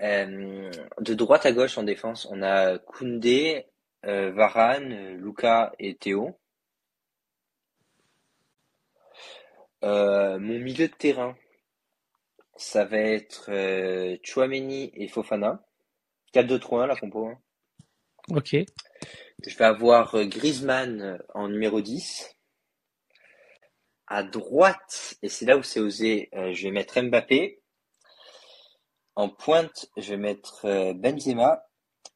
Euh, 0.02 0.72
de 1.00 1.14
droite 1.14 1.46
à 1.46 1.52
gauche 1.52 1.78
en 1.78 1.84
défense, 1.84 2.28
on 2.32 2.42
a 2.42 2.80
Koundé, 2.80 3.68
euh, 4.06 4.32
Varane, 4.32 4.92
euh, 4.92 5.18
Luca 5.18 5.74
et 5.78 5.96
Théo. 5.96 6.40
Euh, 9.84 10.40
mon 10.40 10.60
milieu 10.60 10.88
de 10.88 10.94
terrain, 10.94 11.36
ça 12.56 12.86
va 12.86 12.98
être 12.98 13.50
euh, 13.50 14.18
Chouameni 14.24 14.92
et 14.96 15.08
Fofana. 15.08 15.64
4-2-3-1 16.34 16.88
la 16.88 16.96
compo. 16.96 17.28
hein. 17.28 17.38
Ok. 18.30 18.56
Je 19.46 19.58
vais 19.58 19.66
avoir 19.66 20.16
euh, 20.16 20.26
Griezmann 20.26 21.02
euh, 21.02 21.18
en 21.34 21.48
numéro 21.48 21.82
10. 21.82 22.36
À 24.08 24.24
droite, 24.24 25.16
et 25.22 25.30
c'est 25.30 25.46
là 25.46 25.58
où 25.58 25.64
c'est 25.64 25.80
osé, 25.80 26.30
euh, 26.34 26.54
je 26.54 26.64
vais 26.64 26.72
mettre 26.72 27.00
Mbappé. 27.02 27.62
En 29.16 29.30
pointe, 29.30 29.88
je 29.98 30.12
vais 30.12 30.18
mettre 30.18 30.94
Benzema. 30.94 31.64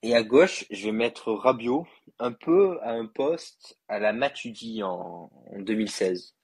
Et 0.01 0.15
à 0.15 0.23
gauche, 0.23 0.65
je 0.71 0.85
vais 0.85 0.91
mettre 0.91 1.31
Rabiot, 1.31 1.87
un 2.19 2.31
peu 2.31 2.79
à 2.81 2.91
un 2.91 3.05
poste 3.07 3.77
à 3.87 3.99
la 3.99 4.13
Matuidi 4.13 4.83
en, 4.83 5.31
en 5.47 5.59
2016. 5.59 6.35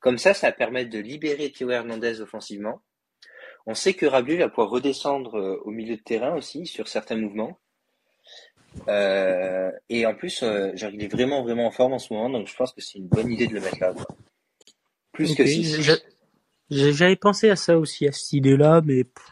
Comme 0.00 0.18
ça, 0.18 0.34
ça 0.34 0.48
va 0.48 0.52
permettre 0.52 0.90
de 0.90 0.98
libérer 0.98 1.50
Théo 1.52 1.70
Hernandez 1.70 2.20
offensivement. 2.20 2.82
On 3.70 3.74
sait 3.74 3.92
que 3.92 4.06
Rabiot 4.06 4.38
va 4.38 4.48
pouvoir 4.48 4.70
redescendre 4.70 5.36
euh, 5.38 5.60
au 5.64 5.70
milieu 5.70 5.96
de 5.96 6.00
terrain 6.02 6.34
aussi 6.34 6.64
sur 6.66 6.88
certains 6.88 7.16
mouvements. 7.16 7.58
Euh, 8.88 9.70
et 9.88 10.06
en 10.06 10.14
plus, 10.14 10.42
euh, 10.42 10.74
genre, 10.74 10.90
il 10.90 11.02
est 11.02 11.08
vraiment, 11.12 11.42
vraiment 11.42 11.66
en 11.66 11.70
forme 11.70 11.92
en 11.92 11.98
ce 11.98 12.12
moment, 12.12 12.30
donc 12.30 12.46
je 12.48 12.56
pense 12.56 12.72
que 12.72 12.80
c'est 12.80 12.98
une 12.98 13.08
bonne 13.08 13.30
idée 13.30 13.46
de 13.46 13.54
le 13.54 13.60
mettre 13.60 13.78
là. 13.80 13.92
quoi. 13.92 14.06
Plus 15.12 15.34
que 15.34 15.42
Ok, 15.42 15.48
6. 15.48 15.82
j'a- 15.82 15.94
j'a- 16.70 16.92
J'avais 16.92 17.16
pensé 17.16 17.50
à 17.50 17.56
ça 17.56 17.78
aussi, 17.78 18.06
à 18.06 18.12
cette 18.12 18.32
idée-là, 18.32 18.82
mais 18.84 19.04
pff, 19.04 19.24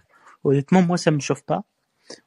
honnêtement, 0.44 0.82
moi, 0.82 0.96
ça 0.96 1.10
me 1.10 1.20
chauffe 1.20 1.42
pas. 1.44 1.64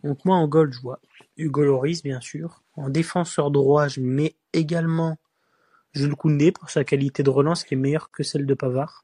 Donc 0.04 0.24
moi, 0.26 0.36
en 0.36 0.48
goal, 0.48 0.72
je 0.74 0.80
vois 0.82 1.00
Hugo 1.38 1.64
Loris, 1.64 2.04
bien 2.04 2.22
sûr. 2.22 2.64
En 2.76 2.90
défenseur 2.90 3.50
droit, 3.52 3.88
je 3.88 4.02
mets 4.02 4.36
également 4.54 5.18
Jules 5.94 6.16
Koundé 6.16 6.52
pour 6.52 6.70
sa 6.70 6.84
qualité 6.84 7.24
de 7.24 7.30
relance 7.30 7.64
qui 7.64 7.74
est 7.74 7.78
meilleure 7.78 8.12
que 8.12 8.24
celle 8.24 8.46
de 8.46 8.54
Pavard. 8.54 9.04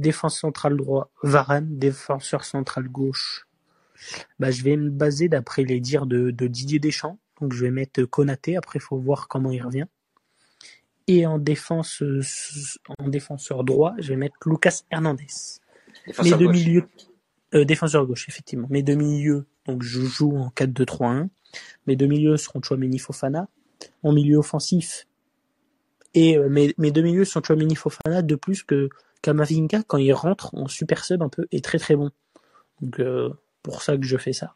Défense 0.00 0.38
centrale 0.38 0.76
droit, 0.76 1.10
Varane. 1.22 1.78
Défenseur 1.78 2.44
central 2.44 2.88
gauche, 2.88 3.46
bah, 4.38 4.50
je 4.50 4.62
vais 4.62 4.76
me 4.76 4.90
baser 4.90 5.28
d'après 5.28 5.64
les 5.64 5.80
dires 5.80 6.06
de, 6.06 6.30
de 6.30 6.46
Didier 6.46 6.78
Deschamps. 6.78 7.18
Donc 7.40 7.52
je 7.52 7.64
vais 7.64 7.70
mettre 7.70 8.02
Konaté. 8.04 8.56
Après, 8.56 8.78
il 8.78 8.82
faut 8.82 8.98
voir 8.98 9.28
comment 9.28 9.50
il 9.50 9.62
revient. 9.62 9.86
Et 11.06 11.26
en 11.26 11.38
défense, 11.38 12.02
euh, 12.02 12.20
en 12.98 13.08
défenseur 13.08 13.64
droit, 13.64 13.94
je 13.98 14.08
vais 14.10 14.16
mettre 14.16 14.36
Lucas 14.46 14.82
Hernandez. 14.90 15.26
Défenseur 16.06 16.38
Mes 16.38 16.38
deux 16.38 16.46
gauche. 16.46 16.56
milieux, 16.56 16.88
euh, 17.54 17.64
défenseur 17.64 18.06
gauche, 18.06 18.28
effectivement. 18.28 18.68
Mes 18.70 18.82
deux 18.82 18.94
milieux, 18.94 19.46
donc 19.66 19.82
je 19.82 20.02
joue 20.02 20.36
en 20.36 20.50
4-2-3-1. 20.50 21.28
Mes 21.86 21.96
deux 21.96 22.06
milieux 22.06 22.36
seront 22.36 22.62
Chouameni 22.62 22.98
Fofana. 22.98 23.48
Mon 24.04 24.12
milieu 24.12 24.36
offensif. 24.36 25.06
Et 26.14 26.36
euh, 26.36 26.48
mes, 26.48 26.74
mes 26.78 26.90
deux 26.92 27.02
milieux 27.02 27.24
sont 27.24 27.42
Chouameni 27.42 27.74
Fofana, 27.74 28.22
de 28.22 28.34
plus 28.36 28.62
que 28.62 28.88
Kamavinga, 29.22 29.82
quand 29.86 29.98
il 29.98 30.12
rentre 30.12 30.54
en 30.54 30.66
super 30.66 31.04
sub 31.04 31.22
un 31.22 31.28
peu, 31.28 31.46
est 31.52 31.64
très 31.64 31.78
très 31.78 31.96
bon. 31.96 32.10
Donc, 32.80 33.00
euh, 33.00 33.30
pour 33.62 33.82
ça 33.82 33.96
que 33.96 34.04
je 34.04 34.16
fais 34.16 34.32
ça. 34.32 34.54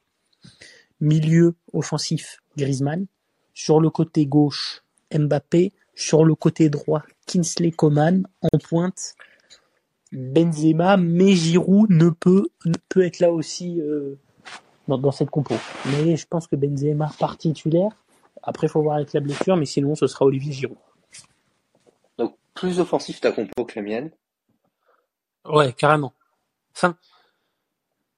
Milieu 1.01 1.55
offensif, 1.73 2.41
Griezmann. 2.57 3.07
Sur 3.53 3.81
le 3.81 3.91
côté 3.91 4.27
gauche, 4.27 4.83
Mbappé. 5.13 5.73
Sur 5.95 6.25
le 6.25 6.35
côté 6.35 6.71
droit, 6.71 7.03
Kinsley 7.27 7.71
Coman. 7.71 8.27
En 8.43 8.59
pointe, 8.59 9.15
Benzema. 10.13 10.97
Mais 10.97 11.33
Giroud 11.33 11.91
ne 11.91 12.09
peut, 12.09 12.49
peut 12.89 13.05
être 13.05 13.21
là 13.21 13.31
aussi 13.31 13.81
euh, 13.81 14.19
dans, 14.89 14.99
dans 14.99 15.13
cette 15.13 15.31
compo. 15.31 15.55
Mais 15.93 16.17
je 16.17 16.27
pense 16.27 16.47
que 16.47 16.57
Benzema 16.57 17.11
part 17.19 17.37
titulaire. 17.37 17.91
Après, 18.43 18.67
il 18.67 18.71
faut 18.71 18.83
voir 18.83 18.97
avec 18.97 19.13
la 19.13 19.21
blessure, 19.21 19.57
mais 19.57 19.67
sinon, 19.67 19.95
ce 19.95 20.07
sera 20.07 20.27
Olivier 20.27 20.53
Giroud. 20.53 20.79
Donc, 22.19 22.37
plus 22.55 22.79
offensif 22.79 23.21
ta 23.21 23.33
compo 23.33 23.65
que 23.65 23.79
la 23.79 23.83
mienne. 23.83 24.11
Ouais, 25.47 25.73
carrément. 25.73 26.13
Enfin, 26.75 26.97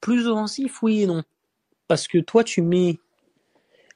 plus 0.01 0.27
offensif, 0.27 0.81
oui 0.83 1.03
et 1.03 1.07
non. 1.07 1.23
Parce 1.87 2.07
que 2.07 2.19
toi, 2.19 2.43
tu 2.43 2.61
mets 2.61 2.99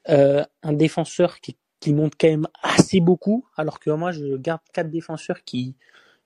euh, 0.10 0.44
un 0.64 0.74
défenseur 0.74 1.40
qui, 1.42 1.58
monte 1.88 2.14
quand 2.20 2.28
même 2.28 2.48
assez 2.62 3.00
beaucoup, 3.00 3.46
alors 3.58 3.80
que 3.80 3.90
moi, 3.92 4.12
je 4.12 4.38
garde 4.38 4.62
quatre 4.74 4.90
défenseurs 4.90 5.44
qui 5.44 5.76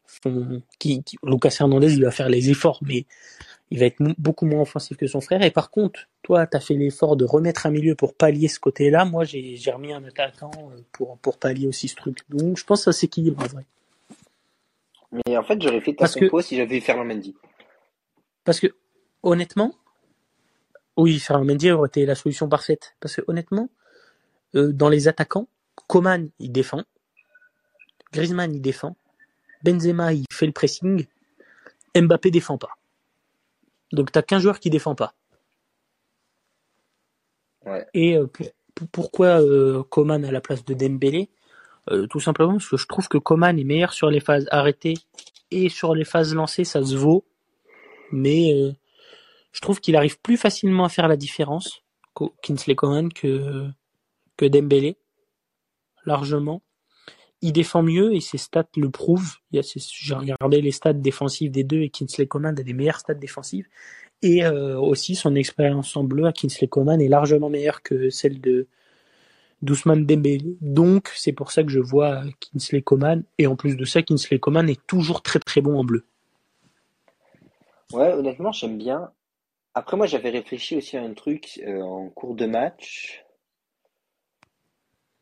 font... 0.06 0.62
Qui, 0.80 1.04
qui- 1.04 1.18
Lucas 1.24 1.56
Hernandez, 1.60 1.94
il 1.94 2.04
va 2.04 2.12
faire 2.12 2.30
les 2.30 2.50
efforts, 2.50 2.80
mais 2.84 3.06
il 3.72 3.80
va 3.80 3.86
être 3.88 3.98
beaucoup 4.20 4.46
moins 4.46 4.62
offensif 4.62 4.98
que 4.98 5.08
son 5.08 5.22
frère. 5.22 5.44
Et 5.44 5.52
par 5.52 5.72
contre, 5.72 6.02
toi, 6.24 6.48
tu 6.48 6.58
as 6.58 6.60
fait 6.60 6.76
l'effort 6.76 7.18
de 7.18 7.26
remettre 7.26 7.66
un 7.68 7.72
milieu 7.72 7.96
pour 7.96 8.16
pallier 8.16 8.48
ce 8.50 8.60
côté-là. 8.60 9.06
Moi, 9.06 9.26
j'ai 9.26 9.58
j'ai 9.58 9.72
remis 9.72 9.94
un 9.94 10.04
attaquant 10.06 10.52
euh, 10.58 10.82
pour, 10.92 11.18
pour 11.20 11.38
pallier 11.38 11.68
aussi 11.68 11.88
ce 11.88 11.96
truc. 11.96 12.20
Donc, 12.30 12.58
je 12.58 12.66
pense 12.66 12.82
que 12.86 12.92
ça 12.92 13.00
s'équilibre 13.00 13.44
en 13.44 13.48
vrai. 13.48 13.66
Mais 15.28 15.38
en 15.38 15.44
fait, 15.44 15.62
j'aurais 15.62 15.82
fait 15.82 15.94
ta 15.94 16.08
que- 16.08 16.20
compo 16.20 16.42
si 16.42 16.58
j'avais 16.58 16.80
Ferland 16.82 17.06
Mendy. 17.08 17.36
Parce 18.44 18.60
que, 18.60 18.68
honnêtement, 19.24 19.74
oui, 20.98 21.20
Ferland 21.20 21.46
Mendy 21.46 21.72
aurait 21.72 21.88
été 21.88 22.06
la 22.06 22.16
solution 22.16 22.50
parfaite. 22.50 22.96
Parce 23.00 23.16
que, 23.16 23.22
honnêtement, 23.28 23.70
euh, 24.56 24.72
dans 24.74 24.90
les 24.90 25.08
attaquants, 25.08 25.48
Coman, 25.88 26.30
il 26.40 26.52
défend. 26.52 26.84
Griezmann, 28.12 28.54
il 28.54 28.62
défend. 28.62 28.96
Benzema, 29.64 30.14
il 30.14 30.26
fait 30.32 30.46
le 30.46 30.52
pressing. 30.54 31.06
Mbappé 31.96 32.32
défend 32.32 32.58
pas. 32.58 32.78
Donc, 33.92 34.12
t'as 34.12 34.22
qu'un 34.22 34.40
joueur 34.40 34.60
qui 34.60 34.70
défend 34.70 34.96
pas. 34.96 35.14
Ouais. 37.66 37.86
Et 37.94 38.18
euh, 38.18 38.28
pour- 38.28 38.48
pour- 38.76 38.88
pourquoi 38.90 39.42
euh, 39.42 39.84
Coman 39.84 40.24
à 40.26 40.32
la 40.32 40.42
place 40.42 40.64
de 40.66 40.74
Dembélé? 40.74 41.30
Euh, 41.92 42.08
Tout 42.08 42.20
simplement 42.20 42.54
parce 42.54 42.70
que 42.70 42.78
je 42.78 42.88
trouve 42.88 43.08
que 43.08 43.18
Coman 43.18 43.58
est 43.58 43.64
meilleur 43.64 43.94
sur 43.94 44.10
les 44.10 44.20
phases 44.20 44.48
arrêtées 44.52 44.96
et 45.52 45.70
sur 45.70 45.96
les 45.96 46.06
phases 46.06 46.34
lancées, 46.34 46.64
ça 46.64 46.84
se 46.84 46.96
vaut. 46.96 47.26
Mais 48.12 48.54
euh, 48.54 48.72
je 49.52 49.62
trouve 49.62 49.80
qu'il 49.80 49.96
arrive 49.96 50.20
plus 50.20 50.38
facilement 50.38 50.86
à 50.86 50.90
faire 50.90 51.08
la 51.08 51.18
différence, 51.18 51.84
Kingsley 52.42 52.76
Coman, 52.76 53.12
que, 53.12 53.68
que 54.38 54.46
Dembélé, 54.46 54.98
largement. 56.06 56.62
Il 57.42 57.52
défend 57.52 57.84
mieux 57.84 58.14
et 58.14 58.22
ses 58.22 58.38
stats 58.38 58.68
le 58.76 58.90
prouvent. 58.90 59.36
J'ai 59.52 60.16
regardé 60.16 60.62
les 60.62 60.72
stats 60.72 60.94
défensives 60.94 61.52
des 61.52 61.64
deux 61.64 61.82
et 61.82 61.90
Kingsley 61.90 62.28
Coman 62.28 62.58
a 62.58 62.64
des 62.64 62.74
meilleures 62.74 63.00
stats 63.00 63.14
défensives. 63.14 63.68
Et 64.22 64.44
euh, 64.46 64.80
aussi 64.80 65.16
son 65.16 65.36
expérience 65.36 65.96
en 65.96 66.04
bleu 66.04 66.26
à 66.26 66.32
Kingsley 66.32 66.68
Coman 66.68 67.00
est 67.00 67.08
largement 67.08 67.50
meilleure 67.50 67.82
que 67.84 68.10
celle 68.10 68.42
de 68.42 68.68
d'Ousmane 69.66 70.06
Dembélé. 70.06 70.58
Donc 70.62 71.12
c'est 71.16 71.34
pour 71.34 71.52
ça 71.52 71.64
que 71.64 71.70
je 71.70 71.80
vois 71.80 72.22
Kingsley 72.40 72.82
Coman. 72.82 73.24
Et 73.38 73.48
en 73.48 73.56
plus 73.56 73.76
de 73.76 73.86
ça, 73.86 74.02
Kingsley 74.02 74.40
Coman 74.40 74.70
est 74.70 74.86
toujours 74.88 75.22
très 75.22 75.40
très 75.40 75.62
bon 75.62 75.78
en 75.78 75.84
bleu. 75.84 76.06
Ouais, 77.92 78.14
honnêtement, 78.14 78.52
j'aime 78.52 78.78
bien. 78.78 79.12
Après, 79.74 79.98
moi, 79.98 80.06
j'avais 80.06 80.30
réfléchi 80.30 80.78
aussi 80.78 80.96
à 80.98 81.04
un 81.04 81.14
truc 81.14 81.62
euh, 81.68 81.82
en 81.82 82.10
cours 82.10 82.36
de 82.36 82.46
match, 82.46 83.26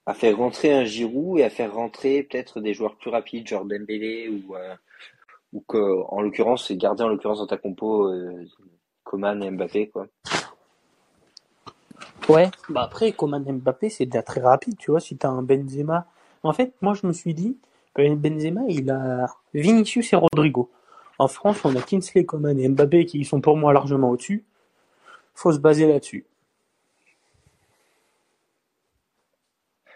à 0.05 0.13
faire 0.13 0.37
rentrer 0.37 0.71
un 0.71 0.85
Giroud 0.85 1.39
et 1.39 1.43
à 1.43 1.49
faire 1.49 1.73
rentrer 1.73 2.23
peut-être 2.23 2.61
des 2.61 2.73
joueurs 2.73 2.95
plus 2.97 3.09
rapides, 3.09 3.47
genre 3.47 3.65
Dembélé 3.65 4.29
ou 4.29 4.55
euh, 4.55 6.03
en 6.09 6.21
l'occurrence, 6.21 6.71
garder 6.71 7.03
en 7.03 7.09
l'occurrence 7.09 7.39
dans 7.39 7.47
ta 7.47 7.57
compo 7.57 8.07
euh, 8.09 8.45
Coman 9.03 9.43
et 9.43 9.51
Mbappé, 9.51 9.89
quoi. 9.89 10.07
Ouais, 12.29 12.49
bah 12.69 12.83
après, 12.83 13.11
Coman 13.11 13.43
Mbappé, 13.43 13.89
c'est 13.89 14.05
déjà 14.05 14.23
très 14.23 14.39
rapide, 14.39 14.77
tu 14.77 14.91
vois, 14.91 15.01
si 15.01 15.17
t'as 15.17 15.29
un 15.29 15.41
Benzema. 15.41 16.07
En 16.43 16.53
fait, 16.53 16.73
moi, 16.81 16.93
je 16.93 17.05
me 17.05 17.11
suis 17.11 17.33
dit, 17.33 17.57
ben, 17.95 18.15
Benzema, 18.15 18.61
il 18.69 18.89
a 18.89 19.27
Vinicius 19.53 20.13
et 20.13 20.15
Rodrigo. 20.15 20.71
En 21.19 21.27
France, 21.27 21.63
on 21.65 21.75
a 21.75 21.81
Kingsley 21.81 22.25
Coman 22.25 22.57
et 22.57 22.69
Mbappé 22.69 23.05
qui 23.05 23.25
sont 23.25 23.41
pour 23.41 23.57
moi 23.57 23.73
largement 23.73 24.09
au-dessus. 24.09 24.45
Faut 25.35 25.51
se 25.51 25.59
baser 25.59 25.87
là-dessus. 25.87 26.25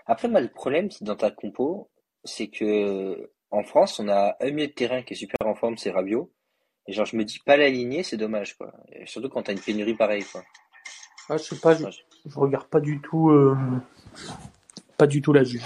Après, 0.05 0.27
moi, 0.27 0.41
le 0.41 0.49
problème, 0.49 0.91
c'est 0.91 1.03
dans 1.03 1.15
ta 1.15 1.31
compo, 1.31 1.89
c'est 2.23 2.47
que 2.47 3.29
en 3.51 3.63
France, 3.63 3.99
on 3.99 4.09
a 4.09 4.35
un 4.41 4.51
milieu 4.51 4.67
de 4.67 4.73
terrain 4.73 5.01
qui 5.01 5.13
est 5.13 5.17
super 5.17 5.47
en 5.47 5.55
forme, 5.55 5.77
c'est 5.77 5.91
Rabiot. 5.91 6.29
Et 6.87 6.93
genre, 6.93 7.05
je 7.05 7.15
me 7.15 7.23
dis, 7.23 7.39
pas 7.39 7.57
l'aligner, 7.57 8.03
c'est 8.03 8.17
dommage, 8.17 8.57
quoi. 8.57 8.73
Et 8.91 9.05
surtout 9.05 9.29
quand 9.29 9.43
t'as 9.43 9.53
une 9.53 9.59
pénurie 9.59 9.95
pareille, 9.95 10.25
quoi. 10.25 10.43
Ah, 11.29 11.37
je 11.37 11.43
sais 11.43 11.59
pas, 11.59 11.75
je, 11.75 11.85
je- 12.25 12.39
regarde 12.39 12.67
pas 12.67 12.79
du 12.79 12.99
tout, 13.01 13.29
euh, 13.29 13.55
pas 14.97 15.07
du 15.07 15.21
tout 15.21 15.33
la 15.33 15.43
Juve. 15.43 15.63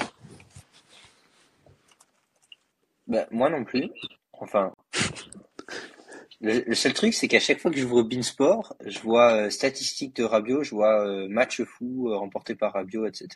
Ben, 3.08 3.26
moi 3.32 3.50
non 3.50 3.64
plus. 3.64 3.90
Enfin, 4.34 4.74
le, 6.42 6.64
le 6.66 6.76
seul 6.76 6.94
truc, 6.94 7.14
c'est 7.14 7.28
qu'à 7.28 7.40
chaque 7.40 7.60
fois 7.60 7.72
que 7.72 7.78
j'ouvre 7.78 8.04
Beansport, 8.04 8.76
je 8.86 9.00
vois 9.00 9.34
euh, 9.34 9.50
statistiques 9.50 10.16
de 10.16 10.24
Rabiot, 10.24 10.64
je 10.64 10.72
vois 10.76 11.06
euh, 11.06 11.28
match 11.30 11.62
fou 11.64 12.10
euh, 12.10 12.18
remporté 12.18 12.56
par 12.56 12.74
Rabiot, 12.74 13.06
etc. 13.06 13.28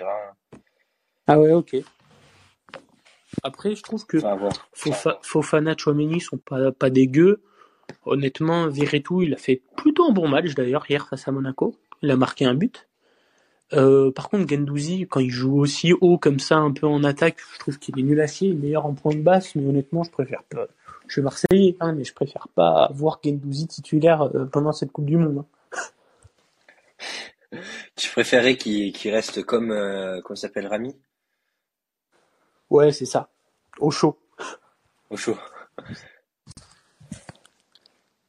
Ah 1.27 1.39
ouais, 1.39 1.51
ok. 1.51 1.75
Après, 3.43 3.75
je 3.75 3.83
trouve 3.83 4.05
que 4.05 4.17
Enfin, 4.17 4.35
voir. 4.35 4.53
Fofa, 4.73 5.19
Fofana, 5.21 5.75
Chouameni 5.77 6.21
sont 6.21 6.37
pas, 6.37 6.71
pas 6.71 6.89
dégueux. 6.89 7.41
Honnêtement, 8.05 8.67
Viretou, 8.67 9.21
il 9.23 9.33
a 9.33 9.37
fait 9.37 9.61
plutôt 9.75 10.05
un 10.09 10.11
bon 10.11 10.27
match 10.27 10.53
d'ailleurs 10.55 10.85
hier 10.89 11.07
face 11.07 11.27
à 11.27 11.31
Monaco. 11.31 11.75
Il 12.01 12.09
a 12.11 12.15
marqué 12.17 12.45
un 12.45 12.53
but. 12.53 12.87
Euh, 13.73 14.11
par 14.11 14.29
contre, 14.29 14.47
Gendouzi, 14.47 15.07
quand 15.09 15.19
il 15.19 15.31
joue 15.31 15.59
aussi 15.59 15.93
haut 15.93 16.17
comme 16.17 16.39
ça, 16.39 16.55
un 16.57 16.71
peu 16.71 16.85
en 16.87 17.03
attaque, 17.03 17.37
je 17.53 17.59
trouve 17.59 17.79
qu'il 17.79 17.97
est 17.99 18.03
nul 18.03 18.19
à 18.21 18.27
chier. 18.27 18.49
Il 18.49 18.55
est 18.55 18.59
meilleur 18.59 18.85
en 18.85 18.93
point 18.93 19.13
de 19.13 19.21
basse, 19.21 19.55
mais 19.55 19.65
honnêtement, 19.67 20.03
je 20.03 20.11
préfère 20.11 20.43
pas. 20.43 20.67
Je 21.07 21.13
suis 21.13 21.21
Marseillais, 21.21 21.75
hein, 21.79 21.93
mais 21.93 22.03
je 22.03 22.13
préfère 22.13 22.47
pas 22.49 22.89
voir 22.93 23.19
Gendouzi 23.23 23.67
titulaire 23.67 24.23
euh, 24.35 24.45
pendant 24.45 24.71
cette 24.71 24.91
Coupe 24.91 25.05
du 25.05 25.17
Monde. 25.17 25.39
hein. 25.39 25.45
Tu 27.95 28.09
préférais 28.11 28.57
qu'il 28.57 28.93
reste 29.11 29.43
comme, 29.43 29.71
euh, 29.71 30.19
s'appelle, 30.35 30.67
Rami? 30.67 30.95
Ouais, 32.69 32.91
c'est 32.91 33.05
ça. 33.05 33.29
Au 33.79 33.91
chaud. 33.91 34.17
Au 35.09 35.17
chaud. 35.17 35.37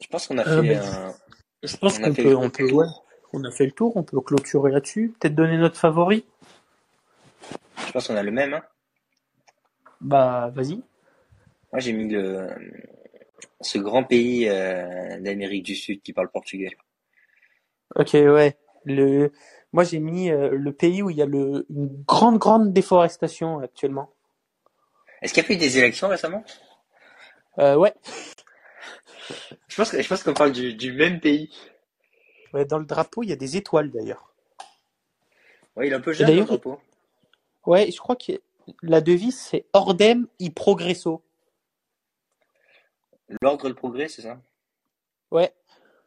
Je 0.00 0.06
pense 0.08 0.26
qu'on 0.28 0.38
a 0.38 0.46
Euh, 0.46 0.62
fait 0.62 0.76
un... 0.76 1.14
Je 1.62 1.76
pense 1.78 1.98
qu'on 1.98 2.14
peut, 2.14 2.36
on 2.36 2.50
peut, 2.50 2.70
ouais, 2.70 2.86
on 3.32 3.44
a 3.44 3.50
fait 3.50 3.66
le 3.66 3.72
tour, 3.72 3.96
on 3.96 4.02
peut 4.02 4.20
clôturer 4.20 4.70
là-dessus. 4.70 5.14
Peut-être 5.18 5.34
donner 5.34 5.58
notre 5.58 5.78
favori? 5.78 6.24
Je 7.86 7.92
pense 7.92 8.08
qu'on 8.08 8.16
a 8.16 8.22
le 8.22 8.30
même, 8.30 8.54
hein. 8.54 8.62
Bah, 10.00 10.50
vas-y. 10.54 10.82
Moi, 11.72 11.80
j'ai 11.80 11.92
mis 11.92 12.08
le... 12.08 12.48
ce 13.60 13.78
grand 13.78 14.04
pays 14.04 14.48
euh, 14.48 15.20
d'Amérique 15.20 15.64
du 15.64 15.74
Sud 15.74 16.02
qui 16.02 16.12
parle 16.12 16.30
portugais. 16.30 16.76
Ok, 17.94 18.10
ouais. 18.12 18.56
Le, 18.84 19.32
moi, 19.72 19.84
j'ai 19.84 19.98
mis 19.98 20.30
euh, 20.30 20.50
le 20.52 20.72
pays 20.72 21.02
où 21.02 21.10
il 21.10 21.16
y 21.16 21.22
a 21.22 21.26
le, 21.26 21.66
une 21.70 21.88
grande, 22.04 22.38
grande 22.38 22.72
déforestation 22.72 23.58
actuellement. 23.58 24.12
Est-ce 25.22 25.34
qu'il 25.34 25.42
y 25.42 25.46
a 25.46 25.52
eu 25.52 25.56
des 25.56 25.78
élections 25.78 26.08
récemment? 26.08 26.44
Euh, 27.58 27.74
ouais. 27.76 27.94
Je 29.66 29.76
pense 29.76 29.90
que 29.90 30.00
je 30.00 30.08
pense 30.08 30.22
qu'on 30.22 30.34
parle 30.34 30.52
du, 30.52 30.74
du 30.74 30.92
même 30.92 31.20
pays. 31.20 31.50
Ouais, 32.56 32.64
Dans 32.64 32.78
le 32.78 32.86
drapeau, 32.86 33.22
il 33.22 33.28
y 33.28 33.32
a 33.32 33.36
des 33.36 33.58
étoiles 33.58 33.90
d'ailleurs. 33.90 34.32
Ouais, 35.76 35.88
il 35.88 35.92
est 35.92 35.96
un 35.96 36.00
peu 36.00 36.14
jeune, 36.14 36.34
le 36.34 36.42
drapeau. 36.42 36.80
Ouais, 37.66 37.90
je 37.90 37.98
crois 37.98 38.16
que 38.16 38.32
la 38.82 39.02
devise 39.02 39.38
c'est 39.38 39.66
Ordem 39.74 40.26
i 40.38 40.48
progresso. 40.48 41.22
L'ordre 43.42 43.66
et 43.66 43.68
le 43.68 43.74
progrès, 43.74 44.08
c'est 44.08 44.22
ça? 44.22 44.40
Ouais, 45.30 45.52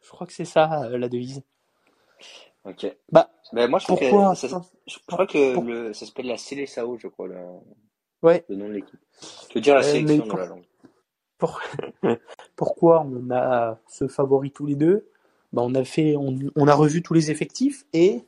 je 0.02 0.10
crois 0.10 0.26
que 0.26 0.34
c'est 0.34 0.44
ça 0.46 0.86
euh, 0.86 0.98
la 0.98 1.08
devise. 1.08 1.44
Ok. 2.66 2.88
Bah, 3.12 3.30
Ben, 3.54 3.70
moi, 3.70 3.78
je 3.78 3.86
trouve 3.86 4.00
pourquoi 4.00 4.32
que 4.32 4.36
ça, 4.36 4.62
je 4.88 4.98
crois 5.06 5.28
que 5.28 5.60
le, 5.60 5.94
ça 5.94 6.08
s'appelle 6.08 6.26
la 6.28 6.38
Célessao, 6.38 6.98
je 6.98 7.08
crois, 7.10 7.28
le, 7.28 7.38
Ouais, 8.24 8.44
le 8.50 8.56
nom 8.56 8.70
de 8.70 8.74
l'équipe. 8.74 9.00
Je 9.50 9.54
veux 9.54 9.62
dire 9.62 9.76
la 9.76 9.82
Euh, 9.82 9.84
sélection 9.84 10.26
dans 10.26 10.30
pour- 10.30 10.40
la 10.40 10.46
langue. 10.48 10.66
pour- 11.38 11.62
pourquoi 12.56 13.02
on 13.06 13.30
a 13.30 13.78
ce 13.88 14.08
favori 14.08 14.52
tous 14.52 14.66
les 14.66 14.76
deux? 14.76 15.08
Bah, 15.54 15.62
on 15.66 15.74
a 15.76 15.84
fait, 15.84 16.16
on, 16.16 16.38
on 16.56 16.68
a 16.68 16.74
revu 16.74 17.02
tous 17.02 17.14
les 17.14 17.32
effectifs 17.32 17.86
et 17.94 18.24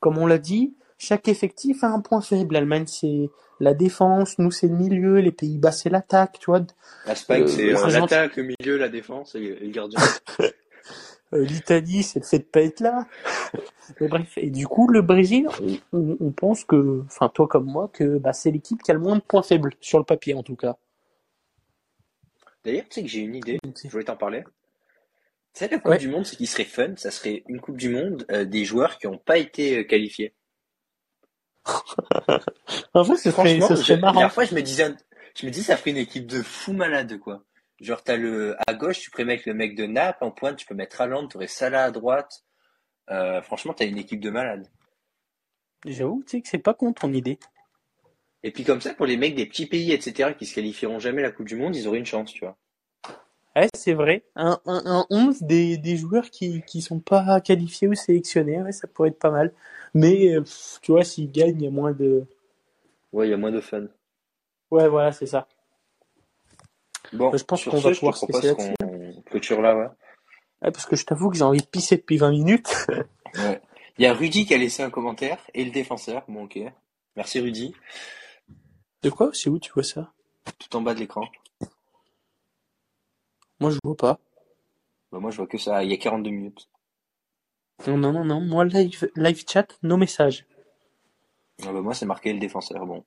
comme 0.00 0.18
on 0.18 0.26
l'a 0.26 0.38
dit, 0.38 0.74
chaque 0.98 1.28
effectif 1.28 1.84
a 1.84 1.88
un 1.88 2.00
point 2.00 2.20
faible. 2.20 2.54
L'Allemagne 2.54 2.86
c'est 2.86 3.30
la 3.60 3.74
défense, 3.74 4.38
nous 4.38 4.50
c'est 4.50 4.66
le 4.68 4.76
milieu, 4.76 5.18
les 5.20 5.32
Pays-Bas 5.32 5.72
c'est 5.72 5.90
l'attaque, 5.90 6.38
tu 6.40 6.46
vois. 6.46 6.62
L'Espagne, 7.06 7.42
Euh, 7.42 7.46
c'est 7.46 7.74
euh, 7.74 7.88
l'attaque, 7.88 8.36
le 8.36 8.42
milieu, 8.44 8.76
la 8.76 8.88
défense 8.88 9.34
et 9.34 9.40
le, 9.40 9.68
gardien. 9.70 9.98
Euh, 11.32 11.44
L'Italie 11.44 12.04
c'est 12.04 12.20
le 12.20 12.24
fait 12.24 12.38
de 12.38 12.44
pas 12.44 12.60
être 12.60 12.78
là. 12.78 13.04
Mais 14.00 14.06
bref, 14.06 14.34
et 14.36 14.48
du 14.48 14.68
coup 14.68 14.86
le 14.86 15.02
Brésil, 15.02 15.48
on, 15.92 16.16
on- 16.20 16.30
pense 16.30 16.64
que, 16.64 17.02
enfin 17.06 17.28
toi 17.28 17.48
comme 17.48 17.64
moi, 17.66 17.90
que 17.92 18.18
bah, 18.18 18.32
c'est 18.32 18.52
l'équipe 18.52 18.80
qui 18.80 18.92
a 18.92 18.94
le 18.94 19.00
moins 19.00 19.16
de 19.16 19.20
points 19.22 19.42
faibles 19.42 19.72
sur 19.80 19.98
le 19.98 20.04
papier 20.04 20.34
en 20.34 20.44
tout 20.44 20.54
cas. 20.54 20.76
D'ailleurs, 22.64 22.84
tu 22.88 22.94
sais 22.94 23.02
que 23.02 23.08
j'ai 23.08 23.20
une 23.20 23.34
idée, 23.34 23.58
je 23.84 23.88
voulais 23.88 24.04
t'en 24.04 24.16
parler. 24.16 24.44
Tu 25.56 25.64
sais, 25.64 25.70
la 25.70 25.78
Coupe 25.78 25.92
Ouais. 25.92 25.96
du 25.96 26.08
Monde, 26.08 26.26
ce 26.26 26.36
qui 26.36 26.46
serait 26.46 26.66
fun, 26.66 26.94
ça 26.96 27.10
serait 27.10 27.42
une 27.48 27.62
Coupe 27.62 27.78
du 27.78 27.88
Monde 27.88 28.26
euh, 28.30 28.44
des 28.44 28.66
joueurs 28.66 28.98
qui 28.98 29.06
n'ont 29.06 29.16
pas 29.16 29.38
été 29.38 29.78
euh, 29.78 29.84
qualifiés. 29.84 30.34
En 32.92 33.02
vrai, 33.02 33.16
ce 33.16 33.30
serait, 33.30 33.58
ce 33.62 33.74
serait 33.76 33.94
la 33.94 34.00
marrant. 34.00 34.12
dernière 34.12 34.32
fois, 34.34 34.44
je 34.44 34.54
me 34.54 34.60
disais, 34.60 34.94
je 35.34 35.46
me 35.46 35.50
dis, 35.50 35.62
ça 35.62 35.78
ferait 35.78 35.92
une 35.92 35.96
équipe 35.96 36.26
de 36.26 36.42
fous 36.42 36.74
malades, 36.74 37.18
quoi. 37.18 37.42
Genre, 37.80 38.02
t'as 38.02 38.16
le, 38.16 38.54
à 38.66 38.74
gauche, 38.74 39.00
tu 39.00 39.10
pourrais 39.10 39.24
mettre 39.24 39.44
le 39.46 39.54
mec 39.54 39.74
de 39.76 39.86
Naples, 39.86 40.24
en 40.24 40.30
pointe, 40.30 40.56
tu 40.58 40.66
peux 40.66 40.74
mettre 40.74 41.00
Haaland, 41.00 41.26
t'aurais 41.26 41.46
Salah 41.46 41.84
à 41.84 41.90
droite. 41.90 42.44
Euh, 43.10 43.40
franchement, 43.40 43.72
t'as 43.72 43.86
une 43.86 43.96
équipe 43.98 44.20
de 44.20 44.28
malades. 44.28 44.70
J'avoue, 45.86 46.22
tu 46.26 46.32
sais 46.32 46.42
que 46.42 46.48
c'est 46.48 46.58
pas 46.58 46.74
con 46.74 46.92
ton 46.92 47.14
idée. 47.14 47.38
Et 48.42 48.50
puis, 48.50 48.64
comme 48.64 48.82
ça, 48.82 48.92
pour 48.92 49.06
les 49.06 49.16
mecs 49.16 49.34
des 49.34 49.46
petits 49.46 49.66
pays, 49.66 49.92
etc., 49.92 50.34
qui 50.38 50.44
se 50.44 50.54
qualifieront 50.54 50.98
jamais 50.98 51.22
à 51.22 51.26
la 51.26 51.32
Coupe 51.32 51.46
du 51.46 51.56
Monde, 51.56 51.74
ils 51.74 51.88
auraient 51.88 51.98
une 51.98 52.04
chance, 52.06 52.32
tu 52.32 52.40
vois. 52.44 52.58
Ouais, 53.56 53.68
c'est 53.74 53.94
vrai. 53.94 54.22
Un, 54.36 54.60
un, 54.66 54.82
un 54.84 55.06
11 55.10 55.42
des, 55.42 55.78
des 55.78 55.96
joueurs 55.96 56.30
qui, 56.30 56.62
qui 56.66 56.82
sont 56.82 57.00
pas 57.00 57.40
qualifiés 57.40 57.88
ou 57.88 57.94
sélectionnés, 57.94 58.62
ouais, 58.62 58.72
ça 58.72 58.86
pourrait 58.86 59.08
être 59.08 59.18
pas 59.18 59.30
mal. 59.30 59.52
Mais, 59.94 60.34
euh, 60.34 60.42
pff, 60.42 60.78
tu 60.82 60.92
vois, 60.92 61.04
s'ils 61.04 61.32
gagnent, 61.32 61.56
il 61.56 61.64
y 61.64 61.66
a 61.66 61.70
moins 61.70 61.92
de... 61.92 62.26
Ouais, 63.12 63.26
il 63.26 63.30
y 63.30 63.34
a 63.34 63.38
moins 63.38 63.50
de 63.52 63.60
fun. 63.62 63.86
Ouais, 64.70 64.88
voilà, 64.88 65.10
c'est 65.12 65.26
ça. 65.26 65.48
Bon, 67.12 67.34
Je 67.36 67.42
pense 67.44 67.64
qu'on 67.64 67.78
va 67.78 67.92
pouvoir 67.92 68.16
se 68.16 68.26
laisser 68.30 68.74
clôture 69.26 69.62
là, 69.62 69.76
ouais. 69.76 69.86
Ouais, 70.62 70.70
parce 70.70 70.84
que 70.86 70.96
je 70.96 71.06
t'avoue 71.06 71.30
que 71.30 71.36
j'ai 71.36 71.44
envie 71.44 71.60
de 71.60 71.66
pisser 71.66 71.96
depuis 71.96 72.18
20 72.18 72.30
minutes. 72.30 72.72
Ouais. 73.34 73.60
Il 73.98 74.02
y 74.02 74.06
a 74.06 74.14
Rudy 74.14 74.46
qui 74.46 74.54
a 74.54 74.56
laissé 74.56 74.82
un 74.82 74.88
commentaire 74.88 75.38
et 75.52 75.62
le 75.62 75.70
défenseur. 75.70 76.22
Bon, 76.26 76.44
ok. 76.44 76.58
Merci 77.16 77.38
Rudy. 77.40 77.74
De 79.02 79.10
quoi? 79.10 79.28
C'est 79.34 79.50
où 79.50 79.58
tu 79.58 79.70
vois 79.72 79.82
ça? 79.82 80.10
Tout 80.58 80.74
en 80.74 80.80
bas 80.80 80.94
de 80.94 81.00
l'écran. 81.00 81.28
Moi, 83.60 83.70
je 83.70 83.78
vois 83.82 83.96
pas. 83.96 84.18
Bah, 85.12 85.18
moi, 85.18 85.30
je 85.30 85.36
vois 85.36 85.46
que 85.46 85.58
ça. 85.58 85.82
Il 85.84 85.90
y 85.90 85.94
a 85.94 85.96
42 85.96 86.30
minutes. 86.30 86.68
Non, 87.86 87.96
non, 87.98 88.12
non, 88.12 88.24
non. 88.24 88.40
Moi, 88.40 88.64
live, 88.64 89.10
live 89.16 89.44
chat, 89.48 89.66
nos 89.82 89.96
messages. 89.96 90.46
Ah 91.62 91.72
bah, 91.72 91.80
moi, 91.80 91.94
c'est 91.94 92.06
marqué 92.06 92.32
le 92.32 92.38
défenseur. 92.38 92.84
Bon. 92.86 93.04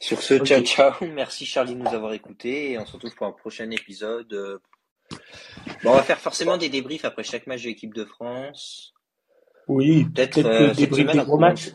Sur 0.00 0.20
ce, 0.20 0.38
ciao, 0.44 0.60
ciao. 0.62 0.92
Merci 1.12 1.46
Charlie 1.46 1.74
de 1.74 1.80
nous 1.80 1.94
avoir 1.94 2.12
écoutés 2.12 2.72
et 2.72 2.78
on 2.78 2.84
se 2.86 2.92
retrouve 2.92 3.14
pour 3.14 3.26
un 3.26 3.32
prochain 3.32 3.70
épisode. 3.70 4.32
Euh, 4.32 4.58
Bon, 5.82 5.90
on 5.90 5.94
va 5.94 6.02
faire 6.02 6.18
forcément 6.18 6.56
des 6.56 6.68
débriefs 6.68 7.04
après 7.04 7.22
chaque 7.22 7.46
match 7.46 7.62
de 7.62 7.68
l'équipe 7.68 7.94
de 7.94 8.04
France. 8.04 8.94
Oui, 9.68 10.04
Peut-être 10.04 10.42
peut-être 10.42 10.46
euh, 10.46 10.74
des 10.74 11.24
gros 11.24 11.38
matchs. 11.38 11.72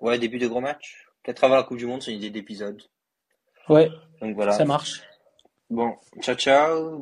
Ouais, 0.00 0.18
début 0.18 0.38
de 0.38 0.46
gros 0.46 0.60
match. 0.60 1.06
Peut-être 1.22 1.44
avant 1.44 1.56
la 1.56 1.62
Coupe 1.62 1.78
du 1.78 1.86
Monde, 1.86 2.02
c'est 2.02 2.12
une 2.12 2.18
idée 2.18 2.30
d'épisode. 2.30 2.82
Ouais, 3.68 3.90
Donc 4.20 4.34
voilà. 4.36 4.52
ça 4.52 4.64
marche. 4.64 5.02
Bon, 5.70 5.96
ciao, 6.20 6.34
ciao. 6.36 6.92